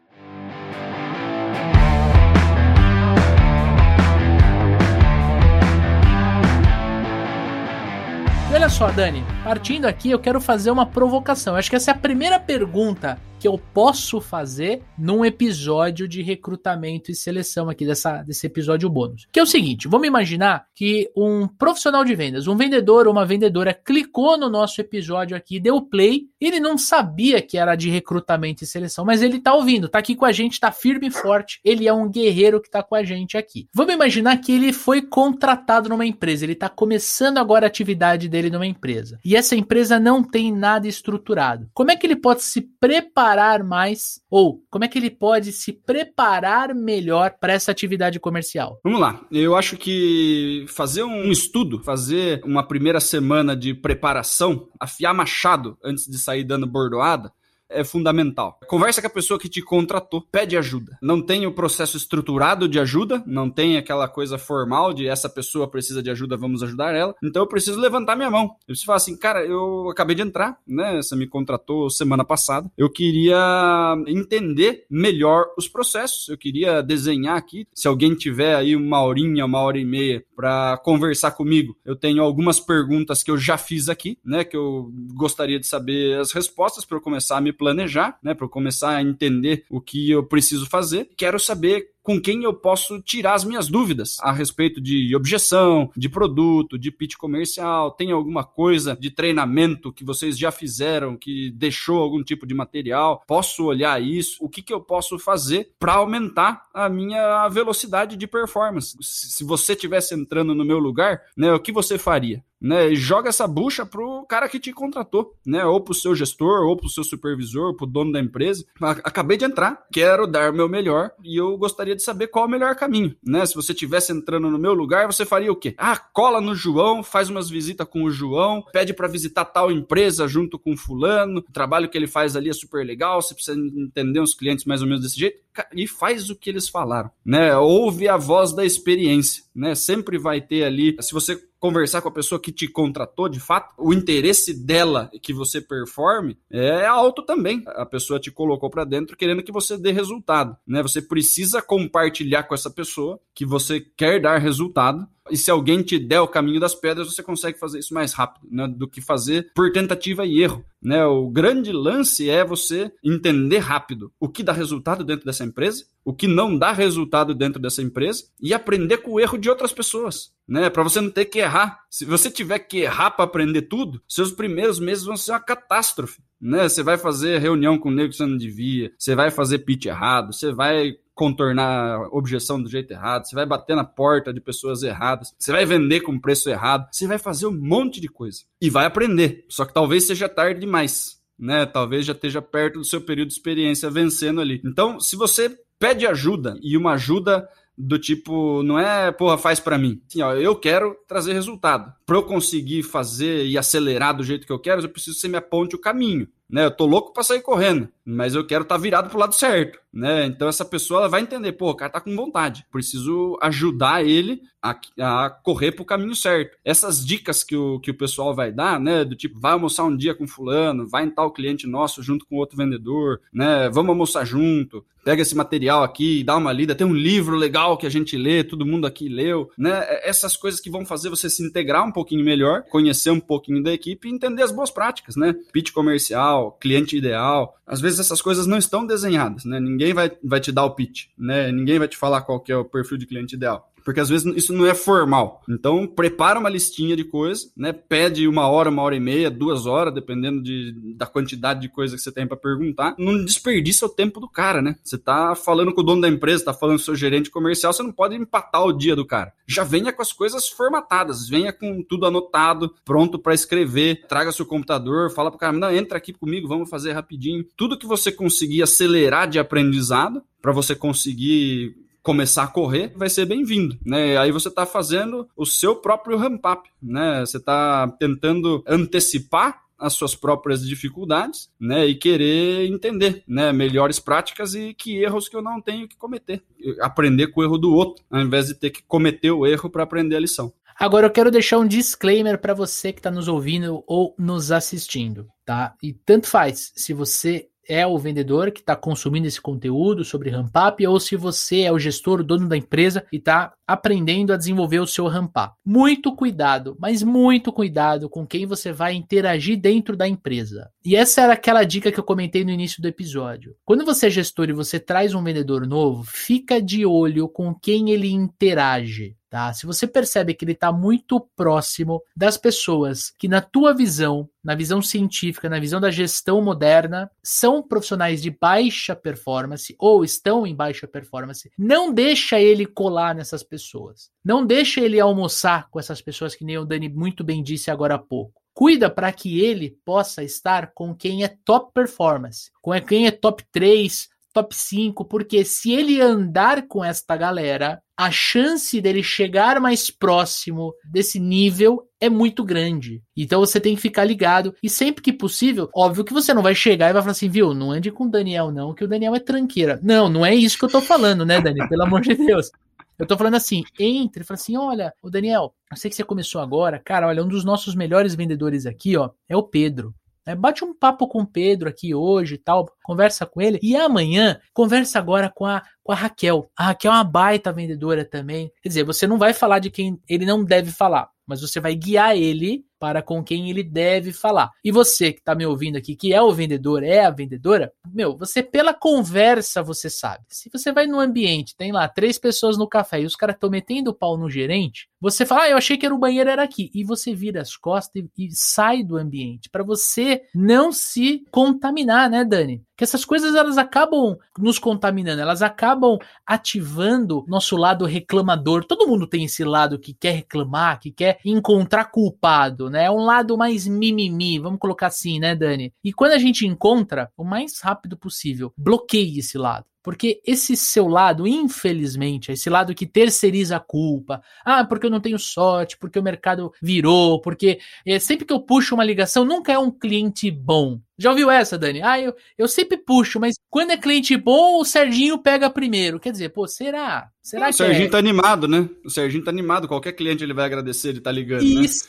E 8.51 8.55
olha 8.55 8.69
só, 8.69 8.91
Dani, 8.91 9.25
partindo 9.45 9.87
aqui, 9.87 10.11
eu 10.11 10.19
quero 10.19 10.41
fazer 10.41 10.71
uma 10.71 10.85
provocação. 10.85 11.55
Eu 11.55 11.59
acho 11.59 11.71
que 11.71 11.77
essa 11.77 11.91
é 11.91 11.95
a 11.95 11.97
primeira 11.97 12.39
pergunta 12.39 13.19
que 13.43 13.49
eu 13.49 13.59
posso 13.59 14.21
fazer 14.21 14.83
num 14.97 15.25
episódio 15.25 16.07
de 16.07 16.23
recrutamento 16.23 17.11
e 17.11 17.15
seleção 17.15 17.69
aqui 17.69 17.85
dessa, 17.85 18.23
desse 18.23 18.47
episódio 18.47 18.89
bônus. 18.89 19.27
Que 19.33 19.41
é 19.41 19.43
o 19.43 19.47
seguinte: 19.47 19.89
vamos 19.89 20.07
imaginar 20.07 20.67
que 20.73 21.11
um 21.17 21.49
profissional 21.49 22.05
de 22.05 22.15
vendas, 22.15 22.47
um 22.47 22.57
vendedor 22.57 23.09
ou 23.09 23.13
uma 23.13 23.27
vendedora 23.27 23.75
clicou 23.75 24.39
no 24.39 24.49
nosso 24.49 24.81
episódio 24.81 25.37
aqui, 25.37 25.59
deu 25.59 25.83
play, 25.83 26.29
ele 26.41 26.61
não 26.61 26.79
sabia 26.79 27.43
que 27.43 27.59
era 27.59 27.75
de 27.75 27.91
recrutamento 27.91 28.63
e 28.63 28.67
seleção, 28.67 29.05
mas 29.05 29.23
ele 29.23 29.41
tá 29.41 29.53
ouvindo, 29.53 29.89
tá 29.89 29.99
aqui 29.99 30.15
com 30.15 30.25
a 30.25 30.31
gente, 30.31 30.61
tá 30.61 30.71
firme 30.71 31.09
e 31.09 31.11
forte, 31.11 31.59
ele 31.65 31.89
é 31.89 31.93
um 31.93 32.09
guerreiro 32.09 32.63
que 32.63 32.71
tá 32.71 32.81
com 32.81 32.95
a 32.95 33.03
gente 33.03 33.37
aqui. 33.37 33.67
Vamos 33.75 33.93
imaginar 33.93 34.37
que 34.37 34.53
ele 34.53 34.73
foi 34.73 35.03
contratado 35.03 35.89
numa 35.89 36.07
empresa, 36.07 36.45
ele 36.45 36.55
tá 36.55 36.69
começando 36.69 37.39
agora 37.39 37.67
a 37.67 37.69
atividade 37.69 38.29
dele 38.29 38.51
numa 38.51 38.67
empresa. 38.67 39.19
E 39.25 39.35
essa 39.35 39.57
empresa 39.57 39.99
não 39.99 40.23
tem 40.23 40.53
nada 40.53 40.87
estruturado. 40.87 41.69
Como 41.75 41.91
é 41.91 41.97
que 41.97 42.07
ele 42.07 42.15
pode 42.15 42.43
se 42.43 42.61
preparar 42.61 43.32
preparar 43.33 43.65
mais 43.65 44.21
ou 44.31 44.63
como 44.71 44.85
é 44.85 44.89
que 44.89 44.99
ele 44.99 45.11
pode 45.11 45.53
se 45.53 45.73
preparar 45.73 46.75
melhor 46.75 47.35
para 47.41 47.53
essa 47.53 47.71
atividade 47.71 48.21
comercial? 48.21 48.79
Vamos 48.85 49.01
lá. 49.01 49.25
Eu 49.31 49.57
acho 49.57 49.77
que 49.77 50.67
fazer 50.69 51.03
um 51.03 51.31
estudo, 51.31 51.83
fazer 51.83 52.43
uma 52.45 52.63
primeira 52.63 53.01
semana 53.01 53.57
de 53.57 53.73
preparação, 53.75 54.69
afiar 54.79 55.15
machado 55.15 55.79
antes 55.83 56.07
de 56.07 56.19
sair 56.19 56.45
dando 56.45 56.67
bordoada, 56.67 57.33
é 57.73 57.85
fundamental. 57.85 58.59
Conversa 58.67 59.01
com 59.01 59.07
a 59.07 59.11
pessoa 59.11 59.39
que 59.39 59.49
te 59.49 59.63
contratou, 59.63 60.21
pede 60.21 60.57
ajuda. 60.57 60.99
Não 61.03 61.21
tem 61.21 61.47
o 61.47 61.53
processo 61.53 61.97
estruturado 61.97 62.69
de 62.69 62.79
ajuda, 62.79 63.23
não 63.27 63.51
tem 63.51 63.77
aquela 63.77 64.09
coisa 64.09 64.39
formal 64.39 64.93
de 64.93 65.07
essa 65.07 65.29
pessoa 65.29 65.69
precisa 65.69 66.03
de 66.03 66.11
ajuda, 66.11 66.37
vamos 66.37 66.63
ajudar 66.63 66.95
ela. 66.95 67.15
Então 67.23 67.43
eu 67.43 67.49
preciso 67.49 67.81
levantar 67.81 68.17
minha 68.17 68.31
mão. 68.31 68.45
Eu 68.45 68.67
preciso 68.67 68.87
falar 68.87 68.97
assim, 68.97 69.17
cara, 69.17 69.45
eu 69.45 69.89
acabei 69.91 70.15
de 70.15 70.23
entrar, 70.23 70.59
né? 70.67 70.97
Você 70.97 71.17
me 71.17 71.27
contratou 71.27 71.91
semana 71.91 72.25
passada. 72.25 72.71
Eu 72.77 72.91
queria 72.91 73.97
entender 74.07 74.87
melhor 74.91 75.47
os 75.57 75.69
processos. 75.69 76.29
Eu 76.29 76.39
queria 76.39 76.83
desenhar 76.83 77.37
aqui. 77.37 77.67
Se 77.75 77.89
alguém 77.89 78.15
tiver 78.15 78.55
aí 78.55 78.77
uma 78.77 79.03
horinha, 79.03 79.45
uma 79.45 79.61
hora 79.61 79.79
e 79.79 79.85
meia 79.85 80.25
para 80.37 80.77
conversar 80.79 81.33
comigo, 81.33 81.77
eu 81.85 81.97
tenho 81.97 82.23
algumas 82.23 82.59
perguntas 82.61 83.23
que 83.23 83.31
eu 83.31 83.39
já 83.39 83.57
fiz 83.57 83.89
aqui, 83.89 84.19
né? 84.25 84.45
Que 84.45 84.57
eu 84.57 84.91
gostaria 85.15 85.59
de 85.59 85.67
saber 85.67 86.19
as 86.19 86.33
respostas 86.33 86.85
para 86.85 86.97
eu 86.97 87.01
começar 87.01 87.37
a 87.37 87.41
me 87.41 87.53
planejar, 87.63 88.19
né, 88.21 88.35
para 88.35 88.49
começar 88.49 88.97
a 88.97 89.03
entender 89.03 89.65
o 89.71 89.81
que 89.81 90.11
eu 90.11 90.25
preciso 90.25 90.69
fazer. 90.69 91.09
Quero 91.17 91.39
saber 91.39 91.91
com 92.03 92.21
quem 92.21 92.45
eu 92.45 92.53
posso 92.53 93.01
tirar 93.01 93.35
as 93.35 93.45
minhas 93.45 93.69
dúvidas 93.69 94.19
a 94.21 94.33
respeito 94.33 94.81
de 94.81 95.15
objeção, 95.15 95.91
de 95.97 96.09
produto, 96.09 96.79
de 96.79 96.91
pitch 96.91 97.17
comercial, 97.17 97.91
tem 97.91 98.11
alguma 98.13 98.45
coisa 98.45 98.97
de 98.99 99.11
treinamento 99.11 99.93
que 99.93 100.05
vocês 100.05 100.37
já 100.37 100.51
fizeram 100.51 101.17
que 101.17 101.51
deixou 101.51 102.01
algum 102.01 102.23
tipo 102.23 102.47
de 102.47 102.55
material? 102.55 103.23
Posso 103.27 103.65
olhar 103.65 104.03
isso? 104.03 104.37
O 104.41 104.49
que, 104.49 104.63
que 104.63 104.73
eu 104.73 104.81
posso 104.81 105.19
fazer 105.19 105.73
para 105.79 105.95
aumentar 105.95 106.67
a 106.75 106.89
minha 106.89 107.49
velocidade 107.49 108.17
de 108.17 108.27
performance? 108.27 108.97
Se 109.01 109.45
você 109.45 109.77
tivesse 109.77 110.15
entrando 110.15 110.55
no 110.55 110.65
meu 110.65 110.79
lugar, 110.79 111.23
né, 111.37 111.53
o 111.53 111.61
que 111.61 111.73
você 111.73 111.99
faria? 111.99 112.43
né? 112.63 112.95
Joga 112.95 113.29
essa 113.29 113.47
bucha 113.47 113.85
pro 113.85 114.25
cara 114.27 114.49
que 114.49 114.61
te 114.61 114.73
contratou, 114.73 115.35
né? 115.45 115.65
Ou 115.65 115.81
pro 115.81 115.93
seu 115.93 116.15
gestor, 116.15 116.65
ou 116.65 116.77
pro 116.77 116.89
seu 116.89 117.03
supervisor, 117.03 117.69
ou 117.69 117.77
pro 117.77 117.87
dono 117.87 118.13
da 118.13 118.21
empresa. 118.21 118.65
Acabei 118.81 119.37
de 119.37 119.45
entrar, 119.45 119.85
quero 119.93 120.27
dar 120.27 120.53
o 120.53 120.55
meu 120.55 120.69
melhor 120.69 121.11
e 121.25 121.37
eu 121.37 121.59
gostaria 121.59 121.92
de 121.95 122.03
saber 122.03 122.29
qual 122.29 122.45
é 122.45 122.49
o 122.49 122.51
melhor 122.51 122.75
caminho, 122.75 123.15
né? 123.25 123.45
Se 123.47 123.55
você 123.55 123.75
tivesse 123.75 124.13
entrando 124.13 124.51
no 124.51 124.59
meu 124.59 124.75
lugar, 124.75 125.07
você 125.07 125.25
faria 125.25 125.53
o 125.53 125.57
quê? 125.57 125.75
Ah, 125.79 125.97
cola 125.97 126.41
no 126.41 126.55
João, 126.55 127.03
faz 127.03 127.29
umas 127.29 127.49
visitas 127.49 127.87
com 127.89 128.05
o 128.05 128.11
João, 128.11 128.63
pede 128.73 128.93
para 128.93 129.09
visitar 129.09 129.45
tal 129.45 129.71
empresa 129.71 130.27
junto 130.27 130.59
com 130.59 130.77
fulano, 130.77 131.39
o 131.39 131.53
trabalho 131.53 131.89
que 131.89 131.97
ele 131.97 132.07
faz 132.07 132.37
ali 132.37 132.49
é 132.49 132.53
super 132.53 132.85
legal, 132.85 133.21
você 133.21 133.35
precisa 133.35 133.59
entender 133.59 134.21
os 134.21 134.35
clientes 134.35 134.65
mais 134.65 134.83
ou 134.83 134.87
menos 134.87 135.03
desse 135.03 135.19
jeito 135.19 135.41
e 135.75 135.87
faz 135.87 136.31
o 136.31 136.37
que 136.37 136.49
eles 136.49 136.69
falaram, 136.69 137.11
né? 137.25 137.57
Ouve 137.57 138.09
a 138.09 138.17
voz 138.17 138.53
da 138.53 138.65
experiência, 138.65 139.45
né? 139.55 139.75
Sempre 139.75 140.19
vai 140.19 140.41
ter 140.41 140.65
ali, 140.65 140.97
se 141.01 141.13
você 141.13 141.41
conversar 141.63 142.03
com 142.03 142.09
a 142.09 142.13
pessoa 142.13 142.41
que 142.41 142.51
te 142.51 142.67
contratou, 142.67 143.29
de 143.29 143.39
fato, 143.39 143.73
o 143.79 143.95
interesse 143.95 144.53
dela 144.53 145.09
que 145.23 145.33
você 145.33 145.61
performe 145.61 146.37
é 146.51 146.85
alto 146.85 147.23
também. 147.23 147.63
A 147.69 147.87
pessoa 147.87 148.19
te 148.19 148.33
colocou 148.33 148.69
para 148.69 148.83
dentro 148.85 149.17
querendo 149.17 149.45
que 149.45 149.53
você 149.53 149.79
dê 149.79 149.93
resultado, 149.93 150.57
né? 150.67 150.83
Você 150.83 151.01
precisa 151.01 151.63
compartilhar 151.63 152.43
com 152.43 152.55
essa 152.57 152.69
pessoa 152.69 153.21
que 153.35 153.47
você 153.47 153.81
quer 153.81 154.21
dar 154.21 154.39
resultado 154.39 155.07
e 155.31 155.37
se 155.37 155.51
alguém 155.51 155.83
te 155.83 155.99
der 155.99 156.21
o 156.21 156.29
caminho 156.29 156.61
das 156.61 156.75
pedras, 156.75 157.13
você 157.13 157.23
consegue 157.23 157.59
fazer 157.59 157.79
isso 157.79 157.95
mais 157.95 158.13
rápido, 158.13 158.49
né, 158.51 158.67
do 158.67 158.89
que 158.89 159.01
fazer 159.01 159.51
por 159.55 159.71
tentativa 159.71 160.27
e 160.27 160.43
erro, 160.43 160.65
né? 160.83 161.05
O 161.07 161.31
grande 161.31 161.71
lance 161.71 162.29
é 162.29 162.45
você 162.45 162.91
entender 163.05 163.59
rápido 163.59 164.13
o 164.19 164.29
que 164.29 164.43
dá 164.43 164.53
resultado 164.53 165.05
dentro 165.05 165.25
dessa 165.25 165.45
empresa, 165.45 165.85
o 166.05 166.13
que 166.13 166.27
não 166.27 166.59
dá 166.59 166.73
resultado 166.73 167.35
dentro 167.35 167.61
dessa 167.61 167.83
empresa 167.83 168.25
e 168.41 168.53
aprender 168.53 168.99
com 168.99 169.13
o 169.13 169.21
erro 169.21 169.39
de 169.39 169.49
outras 169.49 169.73
pessoas, 169.73 170.33
né? 170.47 170.69
Para 170.69 170.83
você 170.83 171.01
não 171.01 171.11
ter 171.11 171.27
que 171.27 171.39
errar. 171.39 171.81
Se 171.89 172.05
você 172.05 172.31
tiver 172.31 172.59
que 172.59 172.79
errar 172.79 173.13
para 173.13 173.25
aprender 173.25 173.63
tudo, 173.63 174.03
seus 174.09 174.33
primeiros 174.33 174.81
meses 174.81 175.05
vão 175.05 175.17
ser 175.17 175.33
uma 175.33 175.41
catástrofe, 175.41 176.21
né? 176.41 176.69
Você 176.69 176.83
vai 176.83 176.99
fazer 176.99 177.39
reunião 177.39 177.79
com 177.79 177.91
o 177.91 177.93
nego 177.93 178.11
que 178.11 178.17
você 178.17 178.27
não 178.27 178.37
devia, 178.37 178.93
você 178.99 179.15
vai 179.15 179.31
fazer 179.31 179.61
pitch 179.61 179.87
errado, 179.87 180.33
você 180.33 180.53
vai 180.53 180.97
contornar 181.15 182.09
objeção 182.13 182.63
do 182.63 182.69
jeito 182.69 182.93
errado, 182.93 183.27
você 183.27 183.35
vai 183.35 183.47
bater 183.47 183.77
na 183.77 183.85
porta 183.85 184.33
de 184.33 184.41
pessoas 184.41 184.83
erradas, 184.83 185.35
você 185.39 185.53
vai 185.53 185.65
vender 185.65 186.01
com 186.01 186.19
preço 186.19 186.49
errado, 186.49 186.89
você 186.91 187.07
vai 187.07 187.19
fazer 187.19 187.47
um 187.47 187.53
monte 187.53 188.01
de 188.01 188.09
coisa 188.09 188.43
e 188.61 188.71
vai 188.71 188.87
aprender. 188.87 189.45
Só 189.49 189.65
que 189.65 189.75
talvez 189.75 190.07
seja 190.07 190.29
tarde 190.29 190.61
demais, 190.61 191.21
né? 191.39 191.67
Talvez 191.67 192.07
já 192.07 192.13
esteja 192.13 192.41
perto 192.41 192.79
do 192.79 192.85
seu 192.85 193.01
período 193.01 193.29
de 193.29 193.35
experiência 193.35 193.91
vencendo 193.91 194.41
ali. 194.41 194.61
Então, 194.65 194.99
se 194.99 195.17
você 195.17 195.57
pede 195.79 196.07
ajuda 196.07 196.57
e 196.63 196.77
uma 196.77 196.93
ajuda 196.93 197.49
do 197.77 197.99
tipo, 197.99 198.63
não 198.63 198.79
é, 198.79 199.11
porra, 199.11 199.39
faz 199.39 199.59
para 199.59 199.79
mim. 199.79 200.01
Assim, 200.07 200.23
ó, 200.23 200.35
eu 200.35 200.55
quero 200.55 200.97
trazer 201.09 201.33
resultado. 201.33 201.93
Para 202.07 202.17
eu 202.17 202.23
conseguir 202.23 202.83
fazer 202.83 203.47
e 203.47 203.57
acelerar 203.57 204.17
do 204.17 204.23
jeito 204.23 204.47
que 204.47 204.53
eu 204.53 204.59
quero, 204.59 204.83
eu 204.83 204.89
preciso 204.89 205.17
que 205.17 205.21
você 205.21 205.29
me 205.29 205.39
aponte 205.39 205.75
o 205.75 205.81
caminho 205.81 206.29
né? 206.53 206.67
Eu 206.67 206.71
tô 206.71 206.85
louco 206.85 207.15
para 207.15 207.23
sair 207.23 207.41
correndo, 207.41 207.89
mas 208.05 208.35
eu 208.35 208.47
quero 208.47 208.63
estar 208.63 208.75
tá 208.75 208.81
virado 208.81 209.09
pro 209.09 209.19
lado 209.19 209.35
certo, 209.35 209.81
né? 209.91 210.27
Então 210.27 210.47
essa 210.47 210.67
pessoa 210.67 211.01
ela 211.01 211.09
vai 211.09 211.23
entender, 211.23 211.53
pô, 211.53 211.71
o 211.71 211.75
cara 211.75 211.91
tá 211.91 212.01
com 212.01 212.15
vontade, 212.15 212.67
preciso 212.71 213.39
ajudar 213.41 214.05
ele 214.05 214.43
a, 214.61 214.79
a 215.01 215.31
correr 215.31 215.73
pro 215.73 215.85
caminho 215.85 216.15
certo. 216.15 216.59
Essas 216.63 217.05
dicas 217.05 217.43
que 217.43 217.57
o, 217.57 217.81
que 217.81 217.91
o 217.91 217.97
pessoal 217.97 218.35
vai 218.35 218.53
dar, 218.53 218.79
né? 218.79 219.03
Do 219.03 219.17
tipo, 219.17 219.41
vai 219.41 219.53
almoçar 219.53 219.85
um 219.85 219.97
dia 219.97 220.15
com 220.15 220.29
fulano, 220.29 220.87
vai 220.87 221.05
em 221.05 221.11
tal 221.11 221.33
cliente 221.33 221.67
nosso 221.67 222.03
junto 222.03 222.27
com 222.27 222.37
outro 222.37 222.57
vendedor, 222.57 223.21
né? 223.33 223.71
Vamos 223.71 223.89
almoçar 223.89 224.27
junto, 224.27 224.85
pega 225.05 225.23
esse 225.23 225.35
material 225.35 225.83
aqui, 225.83 226.23
dá 226.23 226.37
uma 226.37 226.53
lida, 226.53 226.75
tem 226.75 226.87
um 226.87 226.95
livro 226.95 227.37
legal 227.37 227.77
que 227.77 227.87
a 227.87 227.91
gente 227.91 228.17
lê, 228.17 228.45
todo 228.45 228.67
mundo 228.67 228.87
aqui 228.87 229.09
leu, 229.09 229.51
né? 229.57 229.85
Essas 230.03 230.37
coisas 230.37 230.61
que 230.61 230.71
vão 230.71 230.85
fazer 230.85 231.09
você 231.09 231.29
se 231.29 231.43
integrar 231.43 231.87
um 231.87 231.93
pouquinho 231.93 232.25
melhor, 232.25 232.63
conhecer 232.65 233.11
um 233.11 233.21
pouquinho 233.21 233.63
da 233.63 233.73
equipe 233.73 234.09
e 234.09 234.13
entender 234.13 234.43
as 234.43 234.53
boas 234.53 234.71
práticas, 234.71 235.17
né? 235.17 235.35
Pitch 235.53 235.73
comercial, 235.73 236.42
cliente 236.51 236.97
ideal. 236.97 237.57
Às 237.67 237.81
vezes 237.81 238.01
essas 238.01 238.21
coisas 238.21 238.47
não 238.47 238.59
estão 238.59 238.87
desenhadas, 238.87 239.45
né? 239.45 239.61
Ninguém 239.61 239.95
vai, 239.95 240.11
vai 240.23 240.41
te 240.41 240.51
dar 240.51 240.65
o 240.65 240.75
pitch, 240.75 241.07
né? 241.17 241.53
Ninguém 241.53 241.79
vai 241.79 241.89
te 241.89 241.97
falar 241.97 242.23
qual 242.23 242.41
que 242.41 242.51
é 242.51 242.57
o 242.57 242.65
perfil 242.65 242.99
de 242.99 243.07
cliente 243.07 243.37
ideal 243.37 243.72
porque 243.85 244.01
às 244.01 244.09
vezes 244.09 244.33
isso 244.37 244.53
não 244.53 244.67
é 244.67 244.75
formal. 244.75 245.43
Então, 245.49 245.87
prepara 245.87 246.39
uma 246.39 246.49
listinha 246.49 246.97
de 246.97 247.05
coisas, 247.05 247.53
né? 247.57 247.73
Pede 247.73 248.27
uma 248.27 248.49
hora, 248.49 248.71
uma 248.71 248.83
hora 248.83 248.97
e 248.97 249.01
meia, 249.01 249.31
duas 249.31 249.67
horas, 249.67 249.95
dependendo 249.95 250.43
de, 250.43 250.73
da 250.97 251.07
quantidade 251.07 251.61
de 251.61 251.69
coisa 251.69 251.97
que 251.97 252.03
você 252.03 252.13
tem 252.13 252.27
para 252.27 252.37
perguntar. 252.37 252.95
Não 252.99 253.25
desperdiça 253.25 253.87
o 253.87 253.89
tempo 253.89 254.21
do 254.21 254.29
cara, 254.29 254.63
né? 254.63 254.77
Você 254.83 254.99
tá 254.99 255.35
falando 255.35 255.73
com 255.73 255.81
o 255.81 255.85
dono 255.85 256.01
da 256.01 256.09
empresa, 256.09 256.45
tá 256.45 256.55
falando 256.55 256.77
com 256.77 256.83
o 256.83 256.85
seu 256.85 256.97
gerente 256.97 257.31
comercial, 257.31 257.73
você 257.73 257.83
não 257.83 257.93
pode 257.93 258.15
empatar 258.15 258.65
o 258.65 258.73
dia 258.73 258.97
do 258.97 259.07
cara. 259.07 259.33
Já 259.47 259.65
venha 259.65 259.93
com 259.93 260.03
as 260.03 260.13
coisas 260.13 260.49
formatadas, 260.49 261.29
venha 261.29 261.53
com 261.53 261.83
tudo 261.83 262.07
anotado, 262.07 262.75
pronto 262.85 263.19
para 263.19 263.35
escrever, 263.35 264.07
traga 264.07 264.33
seu 264.33 264.47
computador, 264.47 265.11
fala 265.11 265.31
pro 265.31 265.39
cara, 265.39 265.53
não, 265.53 265.73
entra 265.73 265.99
aqui 265.99 266.13
comigo, 266.13 266.49
vamos 266.49 266.71
fazer 266.71 266.93
rapidinho. 266.93 267.45
Tudo 267.57 267.79
que 267.79 267.87
você 267.87 268.11
conseguir 268.11 268.63
acelerar 268.63 269.29
de 269.29 269.39
aprendizado, 269.39 270.23
para 270.41 270.53
você 270.53 270.75
conseguir 270.75 271.77
começar 272.03 272.45
a 272.45 272.49
correr, 272.49 272.93
vai 272.97 273.09
ser 273.09 273.27
bem-vindo, 273.27 273.79
né? 273.85 274.17
Aí 274.17 274.33
você 274.33 274.49
está 274.49 274.67
fazendo 274.67 275.29
o 275.37 275.47
seu 275.47 275.77
próprio 275.77 276.17
ramp-up, 276.17 276.69
né? 276.83 277.21
Você 277.21 277.37
está 277.37 277.89
tentando 277.99 278.63
antecipar 278.67 279.63
as 279.79 279.95
suas 279.95 280.15
próprias 280.15 280.65
dificuldades, 280.65 281.51
né, 281.59 281.85
e 281.87 281.97
querer 281.97 282.71
entender, 282.71 283.25
né, 283.27 283.53
melhores 283.53 283.99
práticas 283.99 284.55
e 284.55 284.73
que 284.73 285.03
erros 285.03 285.29
que 285.29 285.35
eu 285.35 285.43
não 285.43 285.61
tenho 285.61 285.89
que 285.89 285.97
cometer, 285.97 286.41
aprender 286.81 287.27
com 287.29 287.41
o 287.41 287.45
erro 287.45 287.59
do 287.59 287.75
outro, 287.75 288.05
ao 288.09 288.21
invés 288.21 288.47
de 288.47 288.55
ter 288.55 288.71
que 288.71 288.81
cometer 288.85 289.33
o 289.33 289.45
erro 289.45 289.69
para 289.69 289.83
aprender 289.83 290.15
a 290.15 290.21
lição. 290.21 290.53
Agora 290.79 291.07
eu 291.07 291.11
quero 291.11 291.33
deixar 291.33 291.59
um 291.59 291.67
disclaimer 291.67 292.39
para 292.39 292.55
você 292.55 292.93
que 292.93 293.01
está 293.01 293.11
nos 293.11 293.27
ouvindo 293.27 293.83
ou 293.87 294.15
nos 294.17 294.53
assistindo, 294.53 295.29
tá? 295.45 295.75
E 295.83 295.93
tanto 295.93 296.29
faz 296.29 296.73
se 296.77 296.95
você 296.95 297.49
é 297.69 297.87
o 297.87 297.99
vendedor 297.99 298.51
que 298.51 298.61
está 298.61 298.75
consumindo 298.75 299.27
esse 299.27 299.41
conteúdo 299.41 300.05
sobre 300.05 300.31
ramp 300.31 300.55
up 300.57 300.87
ou 300.87 300.99
se 300.99 301.17
você 301.17 301.61
é 301.63 301.73
o 301.73 301.79
gestor, 301.79 302.21
o 302.21 302.25
dono 302.25 302.49
da 302.49 302.57
empresa 302.57 303.05
e 303.13 303.17
está 303.17 303.53
aprendendo 303.67 304.33
a 304.33 304.37
desenvolver 304.37 304.81
o 304.81 304.87
seu 304.87 305.07
ramp 305.07 305.37
up. 305.37 305.55
Muito 305.65 306.15
cuidado, 306.15 306.77
mas 306.79 307.03
muito 307.03 307.53
cuidado 307.53 308.09
com 308.09 308.27
quem 308.27 308.47
você 308.47 308.73
vai 308.73 308.95
interagir 308.95 309.61
dentro 309.61 309.97
da 309.97 310.07
empresa. 310.09 310.71
E 310.85 310.97
essa 310.97 311.23
era 311.23 311.35
aquela 311.35 311.65
dica 311.65 311.93
que 311.93 311.99
eu 311.99 312.05
comentei 312.05 312.45
no 312.45 312.51
início 312.51 312.83
do 312.83 312.89
episódio. 312.89 313.55
Quando 313.65 313.85
você 313.85 314.07
é 314.07 314.11
gestor 314.11 314.49
e 314.49 314.53
você 314.53 314.79
traz 314.79 315.15
um 315.15 315.23
vendedor 315.23 315.67
novo, 315.67 316.05
fica 316.05 316.61
de 316.61 316.85
olho 316.85 317.29
com 317.29 317.55
quem 317.55 317.91
ele 317.91 318.11
interage. 318.11 319.17
Tá? 319.33 319.51
Se 319.55 319.65
você 319.65 319.87
percebe 319.87 320.35
que 320.35 320.45
ele 320.45 320.53
está 320.53 320.71
muito 320.71 321.19
próximo 321.35 322.03
das 322.15 322.37
pessoas 322.37 323.11
que, 323.19 323.27
na 323.27 323.41
tua 323.41 323.73
visão, 323.73 324.29
na 324.45 324.55
visão 324.55 324.83
científica, 324.83 325.49
na 325.49 325.59
visão 325.59 325.81
da 325.81 325.91
gestão 325.91 326.43
moderna, 326.43 327.11
são 327.23 327.67
profissionais 327.67 328.21
de 328.21 328.29
baixa 328.29 328.95
performance 328.95 329.75
ou 329.79 330.05
estão 330.05 330.47
em 330.47 330.55
baixa 330.55 330.87
performance, 330.87 331.51
não 331.57 331.95
deixa 331.95 332.39
ele 332.39 332.67
colar 332.67 333.15
nessas 333.15 333.43
pessoas. 333.43 334.11
Não 334.23 334.45
deixa 334.45 334.83
ele 334.83 335.01
almoçar 335.01 335.71
com 335.71 335.81
essas 335.81 336.03
pessoas 336.03 336.35
que 336.35 336.45
nem 336.45 336.59
o 336.59 336.67
Dani 336.67 336.91
muito 336.91 337.25
bem 337.25 337.43
disse 337.43 337.71
agora 337.71 337.95
há 337.95 337.99
pouco. 337.99 338.39
cuida 338.53 338.91
para 338.91 339.11
que 339.13 339.41
ele 339.41 339.79
possa 339.83 340.23
estar 340.23 340.73
com 340.75 340.95
quem 340.95 341.25
é 341.25 341.29
top 341.43 341.73
performance, 341.73 342.51
com 342.61 342.79
quem 342.83 343.07
é 343.07 343.11
top 343.11 343.43
3, 343.51 344.11
top 344.33 344.55
5, 344.55 345.05
porque 345.05 345.45
se 345.45 345.73
ele 345.73 346.01
andar 346.01 346.67
com 346.67 346.85
esta 346.85 347.17
galera, 347.17 347.81
a 347.97 348.11
chance 348.11 348.81
dele 348.81 349.03
chegar 349.03 349.61
mais 349.61 349.91
próximo 349.91 350.75
desse 350.85 351.21
nível 351.21 351.87
é 352.01 352.09
muito 352.09 352.45
grande. 352.45 353.03
Então 353.17 353.41
você 353.41 353.61
tem 353.61 353.77
que 353.77 353.83
ficar 353.83 354.05
ligado 354.05 354.55
e 354.63 354.69
sempre 354.69 355.03
que 355.03 355.13
possível, 355.13 355.69
óbvio 355.75 356.05
que 356.05 356.13
você 356.13 356.35
não 356.35 356.43
vai 356.43 356.55
chegar 356.55 356.91
e 356.91 356.93
vai 356.93 357.03
falar 357.03 357.13
assim, 357.13 357.29
viu, 357.29 357.55
não 357.55 357.71
ande 357.71 357.93
com 357.93 358.05
o 358.05 358.11
Daniel 358.11 358.51
não, 358.51 358.75
que 358.75 358.85
o 358.85 358.89
Daniel 358.89 359.15
é 359.15 359.21
tranqueira. 359.21 359.79
Não, 359.83 360.09
não 360.09 360.27
é 360.27 360.35
isso 360.35 360.59
que 360.59 360.65
eu 360.65 360.71
tô 360.71 360.81
falando, 360.81 361.25
né, 361.25 361.41
Dani? 361.41 361.69
Pelo 361.69 361.85
amor 361.85 362.01
de 362.01 362.15
Deus. 362.15 362.51
Eu 362.99 363.07
tô 363.07 363.17
falando 363.17 363.35
assim, 363.35 363.65
entre 363.79 364.23
fala 364.23 364.39
assim: 364.39 364.57
olha, 364.57 364.93
o 365.03 365.11
Daniel, 365.11 365.55
eu 365.71 365.77
sei 365.77 365.91
que 365.91 365.97
você 365.97 366.05
começou 366.05 366.41
agora, 366.41 366.79
cara, 366.79 367.09
olha, 367.09 367.23
um 367.23 367.29
dos 367.29 367.45
nossos 367.45 367.75
melhores 367.75 368.15
vendedores 368.15 368.67
aqui, 368.67 368.97
ó, 368.97 369.11
é 369.29 369.37
o 369.37 369.43
Pedro. 369.43 369.95
É, 370.27 370.35
bate 370.35 370.65
um 370.65 370.73
papo 370.73 371.09
com 371.09 371.23
o 371.23 371.27
Pedro 371.27 371.69
aqui 371.69 371.95
hoje 371.95 372.37
e 372.37 372.39
tal, 372.39 372.67
conversa 372.83 373.27
com 373.27 373.41
ele. 373.41 373.59
E 373.63 373.75
amanhã, 373.77 374.41
conversa 374.53 374.99
agora 374.99 375.29
com 375.29 375.45
a, 375.45 375.63
com 375.83 375.93
a 375.93 375.95
Raquel. 375.95 376.51
A 376.57 376.67
Raquel 376.67 376.93
é 376.93 376.95
uma 376.95 377.05
baita 377.05 377.53
vendedora 377.53 378.05
também. 378.05 378.51
Quer 378.63 378.69
dizer, 378.69 378.85
você 378.85 379.07
não 379.07 379.19
vai 379.19 379.33
falar 379.33 379.59
de 379.59 379.71
quem 379.71 380.01
ele 380.09 380.25
não 380.25 380.45
deve 380.45 380.71
falar, 380.71 381.09
mas 381.27 381.41
você 381.41 381.59
vai 381.59 381.75
guiar 381.75 382.17
ele 382.17 382.65
para 382.83 383.01
com 383.01 383.23
quem 383.23 383.49
ele 383.49 383.63
deve 383.63 384.13
falar. 384.13 384.51
E 384.65 384.73
você 384.73 385.13
que 385.13 385.21
está 385.21 385.37
me 385.37 385.47
ouvindo 385.47 385.77
aqui, 385.77 385.95
que 385.95 386.13
é 386.13 386.21
o 386.21 386.33
vendedor, 386.33 386.83
é 386.83 387.05
a 387.05 387.11
vendedora, 387.11 387.73
meu, 387.87 388.17
você 388.17 388.43
pela 388.43 388.75
conversa 388.75 389.63
você 389.63 389.89
sabe. 389.89 390.25
Se 390.29 390.51
você 390.53 390.73
vai 390.73 390.89
no 390.89 390.99
ambiente, 390.99 391.55
tem 391.57 391.71
lá 391.71 391.87
três 391.87 392.19
pessoas 392.19 392.59
no 392.59 392.67
café 392.67 393.01
e 393.01 393.07
os 393.07 393.15
caras 393.15 393.37
estão 393.37 393.49
metendo 393.49 393.93
o 393.93 393.95
pau 393.95 394.17
no 394.17 394.29
gerente, 394.29 394.89
você 395.01 395.25
fala, 395.25 395.43
ah, 395.43 395.51
eu 395.51 395.57
achei 395.57 395.77
que 395.77 395.87
era 395.87 395.95
o 395.95 395.99
banheiro, 395.99 396.29
era 396.29 396.43
aqui. 396.43 396.73
E 396.75 396.83
você 396.83 397.15
vira 397.15 397.41
as 397.41 397.57
costas 397.57 398.03
e, 398.19 398.27
e 398.27 398.31
sai 398.33 398.83
do 398.83 398.97
ambiente, 398.97 399.49
para 399.49 399.63
você 399.63 400.23
não 400.35 400.73
se 400.73 401.25
contaminar, 401.31 402.11
né, 402.11 402.25
Dani? 402.25 402.65
Que 402.83 402.85
essas 402.85 403.05
coisas 403.05 403.37
elas 403.37 403.59
acabam 403.59 404.19
nos 404.37 404.59
contaminando, 404.59 405.23
elas 405.23 405.41
acabam 405.41 405.99
ativando 406.27 407.25
nosso 407.29 407.57
lado 407.57 407.85
reclamador. 407.85 408.65
Todo 408.65 408.89
mundo 408.89 409.07
tem 409.07 409.25
esse 409.25 409.45
lado 409.45 409.79
que 409.79 409.95
quer 409.95 410.17
reclamar, 410.17 410.81
que 410.81 410.91
quer 410.91 411.21
encontrar 411.25 411.93
culpado, 411.93 412.69
né? 412.69 412.87
É 412.87 412.91
um 412.91 413.05
lado 413.05 413.39
mais 413.39 413.69
mimimi, 413.69 414.41
vamos 414.41 414.59
colocar 414.59 414.89
assim, 414.89 415.21
né, 415.21 415.33
Dani? 415.37 415.73
E 415.85 415.93
quando 415.93 416.11
a 416.11 416.19
gente 416.19 416.45
encontra, 416.45 417.09
o 417.17 417.23
mais 417.23 417.61
rápido 417.61 417.97
possível, 417.97 418.53
bloqueie 418.57 419.21
esse 419.21 419.39
lado. 419.39 419.65
Porque 419.83 420.21
esse 420.25 420.57
seu 420.57 420.87
lado, 420.87 421.27
infelizmente, 421.27 422.31
esse 422.31 422.49
lado 422.49 422.75
que 422.75 422.87
terceiriza 422.87 423.57
a 423.57 423.61
culpa, 423.61 424.23
ah, 424.45 424.65
porque 424.65 424.87
eu 424.87 424.91
não 424.91 425.01
tenho 425.01 425.19
sorte, 425.19 425.77
porque 425.77 425.99
o 425.99 426.03
mercado 426.03 426.53
virou, 426.63 427.21
porque 427.21 427.59
é, 427.85 427.99
sempre 427.99 428.25
que 428.25 428.33
eu 428.33 428.41
puxo 428.41 428.75
uma 428.75 428.85
ligação, 428.85 429.25
nunca 429.25 429.53
é 429.53 429.59
um 429.59 429.71
cliente 429.71 430.31
bom. 430.31 430.81
Já 430.97 431.11
ouviu 431.11 431.31
essa, 431.31 431.59
Dani? 431.59 431.83
Ah, 431.83 432.01
eu, 432.01 432.15
eu 432.39 432.47
sempre 432.47 432.77
puxo, 432.77 433.19
mas 433.19 433.35
quando 433.51 433.73
é 433.73 433.77
cliente 433.77 434.17
bom, 434.17 434.61
o 434.61 434.65
Serginho 434.65 435.19
pega 435.19 435.51
primeiro. 435.51 435.99
Quer 435.99 436.13
dizer, 436.13 436.29
pô, 436.29 436.47
será? 436.47 437.09
Será 437.21 437.47
o 437.47 437.49
que 437.49 437.55
Serginho 437.55 437.87
é? 437.87 437.91
tá 437.91 437.99
animado, 437.99 438.47
né? 438.47 438.69
O 438.85 438.91
Serginho 438.91 439.25
tá 439.25 439.31
animado. 439.31 439.67
Qualquer 439.67 439.93
cliente 439.93 440.23
ele 440.23 440.35
vai 440.35 440.45
agradecer 440.45 440.91
ele 440.91 441.01
tá 441.01 441.11
ligando, 441.11 441.43
Isso, 441.43 441.89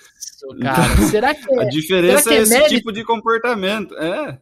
né? 0.58 0.74
cara. 0.74 0.98
será 1.10 1.36
que 1.36 1.46
é, 1.54 1.62
A 1.62 1.70
diferença 1.70 2.34
é, 2.34 2.38
é 2.38 2.42
esse 2.42 2.68
tipo 2.70 2.92
de 2.92 3.04
comportamento. 3.04 3.96
É. 3.98 4.40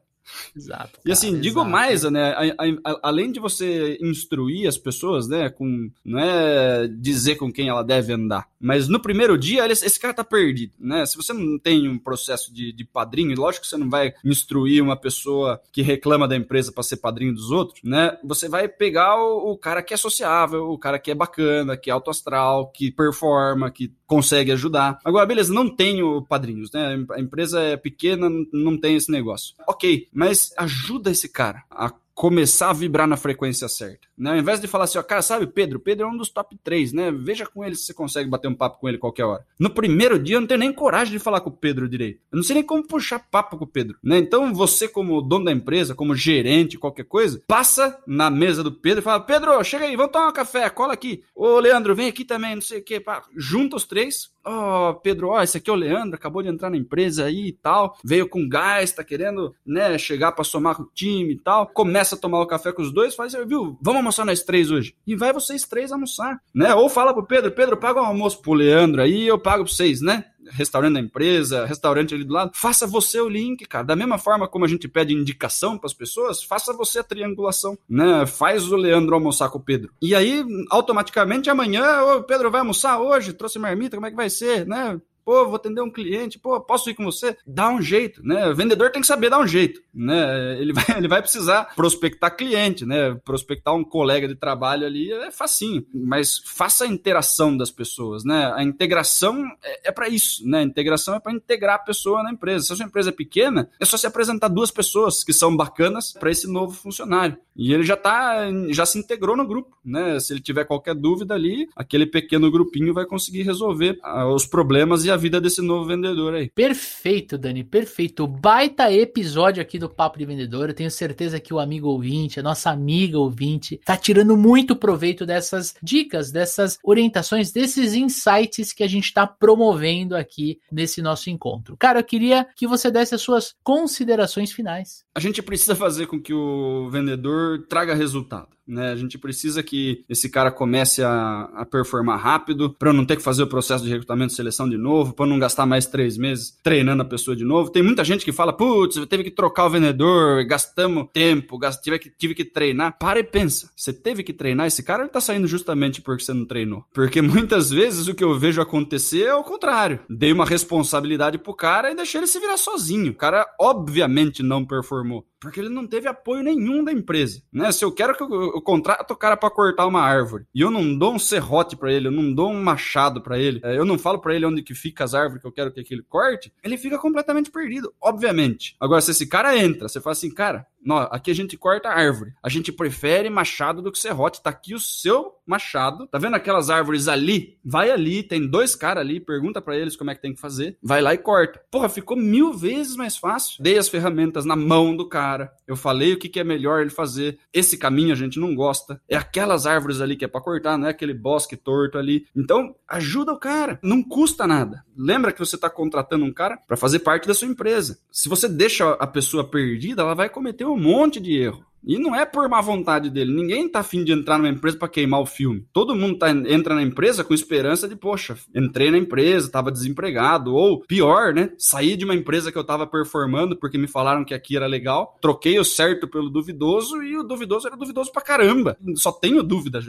Exato. 0.56 0.94
Cara, 0.94 1.02
e 1.06 1.12
assim, 1.12 1.30
exato. 1.30 1.42
digo 1.42 1.66
mais, 1.66 2.04
né? 2.04 2.32
A, 2.34 2.42
a, 2.42 2.92
a, 2.92 3.00
além 3.04 3.32
de 3.32 3.40
você 3.40 3.98
instruir 4.02 4.68
as 4.68 4.78
pessoas, 4.78 5.28
né? 5.28 5.50
Com, 5.50 5.92
não 6.04 6.20
é 6.20 6.88
dizer 6.88 7.36
com 7.36 7.52
quem 7.52 7.70
ela 7.70 7.84
deve 7.84 8.14
andar. 8.14 8.48
Mas 8.60 8.88
no 8.88 9.02
primeiro 9.02 9.38
dia, 9.38 9.64
ele, 9.64 9.74
esse 9.74 10.00
cara 10.00 10.14
tá 10.14 10.24
perdido, 10.24 10.74
né? 10.80 11.06
Se 11.06 11.18
você 11.18 11.34
não 11.34 11.58
tem 11.58 11.88
um 11.88 11.98
processo 11.98 12.54
de, 12.54 12.72
de 12.72 12.86
padrinho, 12.86 13.36
lógico 13.40 13.64
que 13.64 13.70
você 13.70 13.78
não 13.78 13.90
vai 13.90 14.14
instruir 14.24 14.84
uma 14.84 14.96
pessoa 14.96 15.62
que 15.72 15.82
reclama 15.82 16.28
da 16.28 16.36
empresa 16.36 16.72
para 16.72 16.84
ser 16.84 16.98
padrinho 16.98 17.34
dos 17.34 17.52
outros, 17.52 17.82
né? 17.84 18.18
Você 18.24 18.48
vai 18.48 18.68
pegar 18.68 19.18
o, 19.18 19.52
o, 19.52 19.58
cara 19.58 19.82
que 19.82 19.94
é 19.94 19.98
sociável, 19.98 20.70
o 20.70 20.78
cara 20.78 21.00
que 21.00 21.12
é 21.12 21.16
bacana, 21.16 21.76
que 21.76 21.90
é 21.90 21.94
alto 21.94 22.12
astral, 22.12 22.72
que 22.72 22.92
performa, 22.92 23.72
que 23.72 23.92
consegue 24.06 24.52
ajudar. 24.52 25.00
Agora, 25.06 25.26
beleza, 25.26 25.54
não 25.54 25.74
tenho 25.74 26.22
padrinhos, 26.22 26.72
né? 26.72 27.04
A 27.12 27.20
empresa 27.20 27.62
é 27.62 27.78
pequena, 27.78 28.30
não 28.52 28.78
tem 28.78 28.96
esse 28.96 29.10
negócio. 29.10 29.56
Ok, 29.68 30.10
mas 30.12 30.54
ajuda 30.58 31.12
esse 31.12 31.30
cara 31.30 31.64
a 31.70 31.92
começar 32.14 32.70
a 32.70 32.74
vibrar 32.74 33.08
na 33.08 33.18
frequência 33.18 33.68
certa. 33.68 34.08
Né? 34.16 34.30
Ao 34.30 34.38
invés 34.38 34.62
de 34.62 34.68
falar 34.68 34.84
assim, 34.84 35.00
ó, 35.00 35.02
cara, 35.02 35.24
sabe, 35.24 35.48
Pedro, 35.48 35.80
Pedro 35.80 36.06
é 36.06 36.10
um 36.10 36.16
dos 36.16 36.30
top 36.30 36.56
3, 36.64 36.94
né? 36.94 37.12
Veja 37.12 37.48
com 37.48 37.66
ele 37.66 37.76
se 37.76 37.86
você 37.86 37.96
consegue 37.96 38.30
bater 38.30 38.48
um 38.48 38.54
papo 38.54 38.80
com 38.80 38.88
ele 38.88 39.00
qualquer 39.00 39.24
hora. 39.24 39.44
No 39.58 39.72
primeiro 39.72 40.20
dia 40.20 40.36
eu 40.36 40.42
não 40.42 40.48
tenho 40.48 40.60
nem 40.60 40.72
coragem 40.72 41.14
de 41.14 41.18
falar 41.18 41.42
com 41.42 41.50
o 41.50 41.54
Pedro 41.54 41.90
direito. 41.90 42.20
Eu 42.32 42.36
não 42.36 42.44
sei 42.44 42.54
nem 42.54 42.64
como 42.64 42.86
puxar 42.86 43.18
papo 43.18 43.58
com 43.58 43.64
o 43.64 43.68
Pedro, 43.68 43.98
né? 44.04 44.20
Então 44.20 44.54
você 44.54 44.88
como 44.88 45.20
dono 45.22 45.46
da 45.46 45.52
empresa, 45.52 45.96
como 45.96 46.16
gerente, 46.16 46.78
qualquer 46.78 47.06
coisa, 47.06 47.42
passa 47.48 48.00
na 48.06 48.30
mesa 48.30 48.64
do 48.64 48.72
Pedro 48.72 49.00
e 49.00 49.04
fala, 49.04 49.20
Pedro, 49.20 49.64
chega 49.64 49.86
aí, 49.86 49.96
vamos 49.96 50.12
tomar 50.12 50.30
um 50.30 50.34
café, 50.34 50.70
cola 50.70 50.94
aqui. 50.94 51.24
Ô, 51.34 51.58
Leandro, 51.58 51.96
vem 51.96 52.08
aqui 52.08 52.24
também, 52.24 52.54
não 52.54 52.62
sei 52.62 52.82
o 52.82 52.84
quê. 52.84 53.00
Pá. 53.00 53.24
Junta 53.36 53.78
os 53.78 53.86
três, 53.86 54.30
Ó, 54.44 54.90
oh, 54.90 54.96
Pedro, 54.96 55.30
ó, 55.30 55.38
oh, 55.38 55.42
esse 55.42 55.58
aqui 55.58 55.70
é 55.70 55.74
o 55.74 55.76
Leandro, 55.76 56.16
acabou 56.16 56.42
de 56.42 56.50
entrar 56.50 56.70
na 56.70 56.78
empresa 56.78 57.26
aí 57.26 57.48
e 57.48 57.52
tal, 57.52 57.98
veio 58.04 58.28
com 58.28 58.48
gás, 58.48 58.92
tá 58.92 59.04
querendo, 59.04 59.54
né, 59.66 59.98
chegar 59.98 60.32
para 60.32 60.44
somar 60.44 60.76
com 60.76 60.84
o 60.84 60.90
time 60.94 61.34
e 61.34 61.38
tal. 61.38 61.68
Começa 61.68 62.16
a 62.16 62.18
tomar 62.18 62.42
o 62.42 62.48
café 62.48 62.72
com 62.72 62.82
os 62.82 62.92
dois, 62.92 63.14
faz, 63.14 63.34
viu, 63.34 63.78
vamos 63.82 63.98
almoçar 63.98 64.26
nós 64.26 64.44
três 64.44 64.72
hoje. 64.72 64.96
E 65.06 65.16
vai 65.16 65.32
vocês 65.32 65.64
três 65.66 65.92
almoçar, 65.92 66.42
né? 66.54 66.74
Ou 66.74 66.90
fala 66.90 67.14
pro 67.14 67.26
Pedro, 67.26 67.52
Pedro, 67.52 67.78
paga 67.78 68.02
um 68.02 68.06
almoço 68.06 68.42
pro 68.42 68.54
Leandro 68.54 69.02
aí, 69.02 69.28
eu 69.28 69.38
pago 69.38 69.64
pra 69.64 69.74
vocês, 69.74 70.02
né? 70.02 70.26
Restaurante 70.52 70.94
da 70.94 71.00
empresa, 71.00 71.66
restaurante 71.66 72.14
ali 72.14 72.24
do 72.24 72.34
lado, 72.34 72.52
faça 72.54 72.86
você 72.86 73.20
o 73.20 73.30
link, 73.30 73.66
cara. 73.66 73.86
Da 73.86 73.96
mesma 73.96 74.18
forma 74.18 74.48
como 74.48 74.66
a 74.66 74.68
gente 74.68 74.88
pede 74.88 75.14
indicação 75.14 75.78
para 75.78 75.88
as 75.88 75.94
pessoas, 75.94 76.44
faça 76.44 76.74
você 76.74 77.00
a 77.00 77.04
triangulação, 77.04 77.78
né? 77.90 78.26
Faz 78.26 78.72
o 78.72 78.76
Leandro 78.76 79.16
almoçar 79.16 79.50
com 79.50 79.58
o 79.58 79.64
Pedro. 79.64 79.94
E 80.02 80.14
aí, 80.16 80.46
automaticamente, 80.70 81.50
amanhã, 81.50 82.02
o 82.04 82.24
Pedro 82.24 82.52
vai 82.52 82.62
almoçar 82.62 83.00
hoje, 83.00 83.34
trouxe 83.34 83.60
marmita, 83.60 83.98
como 83.98 84.08
é 84.08 84.10
que 84.10 84.16
vai 84.16 84.30
ser, 84.30 84.66
né? 84.66 85.00
Pô, 85.24 85.46
vou 85.46 85.56
atender 85.56 85.82
um 85.82 85.92
cliente, 85.92 86.40
pô, 86.40 86.60
posso 86.60 86.90
ir 86.90 86.96
com 86.96 87.04
você? 87.04 87.38
Dá 87.46 87.70
um 87.70 87.82
jeito, 87.82 88.26
né? 88.26 88.50
O 88.50 88.56
vendedor 88.56 88.92
tem 88.92 89.02
que 89.02 89.08
saber 89.08 89.30
dar 89.30 89.40
um 89.40 89.48
jeito, 89.48 89.82
né? 89.94 90.60
Ele 90.60 90.74
vai, 90.74 90.86
ele 90.98 91.08
vai 91.08 91.22
precisar 91.22 91.76
prospectar 91.76 92.36
cliente, 92.36 92.86
né? 92.86 93.16
Prospectar 93.24 93.74
um 93.74 93.84
colega 93.84 94.28
de 94.28 94.36
trabalho 94.36 94.86
ali 94.86 95.12
é 95.12 95.32
facinho, 95.32 95.86
mas 95.94 96.42
faça 96.46 96.86
a 96.86 96.88
interação 96.88 97.56
das 97.56 97.72
pessoas, 97.72 98.24
né? 98.24 98.52
A 98.56 98.64
integração 98.64 99.46
é, 99.64 99.90
é 99.90 99.92
para 99.92 100.10
isso, 100.10 100.48
né? 100.48 100.60
A 100.60 100.64
integração 100.64 101.16
é 101.16 101.20
para 101.20 101.34
integrar 101.34 101.76
a 101.76 101.80
pessoa 101.80 102.24
na 102.24 102.32
empresa. 102.32 102.66
Se 102.66 102.74
a 102.74 102.76
sua 102.76 102.86
empresa 102.86 103.10
é 103.10 103.14
pequena, 103.14 103.70
é 103.80 103.86
só 103.86 103.98
se 103.98 104.08
apresentar 104.08 104.48
duas 104.48 104.72
pessoas 104.72 105.24
que 105.24 105.34
são 105.34 105.56
bacanas 105.56 106.14
para 106.14 106.32
esse 106.32 106.48
novo 106.48 106.76
funcionário. 106.76 107.38
E 107.56 107.74
ele 107.74 107.84
já 107.84 107.98
tá, 107.98 108.48
já 108.70 108.86
se 108.86 108.98
integrou 108.98 109.36
no 109.36 109.46
grupo, 109.46 109.78
né? 109.84 110.20
Se 110.20 110.34
ele 110.34 110.42
tiver 110.42 110.66
qualquer 110.66 110.96
dúvida 110.96 111.34
ali, 111.34 111.68
aquele 111.76 112.06
pequeno 112.06 112.50
grupinho 112.50 112.94
vai 112.94 113.06
conseguir 113.06 113.44
resolver 113.44 114.00
ah, 114.02 114.28
os 114.28 114.46
problemas 114.46 115.06
e 115.06 115.12
a 115.12 115.18
vida 115.22 115.40
desse 115.40 115.62
novo 115.62 115.86
vendedor 115.86 116.34
aí. 116.34 116.50
Perfeito, 116.50 117.38
Dani, 117.38 117.64
perfeito. 117.64 118.26
Baita 118.26 118.92
episódio 118.92 119.62
aqui 119.62 119.78
do 119.78 119.88
Papo 119.88 120.18
de 120.18 120.26
Vendedor. 120.26 120.70
Eu 120.70 120.74
tenho 120.74 120.90
certeza 120.90 121.40
que 121.40 121.54
o 121.54 121.60
amigo 121.60 121.88
ouvinte, 121.88 122.40
a 122.40 122.44
nossa 122.44 122.72
amiga 122.72 123.20
ouvinte, 123.20 123.80
tá 123.86 123.96
tirando 123.96 124.36
muito 124.36 124.76
proveito 124.76 125.26
dessas 125.26 125.76
dicas, 125.82 126.32
dessas 126.32 126.78
orientações, 126.84 127.52
desses 127.52 127.94
insights 127.94 128.74
que 128.74 128.84
a 128.84 128.88
gente 128.88 129.06
está 129.06 129.28
promovendo 129.28 130.16
aqui 130.16 130.60
nesse 130.72 131.02
nosso 131.02 131.30
encontro. 131.30 131.78
Cara, 131.78 132.00
eu 132.00 132.04
queria 132.04 132.48
que 132.56 132.68
você 132.68 132.90
desse 132.90 133.14
as 133.14 133.22
suas 133.22 133.54
considerações 133.64 134.52
finais. 134.52 135.06
A 135.16 135.20
gente 135.20 135.42
precisa 135.42 135.76
fazer 135.76 136.08
com 136.08 136.20
que 136.20 136.34
o 136.34 136.90
vendedor 136.90 137.66
traga 137.70 137.94
resultado. 137.94 138.50
Né? 138.72 138.92
A 138.92 138.96
gente 138.96 139.18
precisa 139.18 139.62
que 139.62 140.04
esse 140.08 140.30
cara 140.30 140.50
comece 140.50 141.04
a, 141.04 141.50
a 141.54 141.66
performar 141.66 142.20
rápido, 142.20 142.74
para 142.80 142.90
eu 142.90 142.94
não 142.94 143.06
ter 143.06 143.18
que 143.18 143.22
fazer 143.22 143.44
o 143.44 143.48
processo 143.48 143.84
de 143.84 143.90
recrutamento 143.90 144.32
e 144.32 144.36
seleção 144.36 144.70
de 144.70 144.78
novo, 144.78 145.14
para 145.14 145.26
não 145.26 145.38
gastar 145.38 145.66
mais 145.66 145.86
três 145.86 146.18
meses 146.18 146.58
treinando 146.64 147.02
a 147.02 147.06
pessoa 147.06 147.36
de 147.36 147.44
novo. 147.44 147.70
Tem 147.70 147.84
muita 147.84 148.04
gente 148.04 148.24
que 148.24 148.32
fala, 148.32 148.54
putz, 148.54 148.96
teve 149.08 149.26
que 149.26 149.32
trocar 149.32 149.66
o 149.66 149.70
vendedor, 149.70 150.46
gastamos 150.46 151.08
tempo, 151.12 151.58
gast... 151.58 151.84
tive, 151.84 152.00
que, 152.00 152.10
tive 152.10 152.34
que 152.34 152.46
treinar. 152.46 152.98
Para 152.98 153.20
e 153.20 153.24
pensa, 153.24 153.70
você 153.76 153.92
teve 153.92 154.24
que 154.24 154.32
treinar 154.32 154.68
esse 154.68 154.82
cara, 154.82 155.04
ele 155.04 155.10
tá 155.10 155.20
saindo 155.20 155.48
justamente 155.48 156.02
porque 156.02 156.24
você 156.24 156.34
não 156.34 156.46
treinou. 156.46 156.86
Porque 156.94 157.22
muitas 157.22 157.70
vezes 157.70 158.08
o 158.08 158.16
que 158.16 158.24
eu 158.24 158.40
vejo 158.40 158.62
acontecer 158.62 159.24
é 159.24 159.36
o 159.36 159.44
contrário. 159.44 160.00
Dei 160.10 160.32
uma 160.32 160.46
responsabilidade 160.46 161.38
pro 161.38 161.54
cara 161.54 161.92
e 161.92 161.96
deixei 161.96 162.20
ele 162.20 162.28
se 162.28 162.40
virar 162.40 162.58
sozinho. 162.58 163.12
O 163.12 163.16
cara 163.16 163.46
obviamente 163.60 164.42
não 164.42 164.66
performou 164.66 165.26
porque 165.42 165.60
ele 165.60 165.70
não 165.70 165.88
teve 165.88 166.08
apoio 166.08 166.44
nenhum 166.44 166.84
da 166.84 166.92
empresa, 166.92 167.42
né? 167.52 167.72
Se 167.72 167.84
eu 167.84 167.92
quero 167.92 168.16
que 168.16 168.22
eu, 168.22 168.61
eu 168.62 168.64
contrato 168.64 169.12
o 169.12 169.16
cara 169.16 169.36
para 169.36 169.50
cortar 169.50 169.88
uma 169.88 170.02
árvore 170.02 170.46
e 170.54 170.62
eu 170.62 170.70
não 170.70 170.96
dou 170.96 171.16
um 171.16 171.20
serrote 171.20 171.76
para 171.76 171.92
ele, 171.92 172.08
eu 172.08 172.12
não 172.12 172.32
dou 172.34 172.52
um 172.52 172.62
machado 172.62 173.22
para 173.22 173.38
ele, 173.38 173.60
é, 173.64 173.78
eu 173.78 173.84
não 173.84 173.98
falo 173.98 174.20
para 174.20 174.36
ele 174.36 174.46
onde 174.46 174.62
que 174.62 174.76
fica 174.76 175.04
as 175.04 175.16
árvores 175.16 175.42
que 175.42 175.48
eu 175.48 175.52
quero 175.52 175.72
que 175.72 175.82
ele 175.92 176.04
corte, 176.08 176.54
ele 176.64 176.78
fica 176.78 177.00
completamente 177.00 177.50
perdido, 177.50 177.92
obviamente. 178.00 178.76
Agora 178.80 179.02
se 179.02 179.12
esse 179.12 179.28
cara 179.28 179.58
entra, 179.58 179.90
você 179.90 180.00
fala 180.00 180.14
assim, 180.14 180.32
cara, 180.32 180.68
Não, 180.84 180.98
aqui 180.98 181.32
a 181.32 181.36
gente 181.36 181.58
corta 181.58 181.90
árvore. 181.90 182.34
A 182.42 182.50
gente 182.50 182.72
prefere 182.72 183.30
machado 183.30 183.82
do 183.82 183.92
que 183.92 184.00
serrote. 184.00 184.42
Tá 184.42 184.50
aqui 184.50 184.74
o 184.74 184.80
seu 184.80 185.36
machado. 185.46 186.08
Tá 186.08 186.18
vendo 186.18 186.36
aquelas 186.36 186.70
árvores 186.70 187.08
ali? 187.08 187.58
Vai 187.64 187.92
ali, 187.92 188.24
tem 188.24 188.48
dois 188.48 188.76
caras 188.76 189.02
ali, 189.02 189.20
pergunta 189.20 189.62
para 189.62 189.78
eles 189.78 189.96
como 189.96 190.10
é 190.10 190.16
que 190.16 190.22
tem 190.22 190.34
que 190.34 190.42
fazer. 190.42 190.78
Vai 190.82 191.02
lá 191.02 191.14
e 191.14 191.18
corta. 191.18 191.62
Porra, 191.70 191.90
ficou 191.90 192.18
mil 192.18 192.54
vezes 192.54 192.96
mais 192.96 193.18
fácil. 193.18 193.62
Dei 193.62 193.78
as 193.78 193.90
ferramentas 193.90 194.46
na 194.46 194.56
mão 194.56 194.96
do 194.96 195.08
cara. 195.08 195.52
Eu 195.68 195.76
falei 195.76 196.14
o 196.14 196.18
que, 196.18 196.30
que 196.30 196.40
é 196.40 196.44
melhor 196.44 196.82
ele 196.82 196.90
fazer. 196.90 197.38
Esse 197.54 197.78
caminho 197.78 198.14
a 198.14 198.18
gente 198.18 198.40
não 198.40 198.56
gosta. 198.56 199.02
É 199.08 199.16
aquelas 199.16 199.66
árvores 199.66 200.02
ali 200.02 200.16
que 200.16 200.26
é 200.26 200.28
para 200.28 200.42
cortar, 200.42 200.78
não 200.78 200.88
é 200.88 200.92
aquele 200.92 201.14
bosque 201.14 201.56
torto 201.56 201.98
ali. 201.98 202.26
Então, 202.36 202.76
ajuda 202.88 203.34
o 203.34 203.40
cara. 203.40 203.80
Não 203.84 204.02
custa 204.02 204.48
nada. 204.48 204.84
Lembra 204.96 205.32
que 205.32 205.40
você 205.40 205.58
tá 205.58 205.70
contratando 205.70 206.26
um 206.26 206.34
cara 206.34 206.58
para 206.68 206.78
fazer 206.78 207.00
parte 207.00 207.28
da 207.28 207.34
sua 207.34 207.48
empresa. 207.48 208.00
Se 208.12 208.30
você 208.30 208.48
deixa 208.48 208.92
a 208.94 209.08
pessoa 209.08 209.44
perdida, 209.44 210.02
ela 210.02 210.14
vai 210.14 210.30
cometer 210.30 210.66
monte 210.78 211.20
de 211.20 211.42
erro. 211.42 211.66
E 211.84 211.98
não 211.98 212.16
é 212.16 212.26
por 212.26 212.48
má 212.48 212.62
vontade 212.62 213.10
dele. 213.10 213.34
Ninguém 213.34 213.68
tá 213.68 213.80
afim 213.80 214.04
de 214.04 214.12
entrar 214.12 214.38
numa 214.38 214.50
empresa 214.50 214.78
para 214.78 214.88
queimar 214.88 215.22
o 215.22 215.26
filme. 215.26 215.66
Todo 215.74 215.96
mundo 215.96 216.18
tá, 216.20 216.30
entra 216.30 216.76
na 216.76 216.84
empresa 216.84 217.24
com 217.24 217.34
esperança 217.34 217.88
de, 217.88 217.96
poxa, 217.96 218.38
entrei 218.56 218.92
na 218.92 218.98
empresa, 218.98 219.52
tava 219.52 219.72
desempregado. 219.72 220.54
Ou 220.54 220.82
pior, 220.82 221.34
né? 221.34 221.52
Saí 221.58 221.96
de 221.98 222.06
uma 222.06 222.16
empresa 222.16 222.52
que 222.52 222.58
eu 222.58 222.64
tava 222.64 222.86
performando 222.86 223.56
porque 223.56 223.78
me 223.78 223.88
falaram 223.88 224.24
que 224.24 224.34
aqui 224.34 224.56
era 224.56 224.68
legal. 224.68 225.18
Troquei 225.22 225.60
o 225.60 225.66
certo 225.66 226.08
pelo 226.08 226.30
duvidoso 226.30 227.02
e 227.02 227.18
o 227.18 227.24
duvidoso 227.24 227.68
era 227.68 227.78
duvidoso 227.78 228.12
pra 228.12 228.22
caramba. 228.22 228.78
Só 228.96 229.12
tenho 229.12 229.44
dúvida 229.44 229.80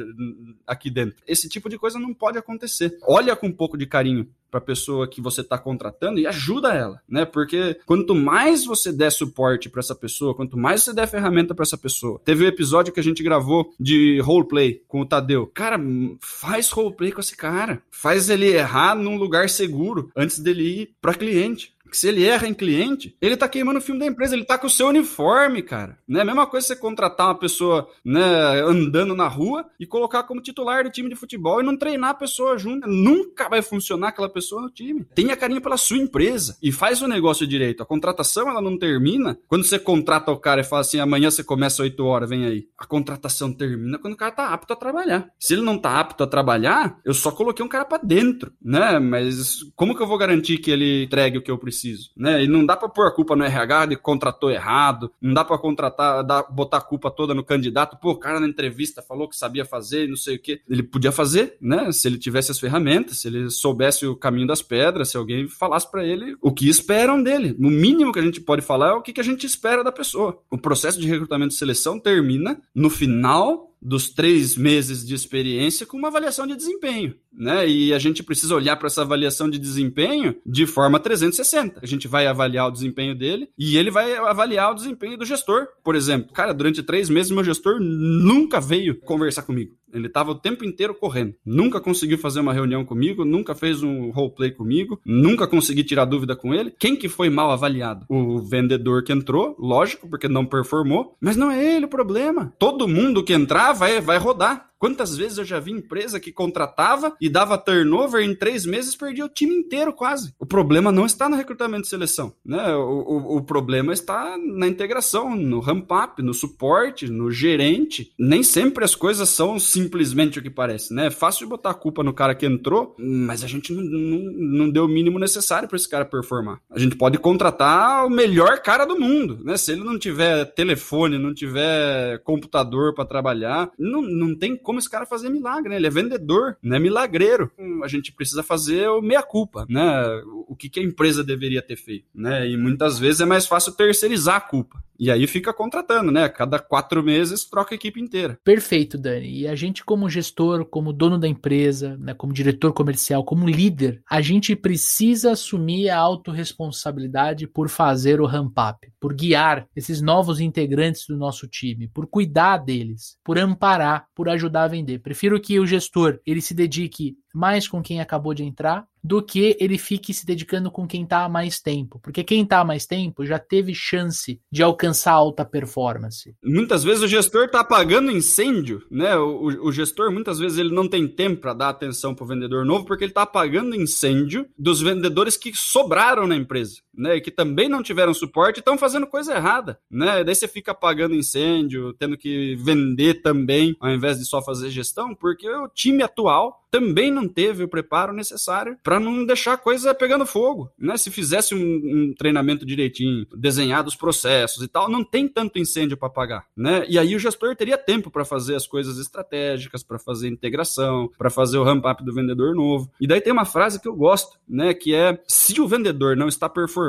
aqui 0.67 0.91
dentro. 0.91 1.17
Esse 1.27 1.49
tipo 1.49 1.69
de 1.69 1.79
coisa 1.79 1.99
não 1.99 2.15
pode 2.15 2.39
acontecer. 2.39 2.97
Olha 3.07 3.37
com 3.37 3.47
um 3.47 3.53
pouco 3.53 3.77
de 3.77 3.87
carinho 3.87 4.29
para 4.53 4.59
a 4.59 4.63
pessoa 4.63 5.09
que 5.09 5.23
você 5.23 5.41
está 5.41 5.57
contratando 5.57 6.21
e 6.21 6.27
ajuda 6.27 6.75
ela, 6.75 7.01
né? 7.09 7.25
Porque 7.25 7.81
quanto 7.87 8.15
mais 8.15 8.67
você 8.67 8.93
der 8.93 9.11
suporte 9.11 9.71
para 9.71 9.81
essa 9.81 9.95
pessoa, 9.95 10.35
quanto 10.35 10.59
mais 10.59 10.83
você 10.83 10.93
der 10.93 11.09
ferramenta 11.09 11.55
para 11.55 11.63
essa 11.63 11.79
pessoa. 11.83 12.21
Teve 12.25 12.45
um 12.45 12.49
episódio 12.49 12.93
que 12.93 13.01
a 13.01 13.03
gente 13.03 13.23
gravou 13.23 13.73
de 13.79 14.21
roleplay 14.21 14.81
com 14.89 15.01
o 15.01 15.07
Tadeu. 15.07 15.47
Cara, 15.47 15.79
faz 16.21 16.71
roleplay 16.71 17.13
com 17.13 17.21
esse 17.21 17.37
cara. 17.37 17.83
Faz 17.91 18.31
ele 18.31 18.47
errar 18.47 18.95
num 18.95 19.17
lugar 19.17 19.49
seguro 19.49 20.11
antes 20.17 20.39
dele 20.39 20.63
ir 20.63 20.95
para 21.01 21.15
cliente 21.15 21.72
se 21.97 22.09
ele 22.09 22.25
erra 22.25 22.47
em 22.47 22.55
cliente, 22.55 23.17
ele 23.21 23.37
tá 23.37 23.49
queimando 23.49 23.79
o 23.79 23.83
filme 23.83 24.01
da 24.01 24.07
empresa, 24.07 24.35
ele 24.35 24.45
tá 24.45 24.59
com 24.59 24.67
o 24.67 24.71
seu 24.71 24.89
uniforme, 24.89 25.63
cara. 25.63 25.99
Né? 26.09 26.21
A 26.21 26.25
mesma 26.25 26.47
coisa 26.47 26.67
você 26.67 26.77
contratar 26.77 27.29
uma 27.29 27.39
pessoa 27.39 27.89
né, 28.05 28.21
andando 28.63 29.15
na 29.15 29.29
rua 29.29 29.67
e 29.79 29.87
colocar 29.87 30.23
como 30.25 30.41
titular 30.41 30.85
do 30.85 30.91
time 30.91 31.09
de 31.09 31.17
futebol 31.17 31.61
e 31.61 31.65
não 31.65 31.77
treinar 31.77 32.11
a 32.11 32.15
pessoa 32.15 32.57
junto. 32.57 32.89
Nunca 32.89 33.49
vai 33.49 33.63
funcionar 33.63 34.09
aquela 34.09 34.29
pessoa 34.29 34.63
no 34.63 34.71
time. 34.71 35.05
Tenha 35.15 35.37
carinho 35.37 35.61
pela 35.61 35.77
sua 35.77 35.99
empresa 35.99 36.57
e 36.63 36.73
faz 36.73 37.03
o 37.03 37.09
negócio 37.09 37.47
direito. 37.47 37.83
A 37.83 37.87
contratação, 37.87 38.49
ela 38.49 38.61
não 38.61 38.79
termina 38.79 39.39
quando 39.47 39.65
você 39.65 39.79
contrata 39.79 40.31
o 40.31 40.39
cara 40.39 40.61
e 40.61 40.65
fala 40.65 40.81
assim, 40.81 40.99
amanhã 40.99 41.31
você 41.31 41.45
começa 41.45 41.83
8 41.83 42.05
horas, 42.05 42.29
vem 42.29 42.45
aí. 42.45 42.67
A 42.79 42.87
contratação 42.87 43.53
termina 43.53 43.99
quando 43.99 44.15
o 44.15 44.17
cara 44.17 44.33
tá 44.33 44.49
apto 44.49 44.73
a 44.73 44.77
trabalhar. 44.77 45.29
Se 45.39 45.55
ele 45.55 45.63
não 45.63 45.79
tá 45.79 46.01
apto 46.01 46.23
a 46.23 46.27
trabalhar, 46.27 46.99
eu 47.05 47.15
só 47.15 47.31
coloquei 47.31 47.65
um 47.65 47.69
cara 47.69 47.85
para 47.85 48.03
dentro, 48.03 48.53
né? 48.63 48.99
Mas 48.99 49.63
como 49.77 49.95
que 49.95 50.03
eu 50.03 50.07
vou 50.07 50.19
garantir 50.19 50.59
que 50.59 50.71
ele 50.71 51.05
entregue 51.05 51.39
o 51.39 51.43
que 51.43 51.51
eu 51.51 51.59
preciso? 51.59 51.82
Preciso, 51.83 52.11
né? 52.17 52.45
E 52.45 52.49
não 52.49 52.65
dá 52.65 52.77
para 52.77 52.89
pôr 52.89 53.07
a 53.07 53.11
culpa 53.11 53.35
no 53.35 53.45
RH 53.45 53.87
de 53.87 53.97
contratou 53.97 54.51
errado, 54.51 55.11
não 55.21 55.35
dá 55.35 55.45
para 55.45 55.59
contratar, 55.59 56.25
dar, 56.25 56.45
botar 56.45 56.79
a 56.79 56.81
culpa 56.81 57.11
toda 57.11 57.35
no 57.35 57.45
candidato. 57.45 57.97
Pô, 58.01 58.13
o 58.13 58.17
cara 58.17 58.39
na 58.39 58.47
entrevista 58.47 59.03
falou 59.03 59.29
que 59.29 59.37
sabia 59.37 59.65
fazer, 59.65 60.09
não 60.09 60.17
sei 60.17 60.37
o 60.37 60.39
quê. 60.39 60.61
Ele 60.69 60.83
podia 60.83 61.11
fazer, 61.11 61.57
né? 61.61 61.91
Se 61.91 62.07
ele 62.07 62.19
tivesse 62.19 62.51
as 62.51 62.61
ferramentas, 62.61 63.19
se 63.19 63.29
ele 63.29 63.51
soubesse 63.51 64.07
o 64.07 64.17
caminho 64.17 64.47
das 64.47 64.63
pedras, 64.63 65.11
se 65.11 65.17
alguém 65.17 65.49
falasse 65.49 65.91
para 65.91 66.05
ele 66.05 66.37
o 66.41 66.53
que 66.53 66.69
esperam 66.69 67.23
dele. 67.23 67.55
No 67.59 67.71
mínimo 67.71 68.13
que 68.13 68.21
a 68.21 68.23
gente 68.23 68.41
pode 68.41 68.63
falar 68.63 68.91
é 68.91 68.95
o 68.95 69.03
que, 69.03 69.13
que 69.13 69.21
a 69.21 69.25
gente 69.25 69.47
espera 69.47 69.83
da 69.83 69.93
pessoa. 69.93 70.39
O 70.51 70.59
processo 70.59 71.01
de 71.01 71.09
recrutamento 71.09 71.55
e 71.55 71.59
seleção 71.59 71.99
termina 71.99 72.61
no 72.75 72.89
final 72.89 73.72
dos 73.83 74.09
três 74.09 74.57
meses 74.57 75.05
de 75.05 75.15
experiência 75.15 75.85
com 75.85 75.97
uma 75.97 76.09
avaliação 76.09 76.47
de 76.47 76.55
desempenho, 76.55 77.15
né? 77.33 77.69
E 77.69 77.93
a 77.93 77.99
gente 77.99 78.23
precisa 78.23 78.55
olhar 78.55 78.77
para 78.77 78.87
essa 78.87 79.03
avaliação 79.03 79.51
de 79.51 79.59
desempenho 79.59 80.37
de 80.47 80.67
forma 80.67 81.01
360. 81.01 81.81
A 81.83 81.87
gente 81.87 82.07
vai 82.07 82.27
avaliar 82.27 82.69
o 82.69 82.71
desempenho 82.71 83.15
dele 83.15 83.49
e 83.59 83.77
ele 83.77 83.91
vai 83.91 84.15
avaliar 84.17 84.71
o 84.71 84.75
desempenho 84.75 85.19
do 85.19 85.25
gestor. 85.25 85.67
Por 85.83 85.97
exemplo, 85.97 86.33
cara, 86.33 86.55
durante 86.55 86.83
três 86.83 87.11
meses 87.11 87.33
meu 87.33 87.43
gestor 87.43 87.81
nunca 87.81 88.61
veio 88.61 88.99
conversar 89.01 89.43
comigo. 89.43 89.75
Ele 89.93 90.07
estava 90.07 90.31
o 90.31 90.35
tempo 90.35 90.65
inteiro 90.65 90.95
correndo. 90.95 91.35
Nunca 91.45 91.81
conseguiu 91.81 92.19
fazer 92.19 92.41
uma 92.41 92.53
reunião 92.53 92.85
comigo, 92.85 93.25
nunca 93.25 93.55
fez 93.55 93.83
um 93.83 94.11
roleplay 94.11 94.51
comigo, 94.51 95.01
nunca 95.05 95.47
consegui 95.47 95.85
tirar 95.85 96.05
dúvida 96.05 96.35
com 96.35 96.55
ele. 96.55 96.73
Quem 96.79 96.97
que 96.97 97.09
foi 97.09 97.29
mal 97.29 97.51
avaliado? 97.51 98.07
O 98.09 98.39
vendedor 98.39 99.03
que 99.03 99.13
entrou, 99.13 99.57
lógico, 99.59 100.09
porque 100.09 100.29
não 100.29 100.47
performou, 100.47 101.17
mas 101.21 101.37
não 101.37 101.51
é 101.51 101.77
ele 101.77 101.87
o 101.87 101.89
problema. 101.89 102.53
Todo 102.59 102.89
mundo 102.89 103.23
que 103.23 103.33
entrar 103.33 103.73
vai, 103.73 104.01
vai 104.01 104.19
rodar. 104.19 104.72
Quantas 104.83 105.17
vezes 105.17 105.39
eu 105.39 105.45
já 105.45 105.61
vi 105.61 105.71
empresa 105.71 106.19
que 106.19 106.33
contratava 106.33 107.15
e 107.21 107.29
dava 107.29 107.57
turnover 107.57 108.21
em 108.21 108.35
três 108.35 108.67
meses 108.67 108.97
perdia 108.97 109.25
o 109.25 109.29
time 109.29 109.55
inteiro 109.55 109.93
quase. 109.93 110.35
O 110.41 110.45
problema 110.45 110.91
não 110.91 111.07
está 111.07 111.29
no 111.29 111.37
recrutamento 111.37 111.87
e 111.87 111.89
seleção, 111.89 112.35
né? 112.45 112.75
O, 112.75 112.81
o, 112.81 113.37
o 113.37 113.43
problema 113.43 113.93
está 113.93 114.37
na 114.37 114.67
integração, 114.67 115.37
no 115.37 115.61
ramp-up, 115.61 116.21
no 116.21 116.35
suporte, 116.35 117.09
no 117.09 117.31
gerente. 117.31 118.13
Nem 118.19 118.43
sempre 118.43 118.85
as 118.85 118.97
coisas 118.97 119.29
são 119.29 119.57
simplesmente 119.57 120.41
o 120.41 120.43
que 120.43 120.51
parece, 120.51 120.93
né? 120.93 121.07
É 121.07 121.11
fácil 121.13 121.47
botar 121.47 121.71
a 121.71 121.75
culpa 121.75 122.03
no 122.03 122.13
cara 122.13 122.35
que 122.35 122.45
entrou, 122.45 122.97
mas 122.99 123.45
a 123.45 123.47
gente 123.47 123.73
não, 123.73 123.85
não, 123.85 124.33
não 124.33 124.69
deu 124.69 124.87
o 124.87 124.89
mínimo 124.89 125.17
necessário 125.17 125.69
para 125.69 125.77
esse 125.77 125.89
cara 125.89 126.05
performar. 126.05 126.59
A 126.69 126.81
gente 126.81 126.97
pode 126.97 127.19
contratar 127.19 128.05
o 128.05 128.11
melhor 128.11 128.61
cara 128.61 128.85
do 128.85 128.99
mundo, 128.99 129.39
né? 129.45 129.57
Se 129.57 129.71
ele 129.71 129.85
não 129.85 129.97
tiver 129.97 130.45
telefone, 130.57 131.19
não 131.19 131.33
tiver 131.33 132.19
computador 132.25 132.93
para 132.97 133.05
trabalhar, 133.05 133.71
não, 133.79 134.03
não 134.03 134.37
tem 134.37 134.57
como 134.57 134.72
como 134.73 134.79
esse 134.79 134.89
cara 134.89 135.05
fazer 135.05 135.29
milagre, 135.29 135.69
né? 135.69 135.77
Ele 135.77 135.87
é 135.87 135.91
vendedor, 135.91 136.57
não 136.63 136.77
é 136.77 136.81
milagreiro. 136.81 137.53
A 137.85 137.89
gente 137.89 138.11
precisa 138.11 138.43
fazer 138.43 138.89
o 138.89 139.03
meia-culpa, 139.03 139.67
né? 139.69 140.03
O 140.49 140.57
que, 140.57 140.71
que 140.71 140.81
a 140.81 140.83
empresa 140.83 141.23
deveria 141.23 141.61
ter 141.61 141.77
feito, 141.77 142.07
né? 142.15 142.49
E 142.49 142.57
muitas 142.57 142.99
vezes 142.99 143.21
é 143.21 143.27
mais 143.27 143.47
fácil 143.47 143.73
terceirizar 143.73 144.37
a 144.37 144.41
culpa. 144.41 144.83
E 144.99 145.11
aí 145.11 145.27
fica 145.27 145.53
contratando, 145.53 146.11
né? 146.11 146.29
Cada 146.29 146.59
quatro 146.59 147.03
meses 147.03 147.45
troca 147.45 147.75
a 147.75 147.77
equipe 147.77 148.01
inteira. 148.01 148.39
Perfeito, 148.45 148.97
Dani. 148.97 149.41
E 149.41 149.49
a 149.49 149.55
gente, 149.55 149.85
como 149.85 150.09
gestor, 150.09 150.65
como 150.65 150.93
dono 150.93 151.19
da 151.19 151.27
empresa, 151.27 151.97
né, 151.99 152.15
como 152.15 152.33
diretor 152.33 152.73
comercial, 152.73 153.25
como 153.25 153.49
líder, 153.49 154.01
a 154.09 154.21
gente 154.21 154.55
precisa 154.55 155.33
assumir 155.33 155.91
a 155.91 155.99
autorresponsabilidade 155.99 157.47
por 157.47 157.69
fazer 157.69 158.21
o 158.21 158.27
ramp-up, 158.27 158.92
por 159.03 159.13
guiar 159.13 159.67
esses 159.75 160.01
novos 160.01 160.39
integrantes 160.39 161.07
do 161.09 161.17
nosso 161.17 161.49
time, 161.49 161.89
por 161.89 162.07
cuidar 162.07 162.59
deles, 162.59 163.19
por 163.25 163.37
amparar, 163.37 164.07
por 164.15 164.29
ajudar 164.29 164.63
a 164.63 164.69
vender. 164.69 165.01
Prefiro 165.01 165.41
que 165.41 165.59
o 165.59 165.67
gestor 165.67 166.21
ele 166.25 166.41
se 166.41 166.55
dedique 166.55 167.17
mais 167.35 167.67
com 167.67 167.83
quem 167.83 168.01
acabou 168.01 168.33
de 168.33 168.45
entrar 168.45 168.87
do 169.03 169.21
que 169.21 169.57
ele 169.59 169.79
fique 169.79 170.15
se 170.15 170.25
dedicando 170.25 170.71
com 170.71 170.87
quem 170.87 171.03
está 171.03 171.25
há 171.25 171.29
mais 171.29 171.61
tempo. 171.61 171.99
Porque 172.01 172.23
quem 172.23 172.43
está 172.43 172.61
há 172.61 172.65
mais 172.65 172.87
tempo 172.87 173.27
já 173.27 173.39
teve 173.39 173.75
chance 173.75 174.41
de 174.51 174.63
alcançar 174.63 175.13
alta 175.13 175.45
performance. 175.45 176.35
Muitas 176.45 176.85
vezes 176.85 177.03
o 177.03 177.09
gestor 177.09 177.47
está 177.47 177.61
apagando 177.61 178.13
incêndio, 178.13 178.83
né? 178.91 179.17
O, 179.17 179.67
o, 179.67 179.73
gestor 179.73 180.13
muitas 180.13 180.39
vezes 180.39 180.59
ele 180.59 180.73
não 180.73 180.87
tem 180.87 181.09
tempo 181.09 181.41
para 181.41 181.55
dar 181.55 181.71
atenção 181.71 182.15
para 182.15 182.25
o 182.25 182.29
vendedor 182.29 182.65
novo 182.65 182.85
porque 182.85 183.05
ele 183.05 183.11
está 183.11 183.23
apagando 183.23 183.75
incêndio 183.75 184.47
dos 184.57 184.81
vendedores 184.81 185.37
que 185.37 185.53
sobraram 185.55 186.27
na 186.27 186.37
empresa, 186.37 186.75
né? 186.95 187.21
Que 187.21 187.31
também 187.31 187.69
não 187.69 187.83
tiveram 187.83 188.15
suporte 188.15 188.59
estão 188.59 188.79
fazendo 188.79 189.07
coisa 189.07 189.35
errada, 189.35 189.79
né? 189.91 190.23
Daí 190.25 190.35
você 190.35 190.49
fica 190.49 190.73
apagando 190.73 191.15
incêndio, 191.15 191.93
tendo 191.95 192.17
que 192.17 192.55
vender 192.57 193.23
também, 193.23 193.77
ao 193.81 193.91
invés 193.91 194.19
de 194.19 194.25
só 194.25 194.43
fazer 194.43 194.71
gestão, 194.71 195.15
porque 195.15 195.49
o 195.49 195.69
time 195.69 196.03
atual 196.03 196.63
também 196.73 197.11
não 197.11 197.29
teve 197.29 197.63
o 197.63 197.69
preparo 197.69 198.15
necessário 198.15 198.79
para 198.83 198.99
não 198.99 199.27
deixar 199.27 199.53
a 199.53 199.59
coisa 199.59 199.95
pegando 199.95 200.25
fogo. 200.25 200.71
Né? 200.79 200.97
Se 200.97 201.11
fizesse 201.11 201.55
um, 201.55 201.59
um, 201.59 202.15
treinamento 202.17 202.65
direitinho, 202.65 203.27
desenhar 203.37 203.87
os 203.87 203.95
processos 203.95 204.63
e 204.63 204.69
tal, 204.69 204.89
não 204.89 205.05
tem 205.05 205.29
tanto 205.29 205.59
incêndio 205.59 205.99
para 205.99 206.09
apagar. 206.09 206.47
Né? 206.57 206.87
E 206.89 206.99
aí 206.99 207.15
o 207.15 207.19
gestor 207.19 207.55
teria 207.55 207.77
tempo 207.77 208.11
para 208.11 208.25
fazer 208.25 208.55
as 208.55 208.67
coisas 208.67 208.97
estratégicas, 208.97 209.83
para 209.83 209.99
fazer 209.99 210.29
integração, 210.29 211.11
para 211.19 211.29
fazer 211.29 211.59
o 211.59 211.63
ramp-up 211.63 212.03
do 212.03 212.15
vendedor 212.15 212.55
novo. 212.55 212.91
E 212.99 213.07
daí 213.07 213.21
tem 213.21 213.35
uma 213.35 213.45
frase 213.45 213.79
que 213.79 213.87
eu 213.87 213.95
gosto, 213.95 214.39
né? 214.49 214.73
que 214.73 214.95
é: 214.95 215.23
se 215.29 215.61
o 215.61 215.69
vendedor 215.69 216.17
não 216.17 216.29
está 216.29 216.49
performando 216.49 216.82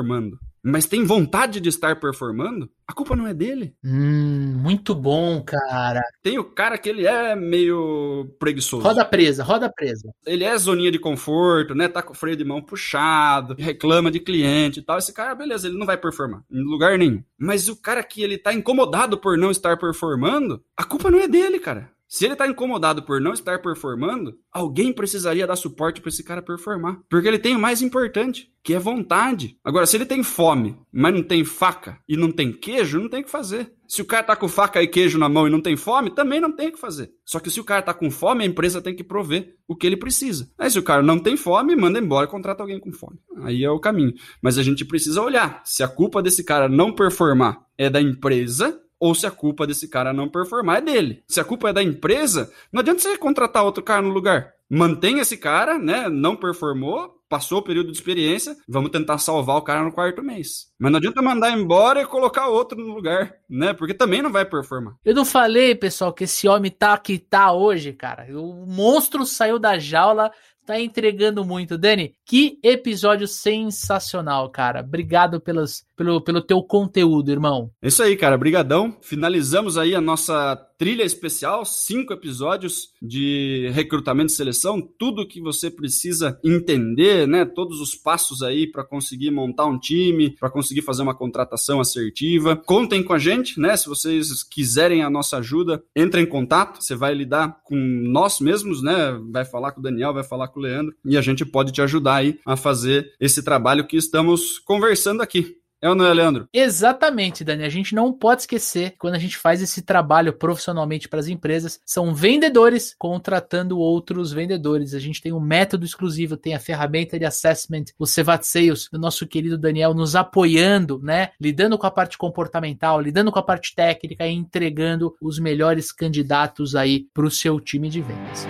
mas 0.64 0.86
tem 0.86 1.04
vontade 1.04 1.60
de 1.60 1.68
estar 1.68 2.00
performando, 2.00 2.70
a 2.88 2.92
culpa 2.94 3.14
não 3.14 3.26
é 3.26 3.34
dele. 3.34 3.74
Hum, 3.84 4.58
muito 4.62 4.94
bom, 4.94 5.42
cara. 5.42 6.02
Tem 6.22 6.38
o 6.38 6.44
cara 6.44 6.78
que 6.78 6.88
ele 6.88 7.06
é 7.06 7.36
meio 7.36 8.34
preguiçoso. 8.38 8.82
Roda 8.82 9.04
presa, 9.04 9.44
roda 9.44 9.70
presa. 9.70 10.10
Ele 10.24 10.42
é 10.42 10.56
zoninha 10.56 10.90
de 10.90 10.98
conforto, 10.98 11.74
né? 11.74 11.86
Tá 11.86 12.00
com 12.02 12.14
o 12.14 12.16
freio 12.16 12.36
de 12.36 12.44
mão 12.46 12.62
puxado, 12.62 13.54
reclama 13.58 14.10
de 14.10 14.20
cliente 14.20 14.80
e 14.80 14.82
tal. 14.82 14.96
Esse 14.96 15.12
cara, 15.12 15.34
beleza, 15.34 15.68
ele 15.68 15.78
não 15.78 15.84
vai 15.84 15.98
performar 15.98 16.42
em 16.50 16.62
lugar 16.62 16.96
nenhum. 16.96 17.22
Mas 17.38 17.68
o 17.68 17.76
cara 17.76 18.02
que 18.02 18.22
ele 18.22 18.38
tá 18.38 18.54
incomodado 18.54 19.18
por 19.18 19.36
não 19.36 19.50
estar 19.50 19.76
performando, 19.76 20.64
a 20.74 20.84
culpa 20.84 21.10
não 21.10 21.20
é 21.20 21.28
dele, 21.28 21.58
cara. 21.58 21.90
Se 22.14 22.24
ele 22.24 22.36
tá 22.36 22.46
incomodado 22.46 23.02
por 23.02 23.20
não 23.20 23.32
estar 23.32 23.60
performando, 23.60 24.38
alguém 24.52 24.92
precisaria 24.92 25.48
dar 25.48 25.56
suporte 25.56 26.00
para 26.00 26.10
esse 26.10 26.22
cara 26.22 26.40
performar. 26.40 27.00
Porque 27.10 27.26
ele 27.26 27.40
tem 27.40 27.56
o 27.56 27.58
mais 27.58 27.82
importante, 27.82 28.52
que 28.62 28.72
é 28.72 28.78
vontade. 28.78 29.58
Agora, 29.64 29.84
se 29.84 29.96
ele 29.96 30.06
tem 30.06 30.22
fome, 30.22 30.78
mas 30.92 31.12
não 31.12 31.24
tem 31.24 31.44
faca 31.44 31.98
e 32.08 32.16
não 32.16 32.30
tem 32.30 32.52
queijo, 32.52 33.00
não 33.00 33.08
tem 33.08 33.22
o 33.22 33.24
que 33.24 33.30
fazer. 33.32 33.72
Se 33.88 34.00
o 34.00 34.04
cara 34.04 34.22
tá 34.22 34.36
com 34.36 34.46
faca 34.46 34.80
e 34.80 34.86
queijo 34.86 35.18
na 35.18 35.28
mão 35.28 35.48
e 35.48 35.50
não 35.50 35.60
tem 35.60 35.76
fome, 35.76 36.14
também 36.14 36.40
não 36.40 36.52
tem 36.52 36.68
o 36.68 36.72
que 36.72 36.78
fazer. 36.78 37.10
Só 37.24 37.40
que 37.40 37.50
se 37.50 37.58
o 37.58 37.64
cara 37.64 37.82
tá 37.82 37.92
com 37.92 38.08
fome, 38.12 38.44
a 38.44 38.46
empresa 38.46 38.80
tem 38.80 38.94
que 38.94 39.02
prover 39.02 39.56
o 39.66 39.74
que 39.74 39.84
ele 39.84 39.96
precisa. 39.96 40.48
Aí 40.56 40.70
se 40.70 40.78
o 40.78 40.84
cara 40.84 41.02
não 41.02 41.18
tem 41.18 41.36
fome, 41.36 41.74
manda 41.74 41.98
embora 41.98 42.28
e 42.28 42.30
contrata 42.30 42.62
alguém 42.62 42.78
com 42.78 42.92
fome. 42.92 43.18
Aí 43.42 43.64
é 43.64 43.70
o 43.70 43.80
caminho. 43.80 44.14
Mas 44.40 44.56
a 44.56 44.62
gente 44.62 44.84
precisa 44.84 45.20
olhar 45.20 45.62
se 45.64 45.82
a 45.82 45.88
culpa 45.88 46.22
desse 46.22 46.44
cara 46.44 46.68
não 46.68 46.92
performar 46.94 47.66
é 47.76 47.90
da 47.90 48.00
empresa 48.00 48.80
ou 48.98 49.14
se 49.14 49.26
a 49.26 49.30
culpa 49.30 49.66
desse 49.66 49.88
cara 49.88 50.12
não 50.12 50.28
performar 50.28 50.78
é 50.78 50.80
dele. 50.80 51.22
Se 51.28 51.40
a 51.40 51.44
culpa 51.44 51.70
é 51.70 51.72
da 51.72 51.82
empresa, 51.82 52.50
não 52.72 52.80
adianta 52.80 53.00
você 53.00 53.18
contratar 53.18 53.64
outro 53.64 53.82
cara 53.82 54.02
no 54.02 54.08
lugar. 54.08 54.54
Mantém 54.68 55.18
esse 55.18 55.36
cara, 55.36 55.78
né? 55.78 56.08
Não 56.08 56.34
performou, 56.34 57.14
passou 57.28 57.58
o 57.58 57.62
período 57.62 57.92
de 57.92 57.98
experiência, 57.98 58.56
vamos 58.68 58.90
tentar 58.90 59.18
salvar 59.18 59.56
o 59.56 59.62
cara 59.62 59.82
no 59.82 59.92
quarto 59.92 60.22
mês. 60.22 60.68
Mas 60.78 60.90
não 60.90 60.98
adianta 60.98 61.20
mandar 61.20 61.50
embora 61.50 62.02
e 62.02 62.06
colocar 62.06 62.48
outro 62.48 62.78
no 62.78 62.94
lugar, 62.94 63.34
né? 63.48 63.72
Porque 63.72 63.92
também 63.92 64.22
não 64.22 64.32
vai 64.32 64.44
performar. 64.44 64.94
Eu 65.04 65.14
não 65.14 65.24
falei, 65.24 65.74
pessoal, 65.74 66.12
que 66.12 66.24
esse 66.24 66.48
homem 66.48 66.70
tá 66.70 66.96
que 66.96 67.18
tá 67.18 67.52
hoje, 67.52 67.92
cara. 67.92 68.26
O 68.38 68.66
monstro 68.66 69.26
saiu 69.26 69.58
da 69.58 69.78
jaula, 69.78 70.30
tá 70.64 70.80
entregando 70.80 71.44
muito. 71.44 71.76
Dani, 71.76 72.14
que 72.24 72.58
episódio 72.62 73.28
sensacional, 73.28 74.50
cara. 74.50 74.80
Obrigado 74.80 75.40
pelas, 75.40 75.84
pelo, 75.96 76.20
pelo 76.20 76.42
teu 76.42 76.62
conteúdo, 76.62 77.30
irmão. 77.30 77.70
É 77.82 77.88
isso 77.88 78.02
aí, 78.02 78.16
cara. 78.16 78.36
Brigadão. 78.36 78.96
Finalizamos 79.00 79.78
aí 79.78 79.94
a 79.94 80.00
nossa 80.00 80.56
trilha 80.78 81.04
especial, 81.04 81.64
cinco 81.64 82.12
episódios 82.12 82.88
de 83.00 83.70
recrutamento 83.72 84.32
e 84.32 84.36
seleção, 84.36 84.82
tudo 84.98 85.26
que 85.26 85.40
você 85.40 85.70
precisa 85.70 86.38
entender, 86.44 87.28
né? 87.28 87.44
Todos 87.44 87.80
os 87.80 87.94
passos 87.94 88.42
aí 88.42 88.70
para 88.70 88.84
conseguir 88.84 89.30
montar 89.30 89.66
um 89.66 89.78
time, 89.78 90.36
para 90.38 90.50
conseguir 90.50 90.82
fazer 90.82 91.02
uma 91.02 91.14
contratação 91.14 91.80
assertiva. 91.80 92.56
Contem 92.56 93.02
com 93.02 93.12
a 93.12 93.18
gente, 93.18 93.60
né? 93.60 93.76
Se 93.76 93.88
vocês 93.88 94.42
quiserem 94.42 95.02
a 95.02 95.10
nossa 95.10 95.38
ajuda, 95.38 95.82
entre 95.94 96.20
em 96.20 96.26
contato. 96.26 96.82
Você 96.82 96.94
vai 96.94 97.14
lidar 97.14 97.60
com 97.64 97.76
nós 97.76 98.40
mesmos, 98.40 98.82
né? 98.82 99.18
Vai 99.30 99.44
falar 99.44 99.72
com 99.72 99.80
o 99.80 99.82
Daniel, 99.82 100.12
vai 100.12 100.24
falar 100.24 100.48
com 100.48 100.60
o 100.60 100.62
Leandro 100.62 100.94
e 101.04 101.16
a 101.16 101.22
gente 101.22 101.44
pode 101.44 101.72
te 101.72 101.82
ajudar 101.82 102.16
aí 102.16 102.38
a 102.44 102.56
fazer 102.56 103.12
esse 103.20 103.42
trabalho 103.42 103.86
que 103.86 103.96
estamos 103.96 104.58
conversando 104.58 105.22
aqui. 105.22 105.63
É 105.84 105.88
ou 105.90 105.94
não 105.94 106.06
é, 106.06 106.14
Leandro? 106.14 106.48
Exatamente, 106.50 107.44
Dani. 107.44 107.62
A 107.62 107.68
gente 107.68 107.94
não 107.94 108.10
pode 108.10 108.40
esquecer 108.40 108.92
que 108.92 108.96
quando 108.96 109.16
a 109.16 109.18
gente 109.18 109.36
faz 109.36 109.60
esse 109.60 109.82
trabalho 109.82 110.32
profissionalmente 110.32 111.10
para 111.10 111.20
as 111.20 111.28
empresas, 111.28 111.78
são 111.84 112.14
vendedores 112.14 112.96
contratando 112.98 113.78
outros 113.78 114.32
vendedores. 114.32 114.94
A 114.94 114.98
gente 114.98 115.20
tem 115.20 115.30
um 115.30 115.40
método 115.40 115.84
exclusivo, 115.84 116.38
tem 116.38 116.54
a 116.54 116.58
ferramenta 116.58 117.18
de 117.18 117.26
assessment, 117.26 117.84
o 117.98 118.06
Cevat 118.06 118.44
Sales, 118.44 118.88
do 118.90 118.98
nosso 118.98 119.26
querido 119.26 119.58
Daniel, 119.58 119.92
nos 119.92 120.16
apoiando, 120.16 120.98
né? 121.02 121.32
Lidando 121.38 121.76
com 121.76 121.86
a 121.86 121.90
parte 121.90 122.16
comportamental, 122.16 122.98
lidando 122.98 123.30
com 123.30 123.38
a 123.38 123.42
parte 123.42 123.74
técnica 123.74 124.26
e 124.26 124.32
entregando 124.32 125.14
os 125.20 125.38
melhores 125.38 125.92
candidatos 125.92 126.74
aí 126.74 127.08
para 127.12 127.26
o 127.26 127.30
seu 127.30 127.60
time 127.60 127.90
de 127.90 128.00
vendas. 128.00 128.46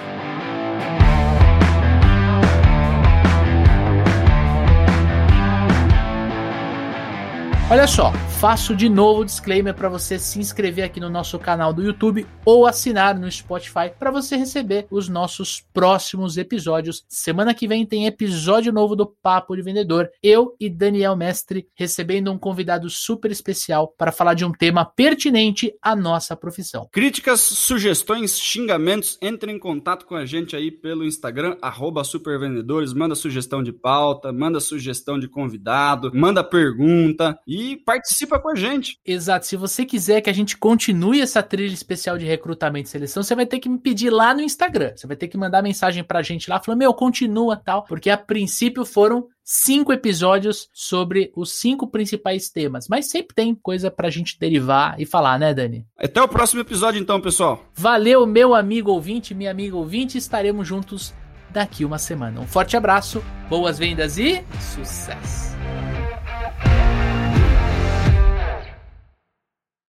Olha 7.70 7.86
só, 7.86 8.12
faço 8.38 8.76
de 8.76 8.90
novo 8.90 9.22
o 9.22 9.24
disclaimer 9.24 9.72
para 9.72 9.88
você 9.88 10.18
se 10.18 10.38
inscrever 10.38 10.84
aqui 10.84 11.00
no 11.00 11.08
nosso 11.08 11.38
canal 11.38 11.72
do 11.72 11.82
YouTube 11.82 12.26
ou 12.44 12.66
assinar 12.66 13.18
no 13.18 13.30
Spotify 13.32 13.90
para 13.98 14.10
você 14.10 14.36
receber 14.36 14.86
os 14.90 15.08
nossos 15.08 15.64
próximos 15.72 16.36
episódios. 16.36 17.06
Semana 17.08 17.54
que 17.54 17.66
vem 17.66 17.86
tem 17.86 18.06
episódio 18.06 18.70
novo 18.70 18.94
do 18.94 19.06
Papo 19.06 19.56
de 19.56 19.62
Vendedor. 19.62 20.10
Eu 20.22 20.54
e 20.60 20.68
Daniel 20.68 21.16
Mestre 21.16 21.66
recebendo 21.74 22.30
um 22.30 22.38
convidado 22.38 22.90
super 22.90 23.30
especial 23.30 23.94
para 23.96 24.12
falar 24.12 24.34
de 24.34 24.44
um 24.44 24.52
tema 24.52 24.84
pertinente 24.84 25.72
à 25.80 25.96
nossa 25.96 26.36
profissão. 26.36 26.86
Críticas, 26.92 27.40
sugestões, 27.40 28.38
xingamentos, 28.38 29.16
entre 29.22 29.50
em 29.50 29.58
contato 29.58 30.04
com 30.04 30.14
a 30.14 30.26
gente 30.26 30.54
aí 30.54 30.70
pelo 30.70 31.02
Instagram, 31.02 31.56
supervendedores, 32.04 32.92
manda 32.92 33.14
sugestão 33.14 33.62
de 33.62 33.72
pauta, 33.72 34.30
manda 34.30 34.60
sugestão 34.60 35.18
de 35.18 35.28
convidado, 35.28 36.10
manda 36.14 36.44
pergunta 36.44 37.38
e 37.55 37.76
participa 37.76 38.40
com 38.40 38.48
a 38.48 38.57
gente. 38.57 38.98
Exato. 39.07 39.46
Se 39.46 39.57
você 39.57 39.84
quiser 39.84 40.20
que 40.20 40.28
a 40.28 40.32
gente 40.32 40.57
continue 40.57 41.20
essa 41.20 41.40
trilha 41.40 41.72
especial 41.72 42.18
de 42.18 42.26
recrutamento 42.26 42.88
e 42.88 42.90
seleção, 42.90 43.22
você 43.22 43.32
vai 43.32 43.46
ter 43.46 43.61
que 43.61 43.68
me 43.68 43.78
pedir 43.78 44.11
lá 44.11 44.34
no 44.34 44.40
Instagram. 44.40 44.92
Você 44.96 45.07
vai 45.07 45.14
ter 45.14 45.28
que 45.28 45.38
mandar 45.38 45.62
mensagem 45.62 46.02
pra 46.02 46.20
gente 46.20 46.50
lá, 46.50 46.61
falando, 46.61 46.80
meu, 46.80 46.92
continua 46.92 47.57
tal. 47.57 47.84
Porque 47.84 48.11
a 48.11 48.18
princípio 48.18 48.84
foram 48.84 49.28
cinco 49.44 49.92
episódios 49.92 50.68
sobre 50.72 51.30
os 51.36 51.52
cinco 51.52 51.86
principais 51.86 52.50
temas. 52.50 52.88
Mas 52.88 53.09
sempre 53.09 53.36
tem 53.36 53.55
coisa 53.55 53.88
pra 53.88 54.11
gente 54.11 54.36
derivar 54.36 54.96
e 54.98 55.07
falar, 55.07 55.38
né, 55.38 55.55
Dani? 55.55 55.86
Até 55.96 56.20
o 56.20 56.26
próximo 56.26 56.61
episódio, 56.61 57.00
então, 57.00 57.20
pessoal. 57.20 57.64
Valeu, 57.72 58.26
meu 58.26 58.52
amigo 58.52 58.90
ouvinte, 58.90 59.32
minha 59.32 59.52
amiga 59.52 59.76
ouvinte. 59.76 60.18
Estaremos 60.18 60.66
juntos 60.66 61.14
daqui 61.50 61.84
uma 61.84 61.98
semana. 61.98 62.40
Um 62.40 62.48
forte 62.48 62.76
abraço, 62.76 63.22
boas 63.48 63.78
vendas 63.78 64.18
e 64.18 64.42
sucesso! 64.74 65.55